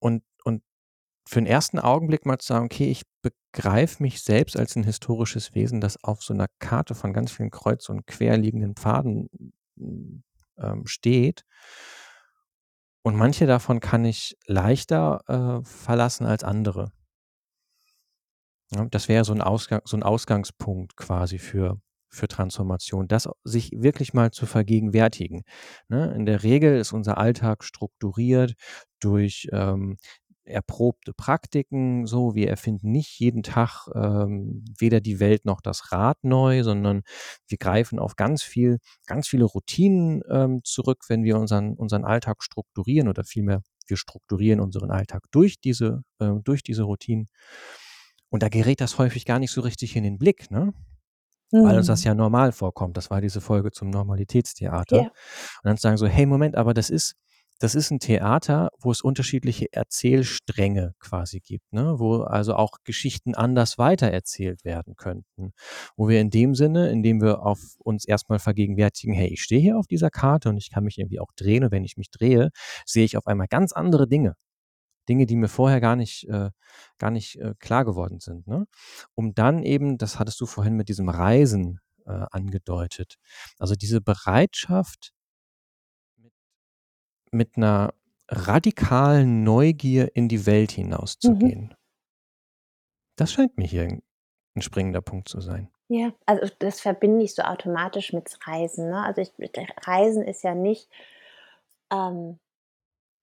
und 0.01 0.25
und 0.45 0.63
für 1.29 1.41
'n 1.41 1.47
ersten 1.47 1.79
Augenblick 1.81 2.27
mal 2.27 2.39
zu 2.39 2.49
sagen: 2.49 2.67
„Okay, 2.67 2.91
ich 2.91 3.05
begreife 3.23 4.03
mich 4.05 4.23
selbst 4.23 4.57
als 4.59 4.77
'n 4.77 4.85
historisches 4.85 5.55
Wesen, 5.57 5.81
das 5.83 6.03
auf 6.05 6.23
so 6.25 6.35
'ner 6.35 6.49
Karte 6.61 6.95
von 6.97 7.13
ganz 7.15 7.33
vielen 7.33 7.51
kreuz 7.53 7.89
und 7.91 8.07
quer 8.09 8.37
liegenden 8.39 8.77
Pfaden, 8.77 9.31
hm, 9.79 10.25
ähm, 10.59 10.87
steht.“ 10.87 11.43
Und 13.07 13.17
manche 13.17 13.47
davon 13.47 13.81
kann 13.81 14.05
ich 14.05 14.37
leichter, 14.47 15.23
äh, 15.63 15.65
verlassen 15.65 16.27
als 16.27 16.45
andere. 16.45 16.93
Ne, 18.73 18.87
das 18.91 19.09
wäre 19.09 19.25
so 19.25 19.35
so 19.85 19.97
'n 19.97 20.03
Ausgangspunkt 20.03 20.97
quasi 20.97 21.39
für 21.39 21.81
für 22.11 22.29
Transformation, 22.29 23.09
das 23.09 23.29
sich 23.45 23.71
wirklich 23.73 24.15
mal 24.15 24.31
zu 24.31 24.47
vergegenwärtigen. 24.47 25.43
Ne? 25.89 26.13
In 26.15 26.27
der 26.27 26.43
Regel 26.43 26.79
ist 26.79 26.93
unser 26.93 27.19
Alltag 27.19 27.65
strukturiert 27.65 28.55
durch 29.01 29.49
ähm, 29.53 29.97
erprobte 30.45 31.13
Praktiken. 31.13 32.07
So, 32.07 32.35
wir 32.35 32.49
erfinden 32.49 32.91
nicht 32.91 33.19
jeden 33.19 33.43
Tag 33.43 33.89
ähm, 33.95 34.65
weder 34.79 35.01
die 35.01 35.21
Welt 35.21 35.45
noch 35.45 35.61
das 35.61 35.93
Rad 35.93 36.19
neu, 36.23 36.63
sondern 36.65 37.03
wir 37.47 37.59
greifen 37.59 37.99
auf 37.99 38.17
ganz 38.17 38.43
viel, 38.43 38.79
ganz 39.07 39.29
viele 39.29 39.45
Routinen 39.45 40.23
ähm, 40.29 40.61
zurück, 40.65 41.05
wenn 41.09 41.23
wir 41.23 41.39
unseren, 41.39 41.75
unseren 41.75 42.05
Alltag 42.05 42.43
strukturieren 42.43 43.09
oder 43.09 43.25
vielmehr 43.25 43.63
wir 43.87 43.97
strukturieren 43.97 44.61
unseren 44.61 44.91
Alltag 44.91 45.25
durch 45.33 45.61
diese, 45.61 46.03
äh, 46.21 46.31
durch 46.45 46.63
diese 46.63 46.85
Routinen. 46.85 47.27
Und 48.29 48.43
da 48.43 48.49
gerät 48.49 48.81
das 48.81 48.99
häufig 48.99 49.25
gar 49.25 49.41
nicht 49.41 49.51
so 49.51 49.61
richtig 49.61 49.97
in 49.97 50.05
den 50.05 50.17
Blick, 50.17 50.51
ne? 50.51 50.73
Weil 51.53 51.77
uns 51.79 51.87
das 51.87 52.01
Mhm. 52.01 52.09
ja 52.09 52.15
normal 52.15 52.53
vorkommt. 52.53 52.97
Das 52.97 53.11
war 53.11 53.21
diese 53.21 53.41
Folge 53.41 53.71
zum 53.73 53.91
Normalitätstheater. 53.91 54.97
Ja. 54.97 55.03
Und 55.05 55.11
dann 55.65 55.77
sagen 55.77 55.97
so, 55.97 56.07
hey, 56.07 56.27
Moment, 56.27 56.57
aber 56.57 56.75
das 56.75 56.91
ist, 56.91 57.15
das 57.59 57.75
ist 57.75 57.91
ein 57.91 57.99
Theater, 58.01 58.71
wo 58.81 58.91
es 58.91 59.03
unterschiedliche 59.03 59.67
Erzählstränge 59.73 60.95
quasi 60.99 61.41
gibt, 61.41 61.71
ne? 61.73 61.99
wo 61.99 62.23
also 62.23 62.55
auch 62.55 62.79
Geschichten 62.85 63.35
anders 63.35 63.77
weitererzählt 63.77 64.65
werden 64.65 64.97
könnten. 64.97 65.53
Wo 65.97 66.09
wir 66.09 66.21
in 66.21 66.31
dem 66.31 66.55
Sinne, 66.55 66.91
indem 66.91 67.21
wir 67.21 67.43
auf 67.45 67.61
uns 67.79 68.07
erstmal 68.07 68.39
vergegenwärtigen, 68.39 69.13
hey, 69.15 69.29
ich 69.29 69.43
stehe 69.43 69.61
hier 69.61 69.79
auf 69.79 69.87
dieser 69.87 70.09
Karte 70.11 70.49
und 70.49 70.57
ich 70.57 70.71
kann 70.71 70.85
mich 70.85 70.99
irgendwie 70.99 71.21
auch 71.21 71.33
drehen 71.37 71.65
und 71.65 71.71
wenn 71.73 71.85
ich 71.85 71.97
mich 71.99 72.11
drehe, 72.11 72.51
sehe 72.87 73.05
ich 73.05 73.17
auf 73.19 73.27
einmal 73.27 73.49
ganz 73.49 73.73
andere 73.73 74.09
Dinge. 74.09 74.35
Dinge, 75.11 75.27
die 75.27 75.37
mir 75.37 75.49
vorher 75.49 75.81
gar 75.81 75.97
nicht, 75.97 76.29
äh, 76.29 76.51
gar 76.99 77.11
nicht 77.11 77.37
äh, 77.41 77.55
klar 77.59 77.85
geworden 77.85 78.21
sind. 78.21 78.47
Ne? 78.47 78.67
Um 79.15 79.35
dann 79.35 79.63
eben, 79.65 79.99
das 79.99 80.19
hattest 80.19 80.41
du 80.41 80.47
vorhin 80.47 80.77
mit 80.77 80.89
diesem 80.89 81.09
Reisen 81.09 81.81
äh, 82.07 82.27
angedeutet, 82.31 83.17
also 83.59 83.75
diese 83.75 84.01
Bereitschaft, 84.01 85.13
mit, 86.17 86.33
mit 87.33 87.57
einer 87.57 87.93
radikalen 88.29 89.43
Neugier 89.43 90.15
in 90.15 90.29
die 90.29 90.47
Welt 90.47 90.73
Mhm. 90.79 90.83
hinauszugehen. 90.85 91.75
Das 93.17 93.33
scheint 93.33 93.59
mir 93.59 93.67
hier 93.67 93.83
ein, 93.83 94.03
ein 94.57 94.63
springender 94.63 95.03
Punkt 95.03 95.29
zu 95.29 95.41
sein. 95.41 95.69
Ja, 95.89 96.13
also 96.25 96.49
das 96.61 96.81
verbinde 96.81 97.25
ich 97.25 97.35
so 97.35 97.43
automatisch 97.43 98.13
mit 98.13 98.31
Reisen, 98.47 98.91
ne? 98.91 99.05
Also 99.05 99.21
ich 99.23 99.33
Reisen 99.85 100.23
ist 100.23 100.45
ja 100.45 100.55
nicht 100.55 100.89
ähm, 101.93 102.39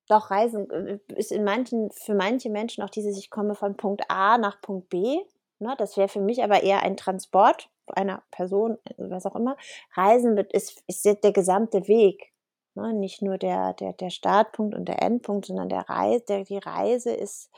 doch 0.08 0.32
Reisen 0.32 0.70
äh, 0.72 1.00
ist 1.16 1.32
in 1.32 1.44
manchen 1.44 1.92
für 1.92 2.16
manche 2.16 2.50
Menschen 2.50 2.84
auch 2.84 2.90
dieses: 2.90 3.18
„Ich 3.18 3.30
komme 3.30 3.56
von 3.56 3.78
Punkt 3.78 4.04
A 4.10 4.38
nach 4.38 4.62
Punkt 4.62 4.90
B“, 4.90 5.20
ne? 5.60 5.76
Das 5.78 5.98
wäre 5.98 6.08
für 6.10 6.22
mich 6.22 6.44
aber 6.44 6.64
eher 6.64 6.84
ein 6.84 6.98
Transport 6.98 7.70
einer 7.88 8.24
Person, 8.32 8.78
äh, 8.86 8.94
was 8.98 9.26
auch 9.26 9.36
immer. 9.36 9.58
Reisen 9.96 10.38
ist 10.38 10.84
ist 10.88 11.06
der 11.06 11.32
gesamte 11.34 11.88
Weg, 11.88 12.32
ne? 12.76 12.94
Nicht 12.94 13.22
nur 13.22 13.38
der 13.38 13.74
der 13.74 13.94
der 13.94 14.10
Startpunkt 14.10 14.76
und 14.76 14.86
der 14.88 15.02
Endpunkt, 15.02 15.46
sondern 15.48 15.70
der 15.70 15.90
Rei 15.90 16.20
der 16.28 16.44
die 16.46 16.58
Reise 16.60 17.12
ist 17.12 17.50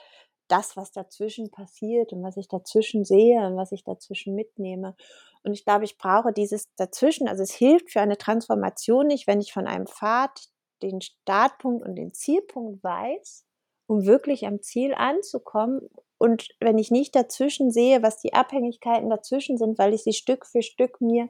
das, 0.47 0.75
was 0.75 0.91
dazwischen 0.91 1.51
passiert 1.51 2.11
und 2.13 2.23
was 2.23 2.35
ich 2.37 2.47
dazwischen 2.47 3.05
sehe 3.05 3.45
und 3.45 3.55
was 3.55 3.71
ich 3.71 3.83
dazwischen 3.83 4.33
mitnehme. 4.35 4.95
Und 5.43 5.53
ich 5.53 5.63
glaube, 5.63 5.85
ich 5.85 5.97
brauche 5.97 6.33
dieses 6.33 6.65
dazwischen. 6.75 7.27
Also, 7.27 7.43
es 7.43 7.51
hilft 7.53 7.91
für 7.91 8.01
eine 8.01 8.17
Transformation 8.17 9.07
nicht, 9.07 9.27
wenn 9.27 9.41
ich 9.41 9.53
von 9.53 9.67
einem 9.67 9.85
Pfad 9.87 10.47
den 10.81 11.01
Startpunkt 11.01 11.85
und 11.85 11.95
den 11.95 12.13
Zielpunkt 12.13 12.83
weiß, 12.83 13.45
um 13.87 14.05
wirklich 14.05 14.45
am 14.45 14.61
Ziel 14.61 14.93
anzukommen. 14.93 15.89
Und 16.17 16.49
wenn 16.59 16.77
ich 16.77 16.91
nicht 16.91 17.15
dazwischen 17.15 17.71
sehe, 17.71 18.03
was 18.03 18.19
die 18.19 18.33
Abhängigkeiten 18.33 19.09
dazwischen 19.09 19.57
sind, 19.57 19.77
weil 19.77 19.93
ich 19.93 20.03
sie 20.03 20.13
Stück 20.13 20.45
für 20.45 20.61
Stück 20.61 21.01
mir 21.01 21.29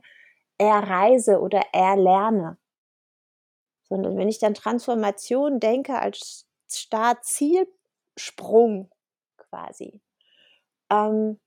erreise 0.58 1.40
oder 1.40 1.62
erlerne. 1.72 2.58
Sondern 3.88 4.18
wenn 4.18 4.28
ich 4.28 4.40
dann 4.40 4.54
Transformation 4.54 5.60
denke 5.60 5.98
als 5.98 6.46
Start-Ziel-Sprung 6.72 8.92
quasi, 9.38 10.02
ähm, 10.92 11.40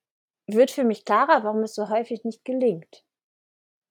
wird 0.46 0.70
für 0.70 0.84
mich 0.84 1.04
klarer, 1.04 1.44
warum 1.44 1.62
es 1.62 1.74
so 1.74 1.88
häufig 1.88 2.24
nicht 2.24 2.44
gelingt. 2.44 3.04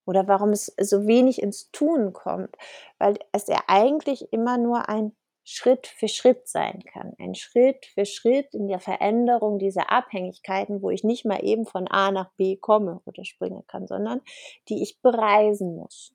Oder 0.06 0.28
warum 0.28 0.50
es 0.50 0.74
so 0.80 1.08
wenig 1.08 1.42
ins 1.42 1.72
Tun 1.72 2.14
kommt, 2.14 2.56
weil 2.98 3.20
es 3.32 3.48
ja 3.48 3.62
eigentlich 3.68 4.34
immer 4.34 4.58
nur 4.58 4.90
ein 4.90 5.16
Schritt 5.44 5.88
für 5.88 6.08
Schritt 6.08 6.48
sein 6.48 6.84
kann. 6.86 7.14
Ein 7.20 7.36
Schritt 7.36 7.86
für 7.88 8.06
Schritt 8.06 8.54
in 8.54 8.68
der 8.68 8.80
Veränderung 8.80 9.58
dieser 9.60 9.92
Abhängigkeiten, 9.92 10.82
wo 10.82 10.90
ich 10.90 11.04
nicht 11.04 11.26
mal 11.26 11.44
eben 11.44 11.66
von 11.66 11.88
A 11.88 12.12
nach 12.12 12.32
B 12.34 12.58
komme 12.58 13.02
oder 13.06 13.26
springen 13.26 13.66
kann, 13.68 13.88
sondern 13.88 14.22
die 14.70 14.84
ich 14.84 15.02
bereisen 15.02 15.76
muss, 15.76 16.14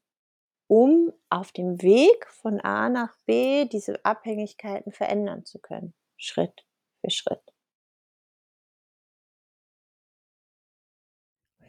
um 0.69 1.13
auf 1.29 1.53
dem 1.53 1.83
Weg 1.83 2.27
von 2.31 2.61
A 2.61 2.89
nach 2.89 3.17
B 3.27 3.67
diese 3.67 4.05
Abhängigkeiten 4.05 4.93
verändern 4.93 5.45
zu 5.45 5.59
können, 5.59 5.93
Schritt 6.17 6.65
für 7.01 7.11
Schritt. 7.11 7.43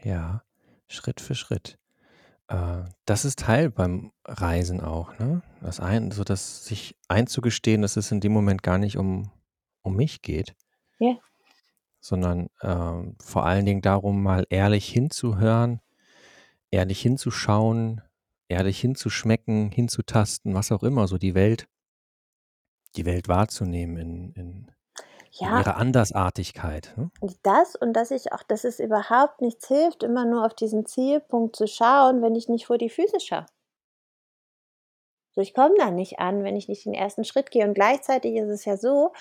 Ja, 0.04 0.44
Schritt 0.88 1.20
für 1.20 1.36
Schritt. 1.36 1.80
Äh, 2.50 2.84
das 3.06 3.26
ist 3.26 3.40
Teil 3.40 3.70
beim 3.70 4.12
Reisen 4.26 4.82
auch, 4.82 5.18
ne? 5.20 5.42
Das 5.62 5.80
ein 5.80 6.12
so 6.12 6.24
das 6.24 6.66
sich 6.66 6.96
einzugestehen, 7.08 7.82
dass 7.82 7.98
es 7.98 8.12
in 8.12 8.20
dem 8.22 8.32
Moment 8.32 8.64
gar 8.64 8.78
nicht 8.78 8.98
um 8.98 9.32
um 9.84 9.96
mich 9.96 10.22
geht 10.22 10.54
Ja. 11.00 11.18
sondern, 12.04 12.50
ähm, 12.62 13.16
vor 13.22 13.46
allen 13.46 13.66
Dingen 13.66 13.82
darum, 13.82 14.22
mal 14.24 14.46
ehrlich 14.50 14.88
hinzuhören, 14.90 15.82
ehrlich 16.72 17.02
hinzuschauen, 17.02 18.02
ehrlich 18.50 18.80
hinzuschmecken, 18.82 19.72
hinzutasten, 19.72 20.54
was 20.56 20.72
auch 20.72 20.84
immer, 20.84 21.08
so 21.08 21.18
die 21.18 21.36
Welt 21.36 21.68
die 22.96 23.06
Welt 23.06 23.28
wahrzunehmen 23.28 23.98
in 23.98 24.32
in 24.34 24.72
Ja. 25.40 25.60
ihrer 25.60 25.78
Andersartigkeit, 25.78 26.94
ne? 26.98 27.10
Das 27.44 27.76
und 27.76 27.94
dass 27.94 28.12
ich 28.12 28.32
auch 28.34 28.44
dass 28.44 28.64
es 28.64 28.80
überhaupt 28.80 29.42
nichts 29.42 29.68
hilft, 29.68 30.04
immer 30.04 30.26
nur 30.26 30.46
auf 30.46 30.54
diesen 30.54 30.86
Zielpunkt 30.86 31.56
zu 31.56 31.68
schauen, 31.68 32.22
wenn 32.22 32.36
ich 32.36 32.50
nicht 32.50 32.68
vor 32.68 32.78
die 32.78 32.90
Füße 32.90 33.20
schaue. 33.20 33.46
So, 35.32 35.42
ich 35.42 35.54
komme 35.54 35.76
da 35.78 35.92
nicht 35.92 36.20
an, 36.20 36.44
wenn 36.44 36.56
ich 36.56 36.68
nicht 36.68 36.86
den 36.86 36.94
ersten 36.94 37.24
Schritt 37.24 37.52
gehe 37.52 37.66
und 37.66 37.74
gleichzeitig 37.74 38.36
ist 38.36 38.50
es 38.50 38.66
ja 38.66 38.78
so, 38.78 39.14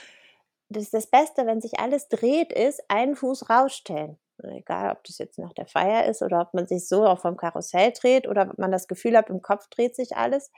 dass 0.68 0.90
das 0.90 1.06
Beste, 1.06 1.46
wenn 1.46 1.60
sich 1.60 1.78
alles 1.78 2.08
dreht, 2.08 2.52
ist, 2.52 2.82
einen 2.88 3.16
Fuß 3.16 3.50
rausstellen. 3.50 4.18
Egal, 4.42 4.92
ob 4.92 5.04
das 5.04 5.18
jetzt 5.18 5.38
nach 5.38 5.52
der 5.52 5.66
Feier 5.66 6.06
ist 6.06 6.22
oder 6.22 6.40
ob 6.40 6.54
man 6.54 6.66
sich 6.66 6.88
so 6.88 7.06
auch 7.06 7.20
vom 7.20 7.36
Karussell 7.36 7.92
dreht 7.92 8.28
oder 8.28 8.48
ob 8.50 8.58
man 8.58 8.72
das 8.72 8.88
Gefühl 8.88 9.16
hat, 9.16 9.30
im 9.30 9.42
Kopf 9.42 9.68
dreht 9.68 9.96
sich 9.96 10.16
alles. 10.16 10.50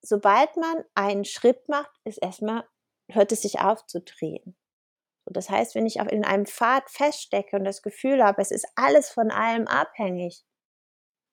Sobald 0.00 0.56
man 0.56 0.84
einen 0.94 1.24
Schritt 1.24 1.68
macht, 1.68 1.90
ist 2.04 2.18
erst 2.18 2.42
mal 2.42 2.64
hört 3.10 3.32
es 3.32 3.42
sich 3.42 3.60
auf 3.60 3.86
zu 3.86 4.00
drehen. 4.00 4.56
Und 5.24 5.36
das 5.36 5.48
heißt, 5.48 5.74
wenn 5.74 5.86
ich 5.86 6.00
auch 6.00 6.06
in 6.06 6.24
einem 6.24 6.46
Pfad 6.46 6.90
feststecke 6.90 7.56
und 7.56 7.64
das 7.64 7.82
Gefühl 7.82 8.22
habe, 8.22 8.42
es 8.42 8.50
ist 8.50 8.66
alles 8.74 9.10
von 9.10 9.30
allem 9.30 9.66
abhängig, 9.66 10.44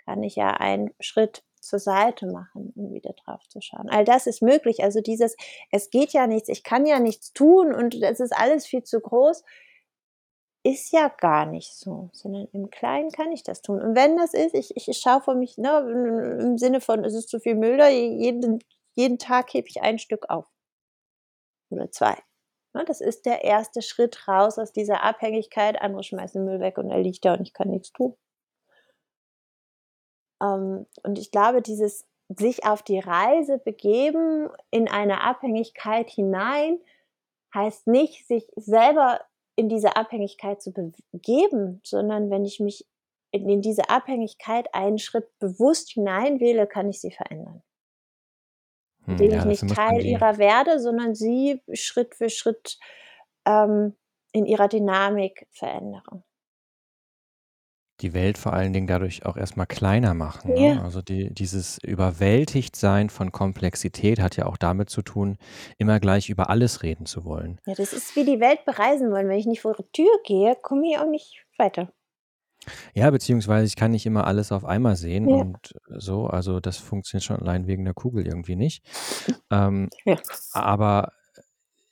kann 0.05 0.23
ich 0.23 0.35
ja 0.35 0.51
einen 0.51 0.93
Schritt 0.99 1.43
zur 1.59 1.79
Seite 1.79 2.25
machen, 2.25 2.73
um 2.75 2.93
wieder 2.93 3.13
drauf 3.13 3.47
zu 3.47 3.61
schauen. 3.61 3.89
All 3.89 4.03
das 4.03 4.27
ist 4.27 4.41
möglich. 4.41 4.83
Also 4.83 5.01
dieses, 5.01 5.35
es 5.71 5.89
geht 5.89 6.11
ja 6.11 6.25
nichts, 6.25 6.49
ich 6.49 6.63
kann 6.63 6.85
ja 6.85 6.99
nichts 6.99 7.33
tun 7.33 7.73
und 7.73 7.95
es 8.01 8.19
ist 8.19 8.35
alles 8.35 8.65
viel 8.65 8.83
zu 8.83 8.99
groß, 8.99 9.43
ist 10.63 10.91
ja 10.91 11.07
gar 11.07 11.45
nicht 11.45 11.73
so, 11.73 12.09
sondern 12.13 12.47
im 12.53 12.69
Kleinen 12.69 13.11
kann 13.11 13.31
ich 13.31 13.43
das 13.43 13.61
tun. 13.61 13.81
Und 13.81 13.95
wenn 13.95 14.17
das 14.17 14.33
ist, 14.33 14.53
ich, 14.53 14.75
ich, 14.75 14.97
schaue 14.97 15.21
vor 15.21 15.35
mich, 15.35 15.57
ne, 15.57 16.39
im 16.41 16.57
Sinne 16.57 16.81
von, 16.81 17.03
es 17.03 17.13
ist 17.13 17.29
zu 17.29 17.39
viel 17.39 17.55
Müll 17.55 17.77
da, 17.77 17.87
jeden, 17.89 18.59
jeden 18.93 19.17
Tag 19.17 19.53
hebe 19.53 19.67
ich 19.67 19.81
ein 19.81 19.97
Stück 19.97 20.29
auf. 20.29 20.45
Oder 21.69 21.89
zwei. 21.91 22.17
Ne, 22.73 22.85
das 22.85 23.01
ist 23.01 23.25
der 23.25 23.43
erste 23.43 23.81
Schritt 23.81 24.27
raus 24.27 24.57
aus 24.57 24.71
dieser 24.71 25.03
Abhängigkeit. 25.03 25.81
Andere 25.81 26.03
schmeißen 26.03 26.43
Müll 26.43 26.59
weg 26.59 26.77
und 26.77 26.89
er 26.89 26.99
liegt 27.01 27.25
da 27.25 27.33
und 27.33 27.41
ich 27.41 27.53
kann 27.53 27.69
nichts 27.69 27.91
tun. 27.91 28.15
Ähm, 30.41 30.85
und 31.03 31.19
ich 31.19 31.31
glaube, 31.31 31.61
dieses 31.61 32.07
sich 32.29 32.65
auf 32.65 32.81
die 32.81 32.99
Reise 32.99 33.57
begeben 33.57 34.49
in 34.69 34.87
eine 34.87 35.21
Abhängigkeit 35.21 36.09
hinein, 36.09 36.79
heißt 37.53 37.87
nicht, 37.87 38.25
sich 38.27 38.47
selber 38.55 39.19
in 39.55 39.67
diese 39.67 39.97
Abhängigkeit 39.97 40.61
zu 40.61 40.71
begeben, 40.71 41.81
sondern 41.83 42.29
wenn 42.29 42.45
ich 42.45 42.61
mich 42.61 42.87
in, 43.31 43.49
in 43.49 43.61
diese 43.61 43.89
Abhängigkeit 43.89 44.73
einen 44.73 44.97
Schritt 44.97 45.27
bewusst 45.39 45.89
hineinwähle, 45.91 46.67
kann 46.67 46.89
ich 46.89 47.01
sie 47.01 47.11
verändern. 47.11 47.61
Hm, 49.17 49.21
Indem 49.21 49.31
ja, 49.31 49.45
ich 49.49 49.63
nicht 49.63 49.75
Teil 49.75 50.05
ihrer 50.05 50.37
werde, 50.37 50.79
sondern 50.79 51.15
sie 51.15 51.61
Schritt 51.73 52.15
für 52.15 52.29
Schritt 52.29 52.77
ähm, 53.45 53.95
in 54.31 54.45
ihrer 54.45 54.67
Dynamik 54.67 55.47
verändere. 55.51 56.23
die 58.01 58.13
Welt 58.13 58.37
vor 58.37 58.53
allen 58.53 58.73
Dingen 58.73 58.87
dadurch 58.87 59.25
auch 59.25 59.37
erst 59.37 59.57
mal 59.57 59.65
kleiner 59.65 60.13
machen, 60.13 60.53
ne? 60.53 60.75
Ja. 60.75 60.81
Also, 60.81 61.01
die 61.01 61.33
dieses 61.33 61.77
Überwältigtsein 61.83 63.09
von 63.09 63.31
Komplexität 63.31 64.19
hat 64.19 64.37
ja 64.37 64.45
auch 64.45 64.57
damit 64.57 64.89
zu 64.89 65.01
tun, 65.01 65.37
immer 65.77 65.99
gleich 65.99 66.29
über 66.29 66.49
alles 66.49 66.83
reden 66.83 67.05
zu 67.05 67.25
wollen. 67.25 67.59
Ja, 67.65 67.75
das 67.75 67.93
ist 67.93 68.15
wie 68.15 68.25
die 68.25 68.39
Welt 68.39 68.65
bereisen 68.65 69.11
wollen. 69.11 69.29
Wenn 69.29 69.37
ich 69.37 69.45
nicht 69.45 69.61
vor 69.61 69.75
die 69.75 69.85
Tür 69.93 70.11
gehe, 70.25 70.55
komme 70.61 70.89
ich 70.89 70.97
auch 70.97 71.09
nicht 71.09 71.45
weiter. 71.57 71.91
Ja, 72.95 73.09
beziehungsweise 73.09 73.65
ich 73.65 73.75
kann 73.75 73.91
nicht 73.91 74.05
immer 74.05 74.27
alles 74.27 74.51
auf 74.51 74.65
einmal 74.65 74.95
sehen 74.95 75.29
Ja. 75.29 75.31
und 75.31 75.73
so. 75.87 76.27
Also, 76.27 76.59
das 76.59 76.77
funktioniert 76.77 77.23
schon 77.23 77.37
allein 77.39 77.67
wegen 77.67 77.85
der 77.85 77.93
Kugel 77.93 78.25
irgendwie 78.27 78.55
nicht. 78.55 78.83
Ähm, 79.51 79.89
Ja. 80.05 80.21
aber 80.51 81.13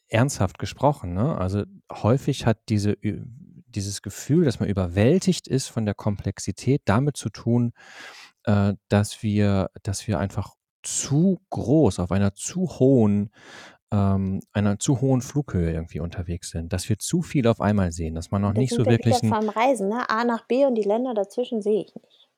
ernsthaft 0.09 0.59
gesprochen, 0.59 1.13
ne? 1.13 1.37
Also, 1.37 1.63
häufig 1.91 2.45
hat 2.45 2.59
diese 2.69 2.91
Ü 2.93 3.25
dieses 3.67 4.01
Gefühl, 4.03 4.45
dass 4.45 4.59
man 4.59 4.69
überwältigt 4.69 5.47
ist 5.47 5.67
von 5.69 5.85
der 5.85 5.95
Komplexität, 5.95 6.81
damit 6.85 7.17
zu 7.17 7.29
tun, 7.29 7.73
äh, 8.45 8.73
dass 8.89 9.23
wir 9.23 9.71
dass 9.83 10.07
wir 10.07 10.19
einfach 10.19 10.55
zu 10.83 11.39
groß 11.51 11.99
auf 11.99 12.11
einer 12.11 12.33
zu 12.35 12.67
hohen 12.79 13.31
ähm, 13.91 14.41
einer 14.53 14.79
zu 14.79 15.01
hohen 15.01 15.21
Flughöhe 15.21 15.71
irgendwie 15.73 15.99
unterwegs 15.99 16.49
sind, 16.51 16.73
dass 16.73 16.89
wir 16.89 16.99
zu 16.99 17.21
viel 17.21 17.47
auf 17.47 17.61
einmal 17.61 17.91
sehen, 17.91 18.15
dass 18.15 18.31
man 18.31 18.41
noch 18.41 18.53
Da 18.53 18.61
nicht 18.61 18.73
so 18.73 18.87
wirklich 18.87 19.23
'n 19.23 19.35
vom 19.35 19.49
Reisen, 19.49 19.89
ne? 19.89 20.09
A 20.09 20.23
nach 20.23 20.45
B 20.47 20.65
und 20.65 20.75
die 20.75 20.83
Länder 20.83 21.13
dazwischen 21.15 21.61
sehe 21.61 21.81
ich 21.83 21.95
nicht. 21.95 22.28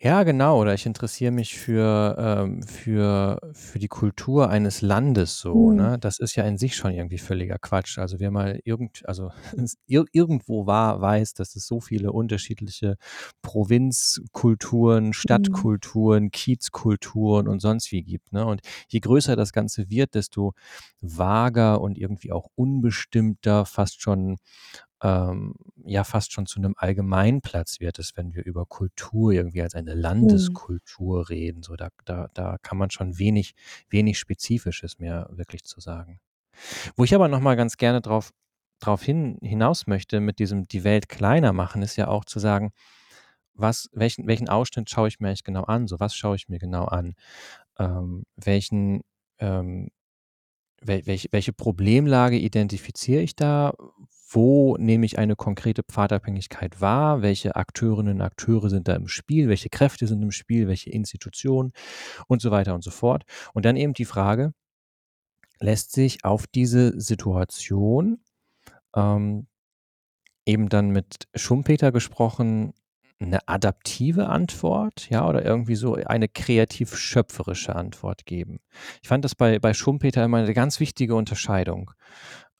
Ja, 0.00 0.22
genau. 0.24 0.60
Oder 0.60 0.74
ich 0.74 0.84
interessiere 0.86 1.30
mich 1.32 1.56
für 1.56 2.16
ähm, 2.18 2.62
für 2.64 3.38
für 3.52 3.78
die 3.78 3.88
Kultur 3.88 4.50
eines 4.50 4.82
Landes 4.82 5.38
so, 5.38 5.72
Mhm. 5.72 5.72
ne? 5.72 5.98
Das 5.98 6.18
ist 6.18 6.34
ja 6.36 6.44
in 6.44 6.58
sich 6.58 6.74
schon 6.76 6.92
irgendwie 6.92 7.16
völliger 7.18 7.58
Quatsch. 7.58 7.96
Also, 7.98 8.18
wer 8.20 8.30
mal 8.30 8.60
irgend 8.64 9.02
also, 9.08 9.30
ir 9.86 10.04
irgendwo 10.12 10.66
war, 10.66 11.00
weiß, 11.00 11.34
dass 11.34 11.54
es 11.56 11.66
so 11.66 11.80
viele 11.80 12.12
unterschiedliche 12.12 12.96
Provinzkulturen, 13.42 15.12
Mhm. 15.28 15.64
Stadtkulturen, 15.74 16.30
Kiezkulturen 16.30 17.48
und 17.48 17.60
sonst 17.60 17.90
wie 17.92 18.02
gibt, 18.02 18.32
ne? 18.32 18.44
Und 18.44 18.60
je 18.88 19.00
größer 19.00 19.36
das 19.36 19.52
Ganze 19.52 19.88
wird, 19.90 20.14
desto 20.16 20.52
vager 21.00 21.80
und 21.80 21.96
irgendwie 21.98 22.32
auch 22.32 22.48
unbestimmter, 22.56 23.64
fast 23.64 24.02
schon 24.02 24.36
ähm, 25.04 25.54
ja, 25.86 26.04
fast 26.04 26.32
schon 26.34 26.46
zu 26.46 26.60
'nem 26.60 26.74
Allgemeinplatz 26.78 27.80
wird 27.80 28.00
es, 28.00 28.16
wenn 28.18 28.34
wir 28.34 28.44
über 28.46 28.66
Kultur 28.66 29.32
irgendwie 29.32 29.62
als 29.62 29.76
eine 29.76 29.94
Mhm. 29.94 30.00
Landeskultur 30.02 31.30
reden. 31.30 31.62
So, 31.64 31.76
da 31.76 31.90
da 32.06 32.28
da 32.34 32.58
kann 32.62 32.78
man 32.78 32.90
schon 32.90 33.18
wenig 33.20 33.54
wenig 33.90 34.18
Spezifisches 34.20 34.98
mehr 35.00 35.28
wirklich 35.32 35.64
zu 35.64 35.80
sagen. 35.80 36.20
Wo 36.96 37.04
ich 37.04 37.14
aber 37.14 37.28
noch 37.28 37.40
mal 37.40 37.56
ganz 37.56 37.76
gerne 37.76 38.00
drauf 38.00 38.32
drauf 38.80 39.02
hin 39.02 39.38
hinaus 39.42 39.86
möchte 39.86 40.20
mit 40.20 40.38
diesem 40.38 40.68
die 40.68 40.84
Welt 40.84 41.08
kleiner 41.08 41.52
machen, 41.52 41.82
ist 41.82 41.96
ja 41.96 42.08
auch 42.08 42.24
zu 42.24 42.38
sagen, 42.40 42.72
was 43.54 43.90
welchen 43.94 44.26
welchen 44.26 44.48
Ausschnitt 44.48 44.90
schaue 44.90 45.08
ich 45.08 45.20
mir 45.20 45.28
eigentlich 45.28 45.44
genau 45.44 45.64
an? 45.64 45.86
So, 45.88 46.00
was 46.00 46.16
schaue 46.16 46.36
ich 46.36 46.48
mir 46.48 46.58
genau 46.58 46.86
an? 46.86 47.14
Ähm, 47.78 48.24
welchen 48.36 49.02
ähm, 49.40 49.90
wel 50.82 51.06
welche 51.06 51.28
welche 51.32 51.52
Problemlage 51.52 52.38
identifiziere 52.38 53.22
ich 53.22 53.36
da? 53.36 53.74
Wo 54.34 54.76
nehme 54.78 55.06
ich 55.06 55.16
eine 55.16 55.36
konkrete 55.36 55.84
Pfadabhängigkeit 55.84 56.80
wahr? 56.80 57.22
Welche 57.22 57.54
Akteurinnen 57.54 58.16
und 58.16 58.20
Akteure 58.20 58.68
sind 58.68 58.88
da 58.88 58.94
im 58.96 59.06
Spiel? 59.06 59.48
Welche 59.48 59.68
Kräfte 59.68 60.08
sind 60.08 60.22
im 60.22 60.32
Spiel? 60.32 60.66
Welche 60.66 60.90
Institutionen? 60.90 61.72
Und 62.28 62.42
so 62.42 62.50
weiter 62.52 62.74
und 62.74 62.84
so 62.84 62.92
fort. 62.92 63.24
Und 63.54 63.64
dann 63.66 63.76
eben 63.76 63.94
die 63.94 64.06
Frage 64.06 64.52
lässt 65.60 65.92
sich 65.92 66.24
auf 66.24 66.46
diese 66.46 66.98
Situation, 67.00 68.18
ähm, 68.96 69.46
eben 70.46 70.68
dann 70.70 70.90
mit 70.90 71.28
Schumpeter 71.34 71.92
gesprochen, 71.92 72.74
'ne 73.20 73.40
adaptive 73.48 74.28
Antwort, 74.28 75.08
ja, 75.10 75.28
oder 75.28 75.44
irgendwie 75.44 75.76
so 75.76 75.94
eine 75.96 76.28
kreativ-schöpferische 76.28 77.76
Antwort 77.76 78.26
geben? 78.26 78.60
Ich 79.02 79.08
fand 79.08 79.24
das 79.24 79.34
bei 79.36 79.58
bei 79.60 79.74
Schumpeter 79.74 80.24
immer 80.24 80.42
'ne 80.42 80.54
ganz 80.54 80.80
wichtige 80.80 81.14
Unterscheidung, 81.16 81.92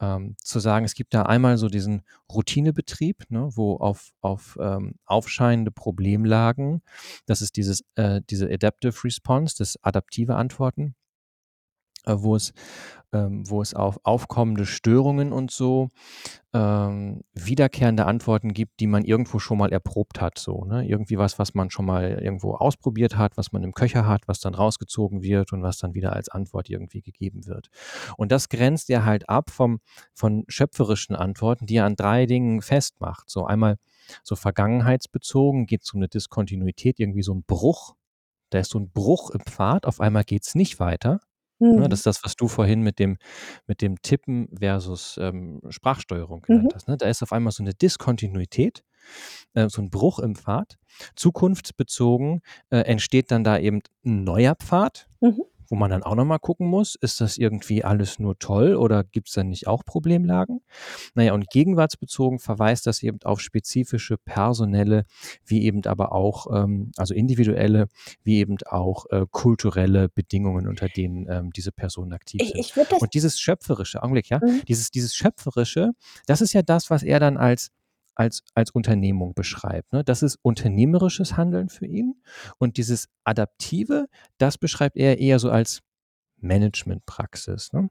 ähm, 0.00 0.36
zu 0.42 0.60
sagen, 0.60 0.84
es 0.84 0.94
gibt 0.94 1.14
da 1.14 1.22
einmal 1.22 1.56
so 1.58 1.68
diesen 1.68 2.02
Routinebetrieb, 2.32 3.24
ne, 3.30 3.48
wo 3.52 3.76
auf 3.76 4.10
auf, 4.20 4.58
ähm, 4.60 4.94
aufscheinende 5.06 5.70
Problemlagen 5.70 6.82
das 7.26 7.42
ist 7.42 7.56
dieses 7.56 7.84
äh, 7.96 8.20
diese 8.30 8.50
Adaptive 8.50 9.04
Response, 9.04 9.54
das 9.58 9.78
adaptive 9.82 10.36
Antworten 10.36 10.94
äh, 12.06 12.14
wo 12.16 12.36
es 12.36 12.52
ähm, 13.12 13.48
wo 13.48 13.62
es 13.62 13.74
auf 13.74 13.98
aufkommende 14.04 14.66
Störungen 14.66 15.32
und 15.32 15.50
so, 15.50 15.88
ähm, 16.54 17.22
wiederkehrende 17.34 18.06
Antworten 18.06 18.54
gibt, 18.54 18.80
die 18.80 18.86
man 18.86 19.04
irgendwo 19.04 19.40
schon 19.40 19.58
mal 19.58 19.72
erprobt 19.72 20.20
hat 20.20 20.38
so, 20.38 20.64
ne? 20.64 20.86
Irgendwie 20.88 21.18
was, 21.18 21.38
was 21.38 21.54
man 21.54 21.70
schon 21.70 21.86
mal 21.86 22.20
irgendwo 22.22 22.54
ausprobiert 22.54 23.16
hat, 23.18 23.36
was 23.36 23.52
man 23.52 23.64
im 23.64 23.74
Köcher 23.74 24.06
hat, 24.06 24.28
was 24.28 24.40
dann 24.40 24.54
rausgezogen 24.54 25.22
wird 25.22 25.52
und 25.52 25.62
was 25.62 25.78
dann 25.78 25.94
wieder 25.94 26.14
als 26.14 26.28
Antwort 26.30 26.70
irgendwie 26.70 27.02
gegeben 27.02 27.46
wird. 27.46 27.68
Und 28.16 28.32
das 28.32 28.48
grenzt 28.48 28.88
er 28.90 29.04
halt 29.04 29.28
ab 29.28 29.50
vom 29.50 29.80
von 30.14 30.44
schöpferischen 30.48 31.16
Antworten, 31.16 31.66
die 31.66 31.76
er 31.76 31.86
an 31.86 31.96
3 31.96 32.26
Dingen 32.26 32.62
festmacht. 32.62 33.28
So 33.30 33.46
einmal 33.46 33.76
so 34.22 34.36
vergangenheitsbezogen 34.36 35.66
geht's 35.66 35.92
um 35.94 36.00
'ne 36.00 36.08
Diskontinuität, 36.08 37.00
irgendwie 37.00 37.22
so 37.22 37.32
'n 37.34 37.42
Bruch. 37.44 37.94
Da 38.50 38.60
ist 38.60 38.70
so 38.72 38.78
'n 38.80 38.90
Bruch 38.90 39.30
im 39.30 39.40
Pfad, 39.42 39.86
auf 39.86 40.00
einmal 40.00 40.24
geht's 40.24 40.54
nicht 40.56 40.80
weiter, 40.80 41.20
ne? 41.76 41.88
Das 41.88 42.00
Mhm. 42.00 42.00
ist 42.00 42.06
das, 42.06 42.24
was 42.24 42.36
du 42.36 42.48
vorhin 42.48 42.82
mit 42.82 42.98
dem 42.98 43.18
mit 43.66 43.82
dem 43.82 44.00
Tippen 44.02 44.48
versus, 44.58 45.16
ähm, 45.20 45.60
Sprachsteuerung 45.70 46.42
genannt 46.42 46.72
Mhm. 46.72 46.74
hast, 46.74 46.88
ne? 46.88 46.96
Da 46.98 47.08
ist 47.08 47.22
auf 47.22 47.32
einmal 47.32 47.52
so 47.52 47.62
'ne 47.64 47.74
Diskontinuität, 47.74 48.84
äh, 49.54 49.68
so 49.70 49.82
'n 49.82 49.90
Bruch 49.90 50.18
im 50.20 50.36
Pfad. 50.36 50.78
Zukunftsbezogen, 51.16 52.42
äh, 52.70 52.80
entsteht 52.82 53.30
dann 53.32 53.44
da 53.44 53.58
eben 53.58 53.80
'n 54.06 54.24
neuer 54.24 54.56
Pfad, 54.56 55.08
Mhm. 55.22 55.44
Wo 55.74 55.76
man 55.76 55.90
dann 55.90 56.04
auch 56.04 56.14
noch 56.14 56.24
mal 56.24 56.38
gucken 56.38 56.68
muss, 56.68 56.94
ist 56.94 57.20
das 57.20 57.36
irgendwie 57.36 57.82
alles 57.82 58.20
nur 58.20 58.38
toll 58.38 58.76
oder 58.76 59.02
gibt's 59.02 59.32
da 59.32 59.42
nicht 59.42 59.66
auch 59.66 59.84
Problemlagen? 59.84 60.60
Na 61.14 61.24
ja, 61.24 61.34
und 61.34 61.50
gegenwartsbezogen 61.50 62.38
verweist 62.38 62.86
das 62.86 63.02
eben 63.02 63.18
auf 63.24 63.40
spezifische 63.40 64.16
personelle, 64.16 65.04
wie 65.44 65.64
eben 65.64 65.84
aber 65.84 66.12
auch 66.12 66.46
ähm, 66.54 66.92
also 66.96 67.12
individuelle, 67.12 67.88
wie 68.22 68.36
eben 68.38 68.56
auch, 68.66 69.06
äh, 69.10 69.26
kulturelle 69.32 70.08
Bedingungen, 70.10 70.68
unter 70.68 70.88
denen, 70.88 71.26
ähm, 71.28 71.50
diese 71.50 71.72
Personen 71.72 72.12
aktiv 72.12 72.40
Ich 72.40 72.50
sind. 72.50 72.60
ich 72.60 72.72
das 72.88 73.02
Und 73.02 73.12
dieses 73.14 73.40
schöpferische 73.40 74.00
Augenblick, 74.00 74.28
ja, 74.28 74.38
Mhm. 74.40 74.62
dieses 74.68 74.92
dieses 74.92 75.16
Schöpferische, 75.16 75.90
das 76.28 76.40
ist 76.40 76.52
ja 76.52 76.62
das, 76.62 76.88
was 76.88 77.02
er 77.02 77.18
dann 77.18 77.36
als 77.36 77.72
als 78.14 78.42
als 78.54 78.70
Unternehmung 78.70 79.34
beschreibt, 79.34 79.92
ne? 79.92 80.04
Das 80.04 80.22
ist 80.22 80.38
unternehmerisches 80.42 81.36
Handeln 81.36 81.68
für 81.68 81.86
ihn. 81.86 82.22
Und 82.58 82.76
dieses 82.76 83.08
Adaptive, 83.24 84.06
das 84.38 84.58
beschreibt 84.58 84.96
er 84.96 85.18
eher 85.18 85.38
so 85.38 85.50
als 85.50 85.82
Managementpraxis, 86.38 87.72
ne? 87.72 87.90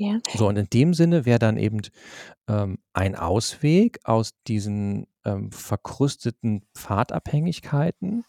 Ja. 0.00 0.18
So, 0.34 0.48
und 0.48 0.56
in 0.56 0.68
dem 0.70 0.94
Sinne 0.94 1.26
wäre 1.26 1.38
dann 1.38 1.58
eben, 1.58 1.82
ähm, 2.48 2.78
ein 2.94 3.14
Ausweg 3.16 4.00
aus 4.04 4.30
diesen, 4.46 5.06
ähm, 5.26 5.52
verkrusteten 5.52 6.64
Pfadabhängigkeiten, 6.74 8.24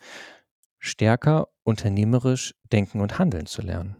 stärker 0.79 1.47
unternehmerisch 1.63 2.55
denken 2.73 2.99
und 2.99 3.19
handeln 3.19 3.45
zu 3.45 3.61
lernen. 3.61 3.95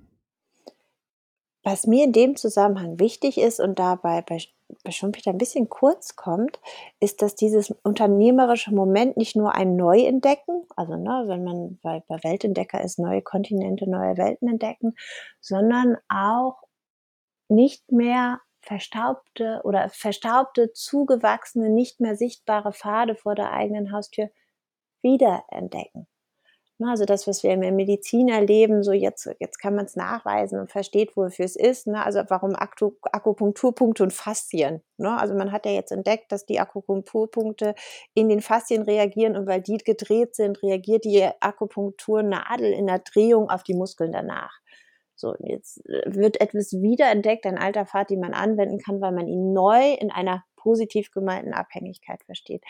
Was 1.64 1.86
mir 1.86 2.04
in 2.04 2.12
dem 2.12 2.36
Zusammenhang 2.36 3.00
wichtig 3.00 3.38
ist 3.38 3.60
und 3.60 3.78
dabei 3.78 4.22
bei 4.22 4.40
Schumpeter 4.90 5.32
'n 5.32 5.38
bisschen 5.38 5.70
kurz 5.70 6.16
kommt, 6.16 6.60
ist, 7.00 7.22
dass 7.22 7.36
dieses 7.36 7.72
unternehmerische 7.84 8.74
Moment 8.74 9.18
nicht 9.18 9.36
nur 9.36 9.54
ein 9.56 9.76
Neuentdecken 9.76 10.66
also, 10.76 10.96
ne, 10.98 11.24
wenn 11.28 11.44
man 11.44 11.80
bei 11.82 12.04
bei 12.08 12.18
Weltentdecker 12.24 12.82
ist, 12.84 13.00
neue 13.00 13.22
Kontinente, 13.22 13.90
neue 13.90 14.18
Welten 14.18 14.48
entdecken, 14.50 14.96
sondern 15.42 15.98
auch 16.10 16.64
nicht 17.50 17.92
mehr 17.92 18.40
verstaubte 18.62 19.62
oder 19.66 19.90
verstaubte, 19.90 20.74
zugewachsene, 20.74 21.70
nicht 21.70 22.00
mehr 22.02 22.16
sichtbare 22.18 22.74
Pfade 22.74 23.16
vor 23.16 23.36
der 23.36 23.52
eigenen 23.54 23.92
Haustür 23.94 24.30
wiederentdecken. 25.04 26.08
Ne, 26.82 26.90
also 26.90 27.06
das, 27.06 27.28
was 27.28 27.44
wir 27.44 27.52
in 27.52 27.62
der 27.62 27.72
Medizin 27.72 28.28
erleben, 28.28 28.82
so 28.82 28.92
jetzt 28.92 29.30
jetzt 29.40 29.60
kann 29.60 29.76
man's 29.76 29.96
nachweisen 29.96 30.60
und 30.60 30.72
versteht, 30.72 31.16
wofür 31.16 31.46
es 31.46 31.56
ist, 31.56 31.86
ne? 31.86 32.04
Also, 32.04 32.24
warum 32.30 32.56
Aktu 32.56 32.94
Akupunkturpunkte 33.04 34.02
und 34.02 34.12
Faszien, 34.12 34.82
ne? 34.98 35.16
Also, 35.16 35.36
man 35.36 35.52
hat 35.52 35.68
ja 35.68 35.74
jetzt 35.74 35.92
entdeckt, 35.92 36.32
dass 36.32 36.48
die 36.48 36.60
Akupunkturpunkte 36.60 37.76
in 38.16 38.30
den 38.30 38.42
Faszien 38.42 38.82
reagieren 38.82 39.38
und 39.38 39.46
weil 39.46 39.62
die 39.62 39.78
gedreht 39.78 40.34
sind, 40.34 40.64
reagiert 40.64 41.06
die 41.06 41.24
Akupunkturnadel 41.40 42.74
in 42.74 42.88
der 42.88 42.98
Drehung 42.98 43.52
auf 43.52 43.62
die 43.62 43.76
Muskeln 43.76 44.12
danach. 44.12 44.60
So, 45.16 45.36
jetzt, 45.40 45.88
äh, 45.88 46.02
wird 46.16 46.42
etwas 46.42 46.74
wiederentdeckt, 46.74 47.46
ein 47.46 47.60
alter 47.60 47.86
Pfad, 47.86 48.10
den 48.10 48.22
man 48.22 48.34
anwenden 48.34 48.80
kann, 48.80 49.02
weil 49.02 49.12
man 49.12 49.28
ihn 49.28 49.54
neu 49.54 49.94
in 50.00 50.10
einer 50.10 50.44
positiv 50.62 51.12
gemeinten 51.12 51.54
Abhängigkeit 51.54 52.24
versteht. 52.24 52.64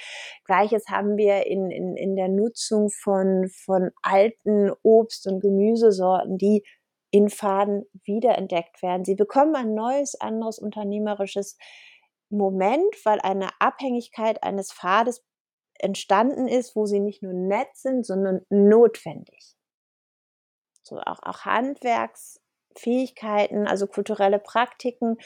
Gleiches 0.46 0.88
haben 0.90 1.18
wir 1.18 1.46
in 1.48 1.72
in 1.72 1.96
in 1.96 2.16
der 2.16 2.30
Nutzung 2.30 2.90
von 2.90 3.48
von 3.50 3.92
alten 4.02 4.72
Obst 4.84 5.28
und 5.28 5.40
Gemüsesorten, 5.42 6.38
die 6.38 6.64
in 7.12 7.30
Pfaden 7.30 7.86
wiederentdeckt 8.06 8.82
werden. 8.82 9.04
Sie 9.04 9.16
bekommen 9.16 9.56
ein 9.56 9.74
neues, 9.74 10.20
anderes 10.20 10.60
unternehmerisches 10.60 11.58
Moment, 12.30 12.96
weil 13.04 13.20
eine 13.20 13.50
Abhängigkeit 13.60 14.42
eines 14.44 14.72
Pfades 14.72 15.22
entstanden 15.80 16.48
ist, 16.48 16.76
wo 16.76 16.86
sie 16.86 17.00
nicht 17.00 17.22
nur 17.22 17.34
nett 17.34 17.76
sind, 17.76 18.06
sondern 18.06 18.46
notwendig. 18.50 19.56
So 20.84 21.00
auch 21.00 21.20
auch 21.24 21.46
Handwerks 21.46 22.41
Fähigkeiten, 22.78 23.68
also 23.68 23.88
kulturelle 23.88 24.40
Praktiken, 24.40 25.18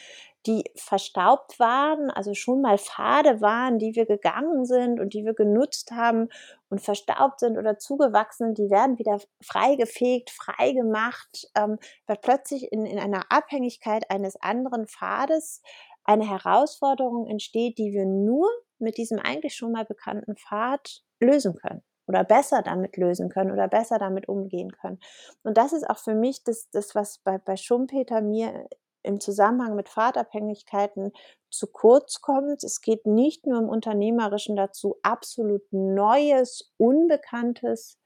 die 0.46 0.64
verstaubt 0.76 1.60
waren, 1.60 2.12
also 2.12 2.34
schon 2.34 2.62
mal 2.62 2.78
Pfade 2.78 3.42
waren, 3.42 3.80
die 3.80 3.96
wir 3.96 4.06
gegangen 4.06 4.66
sind 4.66 5.00
und 5.00 5.14
die 5.14 5.26
wir 5.26 5.34
genutzt 5.34 5.92
haben 5.92 6.30
und 6.70 6.82
verstaubt 6.82 7.40
sind 7.40 7.58
oder 7.58 7.80
zugewachsen, 7.80 8.54
die 8.54 8.70
werden 8.70 9.00
wieder 9.00 9.20
freigefegt, 9.42 10.30
freigemacht, 10.30 11.50
ähm, 11.56 11.80
weil 12.06 12.18
plötzlich 12.22 12.72
in, 12.72 12.86
in 12.86 13.00
einer 13.00 13.24
Abhängigkeit 13.30 14.10
eines 14.12 14.36
anderen 14.42 14.88
Pfades 14.88 15.62
eine 16.04 16.30
Herausforderung 16.30 17.26
entsteht, 17.26 17.80
die 17.80 17.92
wir 17.92 18.06
nur 18.06 18.48
mit 18.78 18.98
diesem 18.98 19.20
eigentlich 19.20 19.56
schon 19.56 19.72
mal 19.72 19.86
bekannten 19.86 20.36
Pfad 20.36 21.02
lösen 21.20 21.56
können 21.56 21.82
oder 22.08 22.24
besser 22.24 22.62
damit 22.62 22.98
lösen 22.98 23.30
können 23.30 23.52
oder 23.52 23.68
besser 23.68 23.98
damit 23.98 24.28
umgehen 24.28 24.72
können. 24.72 25.00
Und 25.44 25.58
das 25.58 25.74
ist 25.74 25.90
auch 25.90 25.98
für 25.98 26.16
mich 26.16 26.44
das, 26.44 26.70
das 26.70 26.96
was 26.96 27.20
bei, 27.20 27.38
bei 27.38 27.58
Schumpeter 27.58 28.22
mir 28.22 28.68
im 29.04 29.20
Zusammenhang 29.20 29.76
mit 29.76 29.88
Fahrtabhängigkeiten 29.90 31.12
zu 31.50 31.68
kurz 31.68 32.22
kommt. 32.22 32.64
Es 32.64 32.82
geht 32.82 33.06
nicht 33.06 33.46
nur 33.46 33.60
im 33.60 33.70
Unternehmerischen 33.70 34.56
dazu, 34.56 34.98
absolut 35.04 35.62
Neues, 35.72 36.74
Unbekanntes 36.78 38.00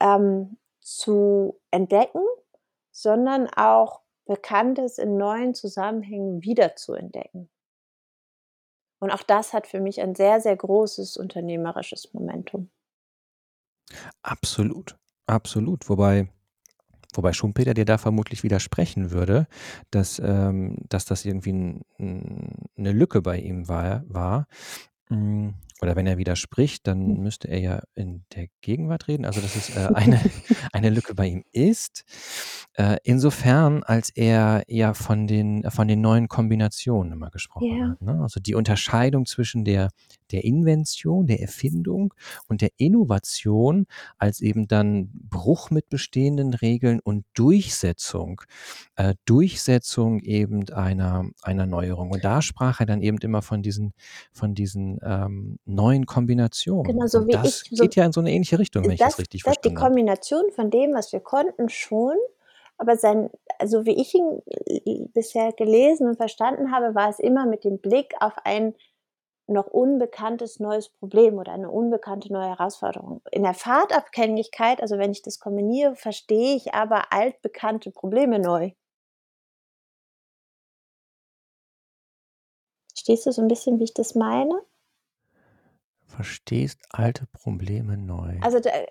ähm, 0.00 0.58
zu 0.80 1.60
entdecken, 1.70 2.24
sondern 2.90 3.48
auch 3.48 4.02
Bekanntes 4.26 4.98
in 4.98 5.16
neuen 5.16 5.54
Zusammenhängen 5.54 6.42
wiederzuentdecken. 6.42 7.50
Und 9.00 9.10
auch 9.10 9.22
das 9.22 9.52
hat 9.52 9.66
für 9.66 9.80
mich 9.80 10.00
ein 10.00 10.14
sehr, 10.14 10.40
sehr 10.40 10.56
großes 10.56 11.16
unternehmerisches 11.16 12.12
Momentum. 12.12 12.70
Absolut, 14.22 14.96
absolut. 15.26 15.88
Wobei 15.88 16.28
Wobei 17.14 17.32
Schumpeter 17.32 17.74
dir 17.74 17.86
da 17.86 17.98
vermutlich 17.98 18.42
widersprechen 18.44 19.10
würde, 19.10 19.48
dass, 19.90 20.20
ähm, 20.24 20.76
dass 20.88 21.06
das 21.06 21.24
irgendwie 21.24 21.50
n, 21.50 21.82
n, 21.98 22.54
eine 22.76 22.92
Lücke 22.92 23.22
bei 23.22 23.38
ihm 23.38 23.68
war, 23.68 24.04
war. 24.08 24.46
Oder 25.82 25.96
wenn 25.96 26.06
er 26.06 26.18
widerspricht, 26.18 26.86
dann 26.86 27.00
hm. 27.00 27.22
müsste 27.22 27.48
er 27.48 27.60
ja 27.60 27.82
in 27.94 28.24
der 28.34 28.46
Gegenwart 28.60 29.08
reden. 29.08 29.24
Also, 29.24 29.40
dass 29.40 29.56
es 29.56 29.76
äh, 29.76 29.88
eine, 29.94 30.20
eine 30.72 30.90
Lücke 30.90 31.14
bei 31.14 31.26
ihm 31.26 31.44
ist. 31.52 32.04
Äh, 32.74 32.98
insofern, 33.02 33.82
als 33.82 34.10
er 34.10 34.62
ja 34.68 34.94
von 34.94 35.26
den, 35.26 35.68
von 35.70 35.88
den 35.88 36.00
neuen 36.00 36.28
Kombinationen 36.28 37.12
immer 37.12 37.30
gesprochen 37.30 37.76
ja. 37.76 37.88
hat. 37.90 38.02
Ne? 38.02 38.20
Also 38.22 38.40
die 38.40 38.54
Unterscheidung 38.54 39.26
zwischen 39.26 39.64
der, 39.64 39.90
der 40.30 40.44
Invention, 40.44 41.26
der 41.26 41.40
Erfindung 41.40 42.14
und 42.48 42.60
der 42.60 42.70
Innovation 42.76 43.86
als 44.18 44.40
eben 44.40 44.68
dann 44.68 45.10
Bruch 45.12 45.70
mit 45.70 45.88
bestehenden 45.88 46.54
Regeln 46.54 47.00
und 47.00 47.24
Durchsetzung, 47.34 48.40
äh, 48.96 49.14
Durchsetzung 49.24 50.20
eben 50.20 50.68
einer, 50.70 51.24
einer 51.42 51.66
Neuerung. 51.66 52.10
Und 52.10 52.24
da 52.24 52.40
sprach 52.40 52.80
er 52.80 52.86
dann 52.86 53.02
eben 53.02 53.18
immer 53.18 53.42
von 53.42 53.62
diesen, 53.62 53.92
von 54.32 54.54
diesen 54.54 54.98
ähm, 55.02 55.58
neuen 55.74 56.06
Kombinationen. 56.06 56.84
Genau, 56.84 57.06
so 57.06 57.26
wie 57.26 57.32
das 57.32 57.62
ich. 57.62 57.76
So 57.76 57.82
geht 57.82 57.96
ja 57.96 58.04
in 58.04 58.12
so 58.12 58.20
eine 58.20 58.30
ähnliche 58.30 58.58
Richtung, 58.58 58.84
wenn 58.84 58.90
das, 58.90 59.00
ich 59.00 59.06
das 59.06 59.18
richtig 59.18 59.42
das 59.42 59.54
verstanden 59.54 59.76
Die 59.76 59.82
Kombination 59.82 60.50
von 60.52 60.70
dem, 60.70 60.94
was 60.94 61.12
wir 61.12 61.20
konnten, 61.20 61.68
schon. 61.68 62.16
Aber 62.78 62.96
sein, 62.96 63.30
also 63.58 63.84
wie 63.84 64.00
ich 64.00 64.14
ihn 64.14 64.40
äh, 64.46 65.06
bisher 65.12 65.52
gelesen 65.52 66.08
und 66.08 66.16
verstanden 66.16 66.72
habe, 66.72 66.94
war 66.94 67.10
es 67.10 67.18
immer 67.18 67.46
mit 67.46 67.64
dem 67.64 67.78
Blick 67.78 68.14
auf 68.20 68.32
ein 68.44 68.74
noch 69.50 69.66
unbekanntes 69.66 70.60
neues 70.60 70.88
Problem 70.88 71.36
oder 71.36 71.52
eine 71.52 71.70
unbekannte 71.70 72.32
neue 72.32 72.48
Herausforderung. 72.48 73.20
In 73.32 73.42
der 73.42 73.54
Fahrtabhängigkeit, 73.54 74.80
also 74.80 74.96
wenn 74.96 75.10
ich 75.10 75.22
das 75.22 75.40
kombiniere, 75.40 75.96
verstehe 75.96 76.56
ich 76.56 76.72
aber 76.72 77.12
altbekannte 77.12 77.90
Probleme 77.90 78.38
neu. 78.38 78.70
Verstehst 82.94 83.26
du 83.26 83.32
so 83.32 83.42
ein 83.42 83.48
bisschen, 83.48 83.78
wie 83.78 83.84
ich 83.84 83.94
das 83.94 84.14
meine? 84.14 84.62
Verstehst 86.20 86.80
alte 86.90 87.26
Probleme 87.32 87.96
neu. 87.96 88.36
Also 88.42 88.58
äh, 88.58 88.86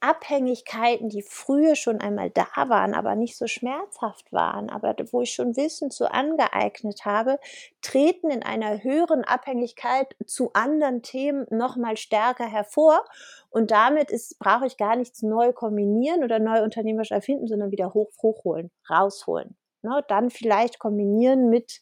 Abhängigkeiten, 0.00 1.08
die 1.08 1.22
früher 1.22 1.74
schon 1.74 2.00
einmal 2.00 2.30
da 2.30 2.46
waren, 2.54 2.94
aber 2.94 3.14
nicht 3.16 3.36
so 3.36 3.46
schmerzhaft 3.46 4.32
waren, 4.32 4.70
aber 4.70 4.94
wo 5.10 5.22
ich 5.22 5.32
schon 5.32 5.56
Wissen 5.56 5.90
zu 5.90 6.10
angeeignet 6.10 7.04
habe, 7.04 7.38
treten 7.82 8.30
in 8.30 8.42
einer 8.42 8.82
höheren 8.82 9.24
Abhängigkeit 9.24 10.14
zu 10.24 10.52
anderen 10.54 11.02
Themen 11.02 11.46
noch 11.50 11.76
mal 11.76 11.96
stärker 11.96 12.46
hervor. 12.46 13.04
Und 13.50 13.70
damit 13.70 14.10
brauche 14.38 14.66
ich 14.66 14.76
gar 14.76 14.96
nichts 14.96 15.22
neu 15.22 15.52
kombinieren 15.52 16.24
oder 16.24 16.38
neu 16.38 16.62
unternehmerisch 16.62 17.10
erfinden, 17.10 17.46
sondern 17.46 17.72
wieder 17.72 17.92
hoch, 17.92 18.10
hochholen, 18.22 18.70
rausholen. 18.88 19.56
Ne? 19.82 20.02
Dann 20.08 20.30
vielleicht 20.30 20.78
kombinieren 20.78 21.50
mit 21.50 21.80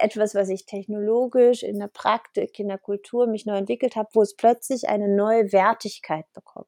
etwas, 0.00 0.34
was 0.34 0.48
ich 0.48 0.66
technologisch 0.66 1.62
in 1.62 1.78
der 1.78 1.88
Praktik, 1.88 2.58
in 2.58 2.68
der 2.68 2.78
Kultur 2.78 3.26
mich 3.26 3.46
neu 3.46 3.56
entwickelt 3.56 3.96
habe, 3.96 4.08
wo 4.12 4.22
es 4.22 4.36
plötzlich 4.36 4.88
eine 4.88 5.08
neue 5.08 5.52
Wertigkeit 5.52 6.26
bekommt. 6.32 6.66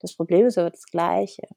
Das 0.00 0.14
Problem 0.14 0.46
ist 0.46 0.58
aber 0.58 0.70
das 0.70 0.86
Gleiche. 0.86 1.48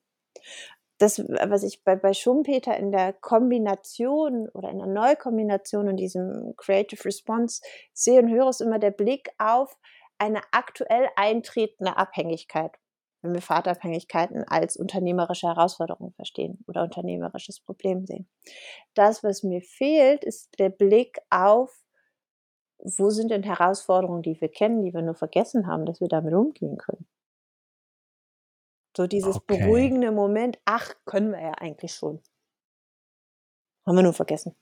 Das, 0.98 1.20
was 1.20 1.64
ich 1.64 1.84
bei, 1.84 1.96
bei 1.96 2.14
Schumpeter 2.14 2.78
in 2.78 2.92
der 2.92 3.14
Kombination 3.14 4.48
oder 4.50 4.70
in 4.70 4.78
der 4.78 4.88
Neukombination 4.88 5.88
und 5.88 5.98
diesem 5.98 6.54
Creative 6.58 7.04
Response 7.06 7.62
sehe 7.94 8.20
und 8.22 8.30
höre, 8.30 8.50
ist 8.50 8.62
immer 8.62 8.78
der 8.78 8.92
Blick 8.92 9.30
auf 9.40 9.76
eine 10.20 10.42
aktuell 10.52 11.10
eintretende 11.16 11.98
Abhängigkeit 11.98 12.78
wenn 13.22 13.34
wir 13.34 13.42
Vaterabhängigkeiten 13.42 14.44
als 14.48 14.78
unternehmerische 14.78 15.48
Herausforderung 15.48 16.12
verstehen 16.14 16.64
oder 16.68 16.84
unternehmerisches 16.84 17.60
Problem 17.60 18.06
sehen. 18.06 18.28
Das, 18.94 19.24
was 19.24 19.44
mir 19.44 19.62
fehlt, 19.62 20.24
ist 20.24 20.58
der 20.60 20.70
Blick 20.70 21.20
auf, 21.30 21.84
wo 22.78 23.10
sind 23.10 23.30
denn 23.30 23.44
Herausforderungen, 23.44 24.24
die 24.24 24.40
wir 24.42 24.50
kennen, 24.50 24.82
die 24.82 24.94
wir 24.94 25.02
nur 25.02 25.16
vergessen 25.16 25.68
haben, 25.68 25.86
dass 25.86 26.02
wir 26.02 26.08
damit 26.08 26.34
umgehen 26.34 26.78
können. 26.78 27.08
So 28.98 29.08
dieses 29.08 29.38
okay. 29.38 29.60
beruhigende 29.60 30.12
Moment, 30.12 30.60
ach, 30.66 30.94
können 31.06 31.32
wir 31.32 31.42
ja 31.42 31.52
eigentlich 31.54 31.94
schon. 31.94 32.22
Haben 33.86 33.96
wir 33.96 34.04
nur 34.04 34.14
vergessen 34.14 34.56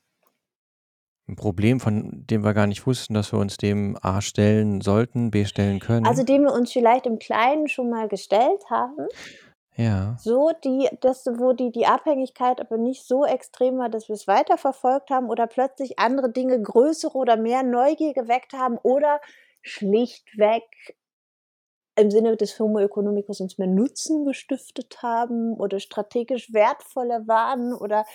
ein 1.29 1.35
Problem, 1.35 1.79
von 1.79 2.25
dem 2.29 2.43
wir 2.43 2.53
gar 2.53 2.67
nicht 2.67 2.85
wussten, 2.85 3.13
dass 3.13 3.31
wir 3.31 3.39
uns 3.39 3.57
dem 3.57 3.97
A 4.01 4.21
stellen 4.21 4.81
sollten, 4.81 5.31
B 5.31 5.45
stellen 5.45 5.79
können? 5.79 6.05
Also 6.05 6.23
dem 6.23 6.43
wir 6.43 6.53
uns 6.53 6.71
vielleicht 6.71 7.05
im 7.05 7.19
Kleinen 7.19 7.67
schon 7.67 7.89
mal 7.89 8.07
gestellt 8.07 8.63
haben. 8.69 9.07
Ja. 9.75 10.17
So, 10.19 10.51
die, 10.63 10.89
das, 10.99 11.25
wo 11.25 11.53
die, 11.53 11.71
die 11.71 11.85
Abhängigkeit 11.85 12.59
aber 12.59 12.77
nicht 12.77 13.07
so 13.07 13.25
extrem 13.25 13.77
war, 13.77 13.87
dass 13.87 14.09
wir 14.09 14.15
es 14.15 14.27
weiterverfolgt 14.27 15.09
haben 15.09 15.29
oder 15.29 15.47
plötzlich 15.47 15.97
andere 15.99 16.29
Dinge 16.29 16.61
größere 16.61 17.17
oder 17.17 17.37
mehr 17.37 17.63
Neugier 17.63 18.13
geweckt 18.13 18.51
haben 18.51 18.77
oder 18.77 19.21
schlichtweg 19.61 20.63
im 21.95 22.11
Sinne 22.11 22.35
des 22.35 22.59
Homo 22.59 22.79
economicus 22.79 23.41
uns 23.41 23.57
mehr 23.57 23.67
Nutzen 23.67 24.25
gestiftet 24.25 25.01
haben 25.01 25.53
oder 25.53 25.79
strategisch 25.79 26.53
wertvoller 26.53 27.27
waren 27.27 27.73
oder 27.73 28.05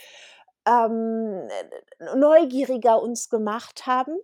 ähm, 0.66 1.48
neugieriger 2.16 3.02
uns 3.02 3.28
gemacht 3.28 3.86
haben. 3.86 4.16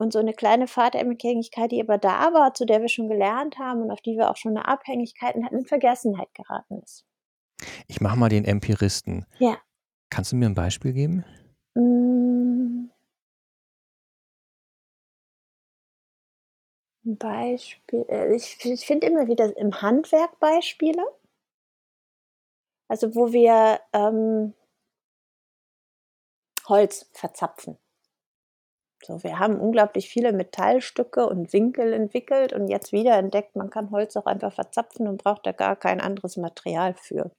Und 0.00 0.12
so 0.12 0.20
eine 0.20 0.32
kleine 0.32 0.68
Vaterabhängigkeit, 0.68 1.72
die 1.72 1.82
aber 1.82 1.98
da 1.98 2.32
war, 2.32 2.54
zu 2.54 2.64
der 2.64 2.80
wir 2.80 2.88
schon 2.88 3.08
gelernt 3.08 3.58
haben 3.58 3.82
und 3.82 3.90
auf 3.90 4.00
die 4.00 4.16
wir 4.16 4.30
auch 4.30 4.36
schon 4.36 4.56
eine 4.56 4.68
Abhängigkeit 4.68 5.34
hatten, 5.34 5.56
in 5.56 5.66
Vergessenheit 5.66 6.32
geraten 6.34 6.80
ist. 6.84 7.04
Ich 7.88 8.00
mache 8.00 8.16
mal 8.16 8.28
den 8.28 8.44
Empiristen. 8.44 9.26
Ja. 9.40 9.58
Kannst 10.08 10.30
du 10.30 10.36
mir 10.36 10.46
ein 10.46 10.54
Beispiel 10.54 10.92
geben? 10.92 11.24
Hm. 11.74 12.90
Ein 17.04 17.18
Beispiel. 17.18 18.04
Äh, 18.08 18.36
ich, 18.36 18.64
ich 18.64 18.86
finde 18.86 19.06
immer 19.06 19.26
wieder 19.26 19.56
im 19.56 19.82
Handwerk 19.82 20.38
Beispiele. 20.38 21.02
Also 22.88 23.14
wo 23.14 23.32
wir 23.32 23.80
ähm, 23.92 24.54
Holz 26.68 27.08
verzapfen. 27.12 27.78
So, 29.04 29.22
wir 29.22 29.38
haben 29.38 29.60
unglaublich 29.60 30.08
viele 30.08 30.32
Metallstücke 30.32 31.26
und 31.26 31.52
Winkel 31.52 31.92
entwickelt 31.92 32.52
und 32.52 32.68
jetzt 32.68 32.92
wieder 32.92 33.16
entdeckt, 33.16 33.54
man 33.54 33.70
kann 33.70 33.90
Holz 33.90 34.16
auch 34.16 34.26
einfach 34.26 34.52
verzapfen 34.52 35.06
und 35.06 35.22
braucht 35.22 35.46
da 35.46 35.52
gar 35.52 35.76
kein 35.76 36.00
anderes 36.00 36.36
Material 36.36 36.94
für. 36.94 37.30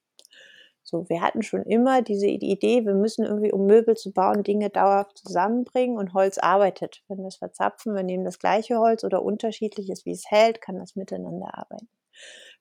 So, 0.83 1.07
wir 1.09 1.21
hatten 1.21 1.43
schon 1.43 1.63
immer 1.63 2.01
diese 2.01 2.27
Idee, 2.27 2.85
wir 2.85 2.95
müssen 2.95 3.25
irgendwie, 3.25 3.51
um 3.51 3.65
Möbel 3.65 3.95
zu 3.95 4.11
bauen, 4.11 4.41
Dinge 4.41 4.69
dauerhaft 4.69 5.19
zusammenbringen 5.19 5.97
und 5.97 6.13
Holz 6.13 6.37
arbeitet. 6.39 7.03
Wenn 7.07 7.19
wir 7.19 7.27
es 7.27 7.35
verzapfen, 7.35 7.93
wir 7.93 8.03
nehmen 8.03 8.23
das 8.23 8.39
gleiche 8.39 8.79
Holz 8.79 9.03
oder 9.03 9.21
unterschiedliches, 9.21 10.05
wie 10.05 10.11
es 10.11 10.31
hält, 10.31 10.61
kann 10.61 10.79
das 10.79 10.95
miteinander 10.95 11.55
arbeiten. 11.55 11.89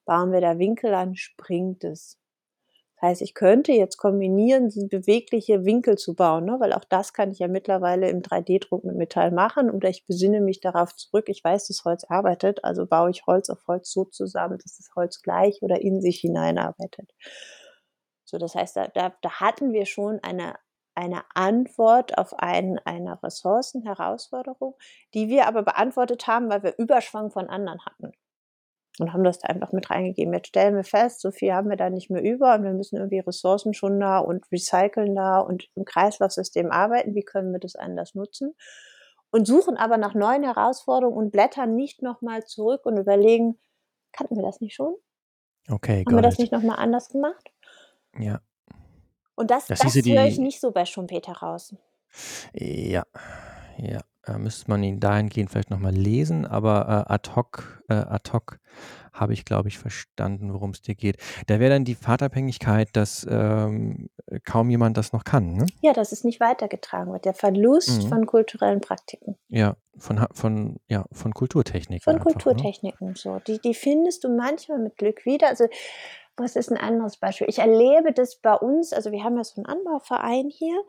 Bauen 0.05 0.33
wir 0.33 0.41
da 0.43 0.59
Winkel 0.59 0.93
an, 0.93 1.15
springt 1.15 1.85
es. 1.85 2.19
Das 3.01 3.11
heißt, 3.11 3.23
ich 3.23 3.35
könnte 3.35 3.71
jetzt 3.73 3.97
kombinieren, 3.97 4.73
bewegliche 4.91 5.65
Winkel 5.65 5.97
zu 5.97 6.15
bauen, 6.15 6.47
ne? 6.47 6.57
weil 6.59 6.73
auch 6.73 6.83
das 6.83 7.13
kann 7.13 7.31
ich 7.31 7.39
ja 7.39 7.47
mittlerweile 7.47 8.11
im 8.11 8.23
3D-Druck 8.23 8.83
mit 8.83 8.97
Metall 8.97 9.31
machen 9.31 9.71
oder 9.71 9.89
ich 9.89 10.05
besinne 10.05 10.41
mich 10.41 10.61
darauf 10.61 10.97
zurück, 10.97 11.29
ich 11.29 11.45
weiß, 11.45 11.69
dass 11.69 11.85
Holz 11.85 12.03
arbeitet, 12.05 12.65
also 12.65 12.87
baue 12.87 13.11
ich 13.11 13.25
Holz 13.27 13.51
auf 13.51 13.65
Holz 13.69 13.93
so 13.93 14.05
zusammen, 14.05 14.59
dass 14.59 14.79
das 14.79 14.91
Holz 14.97 15.23
gleich 15.23 15.63
oder 15.63 15.81
in 15.81 16.01
sich 16.01 16.19
hineinarbeitet. 16.19 17.13
So, 18.25 18.37
das 18.37 18.57
heißt, 18.57 18.77
da, 18.77 18.89
da, 18.89 19.15
da 19.23 19.41
hatten 19.41 19.73
wir 19.73 19.87
schon 19.87 20.19
eine, 20.25 20.57
eine 20.97 21.23
Antwort 21.35 22.19
auf 22.19 22.35
ein, 22.37 22.81
eine 22.85 23.23
Ressourcenherausforderung, 23.23 24.75
die 25.15 25.29
wir 25.29 25.47
aber 25.47 25.63
beantwortet 25.63 26.27
haben, 26.27 26.51
weil 26.51 26.65
wir 26.65 26.77
Überschwang 26.79 27.31
von 27.31 27.49
anderen 27.49 27.79
hatten. 27.87 28.13
Und 29.01 29.13
haben 29.13 29.25
das 29.25 29.39
da 29.39 29.49
einfach 29.49 29.73
mit 29.73 29.91
reingegeben. 29.91 30.35
Jetzt 30.35 30.49
stellen 30.49 30.75
wir 30.77 30.85
fest, 30.85 31.21
so 31.21 31.31
viel 31.31 31.53
haben 31.53 31.71
wir 31.71 31.77
da 31.77 31.91
nicht 31.91 32.11
mehr 32.11 32.23
über 32.23 32.55
und 32.55 32.65
wir 32.65 32.73
müssen 32.73 32.97
irgendwie 32.97 33.21
Ressourcen 33.21 33.75
schon 33.75 34.01
da 34.01 34.19
und 34.19 34.45
recyceln 34.51 35.15
da 35.15 35.41
und 35.41 35.69
im 35.75 35.85
Kreislaufsystem 35.85 36.71
arbeiten. 36.71 37.15
Wie 37.15 37.23
können 37.23 37.53
wir 37.53 37.61
das 37.61 37.77
anders 37.77 38.15
nutzen? 38.15 38.55
Und 39.31 39.47
suchen 39.47 39.77
aber 39.77 39.99
nach 39.99 40.15
neuen 40.15 40.43
Herausforderungen 40.43 41.17
und 41.17 41.31
blättern 41.31 41.75
nicht 41.75 42.03
nochmal 42.03 42.45
zurück 42.45 42.87
und 42.87 42.97
überlegen, 42.97 43.59
kannten 44.13 44.37
wir 44.37 44.43
das 44.43 44.61
nicht 44.61 44.75
schon? 44.75 44.95
Okay, 45.71 46.05
Haben 46.07 46.17
wir 46.17 46.23
das 46.23 46.35
it. 46.35 46.41
nicht 46.41 46.53
nochmal 46.53 46.79
anders 46.79 47.09
gemacht? 47.11 47.53
Ja. 48.19 48.41
Und 49.35 49.51
das, 49.51 49.67
Das 49.67 49.81
das 49.81 49.95
höre 49.95 50.25
ich 50.25 50.39
nicht 50.39 50.61
so 50.61 50.73
bei 50.73 50.85
Schumpeter 50.85 51.33
raus. 51.33 51.75
Ja, 52.55 53.05
ja. 53.77 54.01
Da 54.29 54.37
müsste 54.37 54.69
man 54.71 54.83
ihn 54.83 55.01
dahingehend 55.01 55.51
vielleicht 55.51 55.71
noch 55.71 55.79
mal 55.79 55.91
lesen, 55.95 56.45
aber, 56.45 57.07
äh, 57.09 57.13
ad 57.15 57.31
hoc 57.35 57.83
äh, 57.89 57.95
ad 57.95 58.31
hoc 58.31 58.59
habe 59.15 59.33
ich, 59.33 59.47
glaube 59.47 59.69
ich, 59.69 59.79
verstanden, 59.79 60.53
worum 60.53 60.71
es 60.73 60.83
dir 60.83 60.95
geht. 60.95 61.17
Da 61.47 61.59
wäre 61.61 61.71
dann 61.73 61.87
die 61.87 61.95
Pfadabhängigkeit, 61.97 62.91
dass, 62.95 63.27
ähm, 63.31 64.11
kaum 64.45 64.69
jemand 64.69 64.99
das 64.99 65.15
noch 65.15 65.25
kann, 65.25 65.55
ne? 65.55 65.73
Ja, 65.81 65.93
dass 65.93 66.11
es 66.13 66.25
nicht 66.25 66.41
weitergetragen 66.41 67.13
wird. 67.13 67.25
Der 67.25 67.35
Verlust 67.35 68.03
Mhm. 68.03 68.09
von 68.09 68.27
kulturellen 68.27 68.81
Praktiken. 68.81 69.39
Ja, 69.51 69.77
von 69.97 70.27
von 70.33 70.77
ja, 70.89 71.07
von 71.13 71.33
Kulturtechniken 71.33 72.13
Von 72.13 72.19
einfach, 72.19 72.51
ne? 72.51 72.69
Kulturtechniken 72.69 73.15
so. 73.17 73.39
Die 73.41 73.61
die 73.61 73.75
findest 73.75 74.23
du 74.25 74.29
manchmal 74.29 74.79
mit 74.79 74.97
Glück 74.97 75.25
wieder. 75.27 75.49
Also, 75.49 75.67
was 76.37 76.55
ist 76.57 76.71
ein 76.71 76.77
anderes 76.79 77.17
Beispiel? 77.17 77.49
Ich 77.49 77.59
erlebe 77.59 78.13
das 78.13 78.37
bei 78.37 78.55
uns 78.55 78.93
also, 78.93 79.11
wir 79.13 79.25
haben 79.25 79.37
ja 79.37 79.45
so 79.45 79.61
'n 79.61 79.67
Anbauverein 79.67 80.49
hier, 80.51 80.81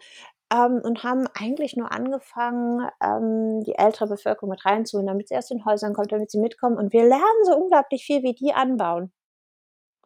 ähm, 0.54 0.82
und 0.84 1.04
haben 1.04 1.28
eigentlich 1.34 1.76
nur 1.78 1.92
angefangen, 1.92 2.90
ähm, 3.02 3.64
die 3.64 3.76
ältere 3.76 4.08
Bevölkerung 4.08 4.50
mit 4.50 4.66
reinzuholen, 4.66 5.08
damit 5.08 5.30
sie 5.30 5.38
aus 5.38 5.48
den 5.48 5.66
Häusern 5.66 5.94
kommt, 5.94 6.12
damit 6.12 6.32
sie 6.32 6.40
mitkommen. 6.40 6.78
Und 6.78 6.94
wir 6.94 7.04
lernen 7.04 7.46
so 7.46 7.56
unglaublich 7.56 8.04
viel, 8.06 8.24
wie 8.24 8.34
die 8.34 8.54
anbauen. 8.54 9.12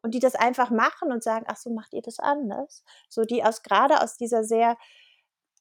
Und 0.03 0.13
die 0.15 0.19
das 0.19 0.35
einfach 0.35 0.69
machen 0.69 1.11
und 1.11 1.23
sagen: 1.23 1.45
„Ach 1.47 1.57
so, 1.57 1.69
macht 1.71 1.93
ihr 1.93 2.01
das 2.01 2.19
anders?“ 2.19 2.83
So, 3.09 3.23
die 3.23 3.43
aus 3.43 3.63
grade 3.63 4.01
aus 4.01 4.17
dieser 4.17 4.43
sehr 4.43 4.77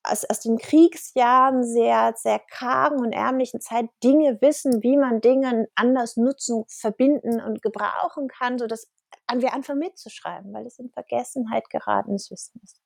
aus 0.04 0.24
aus 0.26 0.40
den 0.40 0.58
Kriegsjahren 0.58 1.64
sehr, 1.64 2.14
sehr 2.16 2.40
kargen 2.40 3.00
und 3.00 3.12
ärmlichen 3.12 3.60
Zeit 3.60 3.88
Dinge 4.04 4.40
wissen, 4.42 4.82
wie 4.82 4.96
man 4.96 5.20
Dinge 5.20 5.68
anders 5.76 6.16
nutzen, 6.16 6.64
verbinden 6.68 7.40
und 7.40 7.62
gebrauchen 7.62 8.28
kann, 8.28 8.58
sodass 8.58 8.88
wir 9.34 9.54
anfangen 9.54 9.80
mitzuschreiben, 9.80 10.52
weil 10.54 10.66
es 10.66 10.78
in 10.78 10.90
Vergessenheit 10.90 11.70
geratenes 11.70 12.30
Wissen 12.30 12.60
ist. 12.64 12.78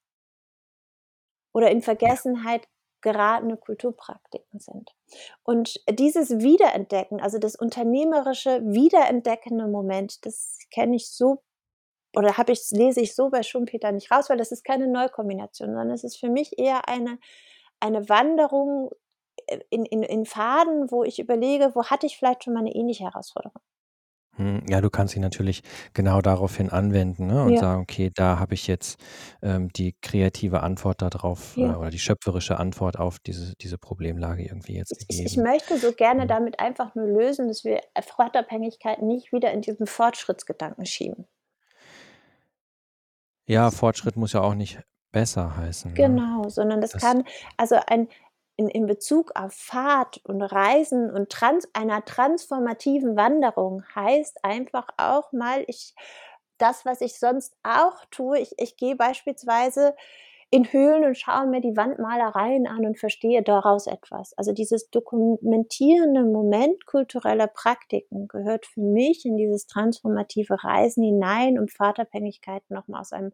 Oder 1.56 1.70
in. 1.72 1.82
Vergessenheit 1.82 2.68
geratene 3.02 3.56
Kulturpraktiken 3.56 4.60
sind. 4.60 4.90
Und 5.44 5.80
dieses 5.90 6.40
Wiederentdecken, 6.40 7.20
also 7.22 7.38
das 7.38 7.56
unternehmerische 7.56 8.60
wiederentdeckende 8.64 9.68
Moment, 9.68 10.26
das 10.26 10.58
kenne 10.72 10.96
ich 10.96 11.08
so 11.10 11.42
oder 12.16 12.38
habe 12.38 12.52
ich 12.52 12.70
lese 12.72 13.00
ich 13.02 13.14
so 13.16 13.30
bei 13.30 13.42
Schumpeter 13.44 13.92
nicht 13.92 14.10
raus, 14.12 14.30
weil 14.30 14.38
das 14.38 14.52
ist 14.52 14.64
keine 14.64 14.88
Neukombination, 14.88 15.70
sondern 15.70 15.90
es 15.92 16.04
ist 16.04 16.18
für 16.18 16.30
mich 16.30 16.58
eher 16.58 16.88
eine 16.88 17.18
eine 17.80 18.08
Wanderung, 18.10 18.90
äh, 19.48 19.60
in 19.70 19.86
in 19.86 20.02
in 20.04 20.26
Pfaden, 20.26 20.90
wo 20.92 21.04
ich 21.04 21.18
überlege, 21.20 21.72
wo 21.76 21.84
hatte 21.86 22.06
ich 22.06 22.18
vielleicht 22.18 22.44
schon 22.44 22.54
mal 22.54 22.62
'ne 22.64 22.74
ähnliche 22.76 23.04
Herausforderung? 23.06 23.60
Mhm, 24.38 24.64
ja, 24.68 24.80
du 24.80 24.90
kannst 24.90 25.16
ihn 25.16 25.22
natürlich 25.22 25.62
genau 25.94 26.20
daraufhin 26.20 26.68
anwenden, 26.70 27.26
ne, 27.26 27.42
und 27.44 27.56
Ja. 27.56 27.58
sagen: 27.58 27.82
„Okay, 27.82 28.10
da 28.14 28.38
habe 28.38 28.54
ich 28.54 28.66
jetzt, 28.66 28.98
ähm, 29.42 29.68
die 29.72 29.94
kreative 30.02 30.62
Antwort 30.62 31.00
da 31.02 31.08
drauf, 31.10 31.58
äh, 31.60 31.62
Ja. 31.62 31.76
oder 31.76 31.90
die 31.90 31.98
schöpferische 31.98 32.58
Antwort 32.58 32.98
auf 32.98 33.18
diese 33.18 33.54
diese 33.60 33.78
Problemlage 33.78 34.44
irgendwie 34.44 34.74
jetzt 34.76 34.98
Ich 34.98 34.98
ich 35.08 35.24
ich 35.26 35.36
gegeben.“ 35.36 35.36
möchte 35.36 35.78
so 35.78 35.92
gerne 35.92 36.26
Mhm. 36.26 36.28
damit 36.28 36.60
einfach 36.60 36.94
nur 36.94 37.06
lösen, 37.06 37.48
dass 37.48 37.64
wir 37.64 37.80
Pfadabhängigkeit 38.00 39.02
nicht 39.02 39.32
wieder 39.32 39.50
in 39.52 39.60
diesen 39.60 39.86
Fortschrittsgedanken 39.86 40.86
schieben. 40.86 41.26
Ja, 43.48 43.70
Fortschritt 43.70 44.16
muss 44.16 44.32
ja 44.32 44.40
auch 44.42 44.54
nicht 44.54 44.80
besser 45.12 45.56
heißen, 45.56 45.96
ne? 46.00 46.22
Genau, 46.36 46.48
sondern 46.50 46.80
das 46.82 46.94
Das 46.94 46.98
kann 46.98 47.24
also 47.56 47.76
ein 47.86 48.08
in 48.56 48.68
in 48.68 48.86
Bezug 48.86 49.32
auf 49.34 49.52
Fahrt 49.52 50.20
und 50.24 50.42
Reisen 50.42 51.10
und 51.10 51.30
trans 51.30 51.68
einer 51.74 52.04
transformativen 52.04 53.16
Wanderung 53.16 53.82
heißt 53.94 54.44
einfach 54.44 54.88
auch 54.96 55.32
mal, 55.32 55.64
ich 55.66 55.94
das, 56.58 56.84
was 56.86 57.00
ich 57.02 57.18
sonst 57.18 57.56
auch 57.62 58.04
tue, 58.10 58.38
ich 58.38 58.54
ich 58.58 58.76
gehe 58.76 58.96
beispielsweise 58.96 59.94
in 60.50 60.72
Höhlen 60.72 61.04
und 61.04 61.18
schaue 61.18 61.46
mir 61.46 61.60
die 61.60 61.76
Wandmalereien 61.76 62.66
an 62.66 62.86
und 62.86 62.98
verstehe 62.98 63.42
daraus 63.42 63.86
etwas. 63.86 64.32
Also, 64.38 64.52
dieses 64.52 64.90
dokumentierende 64.90 66.22
Moment 66.24 66.86
kultureller 66.86 67.48
Praktiken 67.48 68.28
gehört 68.28 68.64
für 68.66 68.80
mich 68.80 69.24
in 69.24 69.36
dieses 69.36 69.66
transformative 69.66 70.62
Reisen 70.62 71.02
hinein, 71.02 71.58
um 71.58 71.68
Pfadabhängigkeit 71.68 72.62
noch 72.70 72.86
mal 72.88 73.00
aus 73.00 73.12
einem 73.12 73.32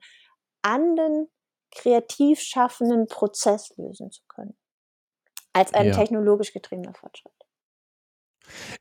anderen 0.63 1.29
kreativ 1.71 2.41
schaffenden 2.41 3.07
Prozess 3.07 3.77
lösen 3.77 4.11
zu 4.11 4.23
können 4.29 4.57
als 5.55 5.75
ein 5.75 5.91
Ja. 5.91 5.93
technologisch 5.93 6.53
getriebener 6.53 6.95
Fortschritt. 6.95 7.33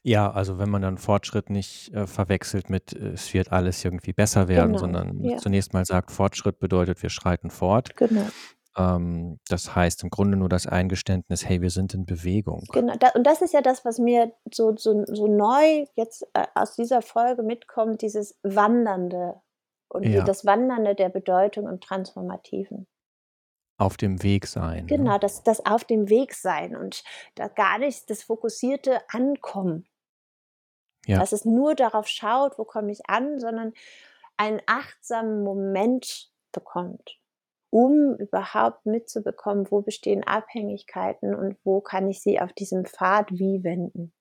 Ja, 0.05 0.31
also, 0.31 0.57
wenn 0.57 0.69
man 0.69 0.81
dann 0.81 0.97
Fortschritt 0.97 1.51
nicht, 1.51 1.93
äh, 1.93 2.07
verwechselt 2.07 2.71
mit, 2.71 2.91
äh, 2.93 3.09
es 3.09 3.31
wird 3.35 3.51
alles 3.51 3.85
irgendwie 3.85 4.13
besser 4.13 4.47
werden, 4.47 4.75
Genau, 4.75 4.77
sondern 4.77 5.31
ja. 5.31 5.37
zunächst 5.37 5.73
mal 5.73 5.85
sagt, 5.85 6.09
Fortschritt 6.11 6.57
bedeutet, 6.59 7.03
wir 7.03 7.11
schreiten 7.11 7.51
fort. 7.51 7.91
Genau. 7.97 8.31
Ähm, 8.77 9.39
das 9.49 9.75
heißt 9.75 10.03
im 10.03 10.09
Grunde 10.09 10.37
nur 10.37 10.49
das 10.49 10.67
Eingeständnis: 10.67 11.45
„Hey, 11.47 11.61
wir 11.61 11.69
sind 11.71 11.93
in 11.93 12.05
Bewegung.“ 12.05 12.73
Genau, 12.73 12.95
da 12.95 13.09
und 13.15 13.25
das 13.25 13.41
ist 13.41 13.53
ja 13.53 13.61
das, 13.61 13.83
was 13.85 13.99
mir 13.99 14.31
so 14.53 14.75
so 14.77 15.03
so 15.07 15.27
neu 15.27 15.85
jetzt, 15.95 16.23
äh, 16.33 16.45
aus 16.55 16.75
dieser 16.75 17.01
Folge 17.01 17.43
mitkommt, 17.43 18.01
dieses 18.01 18.39
Wandernde 18.43 19.41
und 19.89 20.11
Ja. 20.11 20.27
das 20.27 20.45
Wandernde 20.45 20.95
der 20.95 21.09
Bedeutung 21.09 21.67
im 21.67 21.79
Transformativen. 21.81 22.87
Auf 23.77 23.97
dem 23.97 24.21
Weg 24.21 24.45
sein, 24.45 24.85
ne? 24.85 24.97
Genau, 24.97 25.17
das 25.17 25.43
das 25.43 25.65
auf 25.65 25.83
dem 25.83 26.09
Weg 26.09 26.33
sein 26.33 26.75
und 26.75 27.03
da 27.35 27.47
gar 27.47 27.79
nicht 27.79 28.09
das 28.09 28.23
fokussierte 28.23 29.01
Ankommen. 29.09 29.87
Ja. 31.07 31.19
Dass 31.19 31.31
es 31.31 31.45
nur 31.45 31.73
darauf 31.73 32.07
schaut, 32.07 32.59
wo 32.59 32.63
komme 32.63 32.91
ich 32.91 33.09
an, 33.09 33.39
sondern 33.39 33.73
einen 34.37 34.61
achtsamen 34.67 35.43
Moment 35.43 36.31
bekommt, 36.51 37.19
um 37.69 38.15
überhaupt 38.17 38.85
mitzubekommen, 38.85 39.69
wo 39.71 39.81
bestehen 39.81 40.23
Abhängigkeiten 40.23 41.33
und 41.33 41.57
wo 41.63 41.81
kann 41.81 42.07
ich 42.07 42.21
sie 42.21 42.39
auf 42.39 42.53
diesem 42.53 42.85
Pfad 42.85 43.31
wie 43.31 43.63
wenden. 43.63 44.13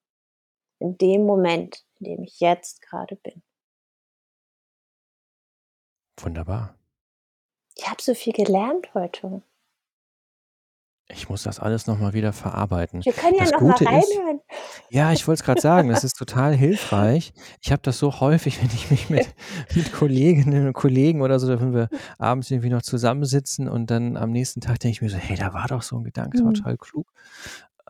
In 0.79 0.97
dem 0.97 1.27
Moment, 1.27 1.85
in 1.99 2.05
dem 2.05 2.23
ich 2.23 2.41
jetzt 2.41 2.81
grade 2.81 3.17
bin. 3.17 3.43
Wunderbar. 6.19 6.80
Ich 7.81 7.89
habe 7.89 8.03
so 8.03 8.13
viel 8.15 8.35
gelernt 8.35 8.93
heute. 8.93 9.41
Ich 11.09 11.29
muss 11.29 11.43
das 11.43 11.59
alles 11.59 11.87
noch 11.89 11.99
mal 11.99 12.13
wieder 12.13 12.33
verarbeiten. 12.33 13.05
Wir 13.05 13.13
können 13.13 13.35
ja 13.37 13.45
Das 13.45 13.51
noch 13.51 13.67
mal 13.67 13.77
Gute 13.77 13.85
ist 13.87 14.23
reinhören. 14.23 14.41
ja, 14.91 15.13
ich 15.13 15.27
wollte 15.29 15.41
es 15.41 15.45
grad 15.45 15.61
sagen, 15.61 15.89
das 15.89 16.05
ist 16.05 16.15
total 16.17 16.55
hilfreich. 16.57 17.33
Ich 17.63 17.73
habe 17.73 17.83
das 17.83 17.99
so 17.99 18.21
häufig, 18.21 18.61
wenn 18.63 18.71
ich 18.75 18.91
mich 18.91 19.11
mit 19.11 19.35
mit 19.75 19.93
Kolleginnen 19.93 20.67
und 20.69 20.73
Kollegen 20.75 21.23
oder 21.23 21.41
so 21.41 21.49
wenn 21.61 21.75
wir 21.75 21.89
abends 22.19 22.51
irgendwie 22.51 22.71
noch 22.71 22.83
zusammensitzen 22.83 23.69
und 23.69 23.91
dann 23.91 24.17
am 24.17 24.31
nächsten 24.33 24.61
Tag 24.61 24.81
denke 24.81 24.93
ich 24.95 25.03
mir 25.03 25.11
so: 25.11 25.19
„Hey, 25.19 25.37
da 25.37 25.55
war 25.55 25.69
doch 25.69 25.83
so 25.83 25.97
'n 25.99 26.05
Gedanke 26.05 26.39
Mhm. 26.39 26.43
total 26.43 26.77
klug.“ 26.79 27.13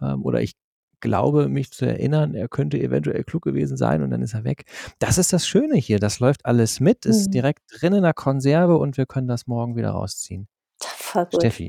Ähm, 0.03 0.25
oder 0.25 0.43
ich 0.43 0.55
glaube, 1.01 1.49
mich 1.49 1.71
zu 1.73 1.85
erinnern, 1.87 2.35
er 2.35 2.49
könnte 2.49 2.79
eventuell 2.79 3.25
klug 3.25 3.43
gewesen 3.43 3.77
sein 3.77 4.03
und 4.03 4.11
dann 4.11 4.23
ist 4.23 4.35
er 4.35 4.45
weg. 4.45 4.65
Das 4.99 5.19
ist 5.19 5.33
das 5.33 5.47
Schöne 5.47 5.77
hier, 5.77 5.99
das 5.99 6.21
läuft 6.21 6.47
alles 6.47 6.81
mit, 6.81 7.07
ist 7.07 7.29
Mhm. 7.29 7.31
direkt 7.33 7.63
drin 7.71 7.93
in 7.95 8.03
der 8.03 8.15
Konserve 8.15 8.77
und 8.79 8.97
wir 8.97 9.07
können 9.07 9.29
das 9.29 9.47
morgen 9.47 9.77
wieder 9.77 9.91
rausziehen. 9.91 10.49
Voll 10.83 11.25
gut. 11.27 11.35
Steffi, 11.43 11.69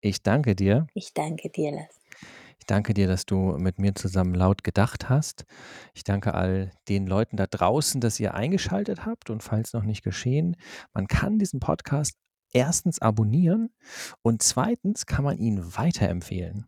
ich 0.00 0.22
danke 0.22 0.54
dir. 0.54 0.86
Ich 0.94 1.12
danke 1.14 1.50
dir, 1.50 1.72
Lars. 1.72 2.00
Ich 2.58 2.66
danke 2.66 2.94
dir, 2.94 3.06
dass 3.06 3.26
du 3.26 3.56
mit 3.58 3.78
mir 3.78 3.94
zusammen 3.94 4.34
laut 4.34 4.64
gedacht 4.64 5.08
hast. 5.08 5.44
Ich 5.94 6.02
danke 6.02 6.34
all 6.34 6.72
den 6.88 7.06
Leuten 7.06 7.36
da 7.36 7.46
draußen, 7.46 8.00
dass 8.00 8.18
ihr 8.18 8.34
eingeschaltet 8.34 9.06
habt 9.06 9.30
und 9.30 9.42
falls 9.44 9.72
noch 9.72 9.84
nicht 9.84 10.02
geschehen, 10.02 10.56
man 10.92 11.06
kann 11.06 11.38
diesen 11.38 11.60
Podcast 11.60 12.16
1. 12.54 13.00
abonnieren 13.02 13.70
und 14.22 14.42
2. 14.42 15.04
kann 15.06 15.24
man 15.24 15.38
ihn 15.38 15.62
weiterempfehlen. 15.76 16.66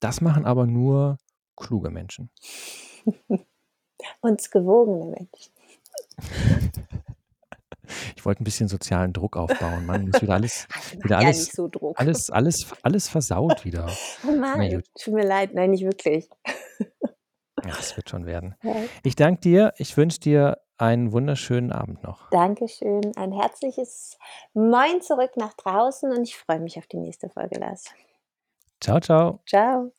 Das 0.00 0.20
machen 0.20 0.44
aber 0.44 0.66
nur 0.66 1.18
kluge 1.56 1.90
Menschen. 1.90 2.30
Uns 4.20 4.50
gewogene 4.50 5.06
Menschen. 5.06 5.52
Ich 8.16 8.24
wollte 8.24 8.42
'n 8.42 8.44
bisschen 8.44 8.68
sozialen 8.68 9.12
Druck 9.12 9.36
aufbauen. 9.36 9.84
Mann, 9.84 10.06
muss 10.06 10.22
wieder 10.22 10.34
alles 10.34 10.68
wieder 11.02 11.18
alles 11.18 11.46
so 11.46 11.68
alles 11.96 12.30
alles 12.30 12.72
alles 12.82 13.08
versaut 13.08 13.64
wieder. 13.64 13.90
Oh 14.26 14.30
Mann, 14.30 14.82
tut 14.96 15.14
mir 15.14 15.26
leid. 15.26 15.54
Nein, 15.54 15.70
nicht 15.70 15.82
wirklich. 15.84 16.28
Ja, 17.64 17.74
es 17.78 17.96
wird 17.96 18.08
schon 18.08 18.26
werden. 18.26 18.54
Ich 19.02 19.16
danke 19.16 19.40
dir. 19.40 19.74
Ich 19.76 19.96
wünsche 19.96 20.20
dir 20.20 20.58
einen 20.78 21.12
wunderschönen 21.12 21.72
Abend 21.72 22.02
noch. 22.02 22.30
Dankeschön. 22.30 23.12
Ein 23.16 23.32
herzliches 23.32 24.18
Moin 24.54 25.02
zurück 25.02 25.32
nach 25.36 25.54
draußen 25.54 26.10
und 26.10 26.22
ich 26.22 26.36
freue 26.36 26.60
mich 26.60 26.78
auf 26.78 26.86
die 26.86 26.96
nächste 26.96 27.28
Folge, 27.28 27.58
Lars. 27.58 27.86
Ciao, 28.80 28.98
ciao. 29.00 29.40
Ciao. 29.46 29.92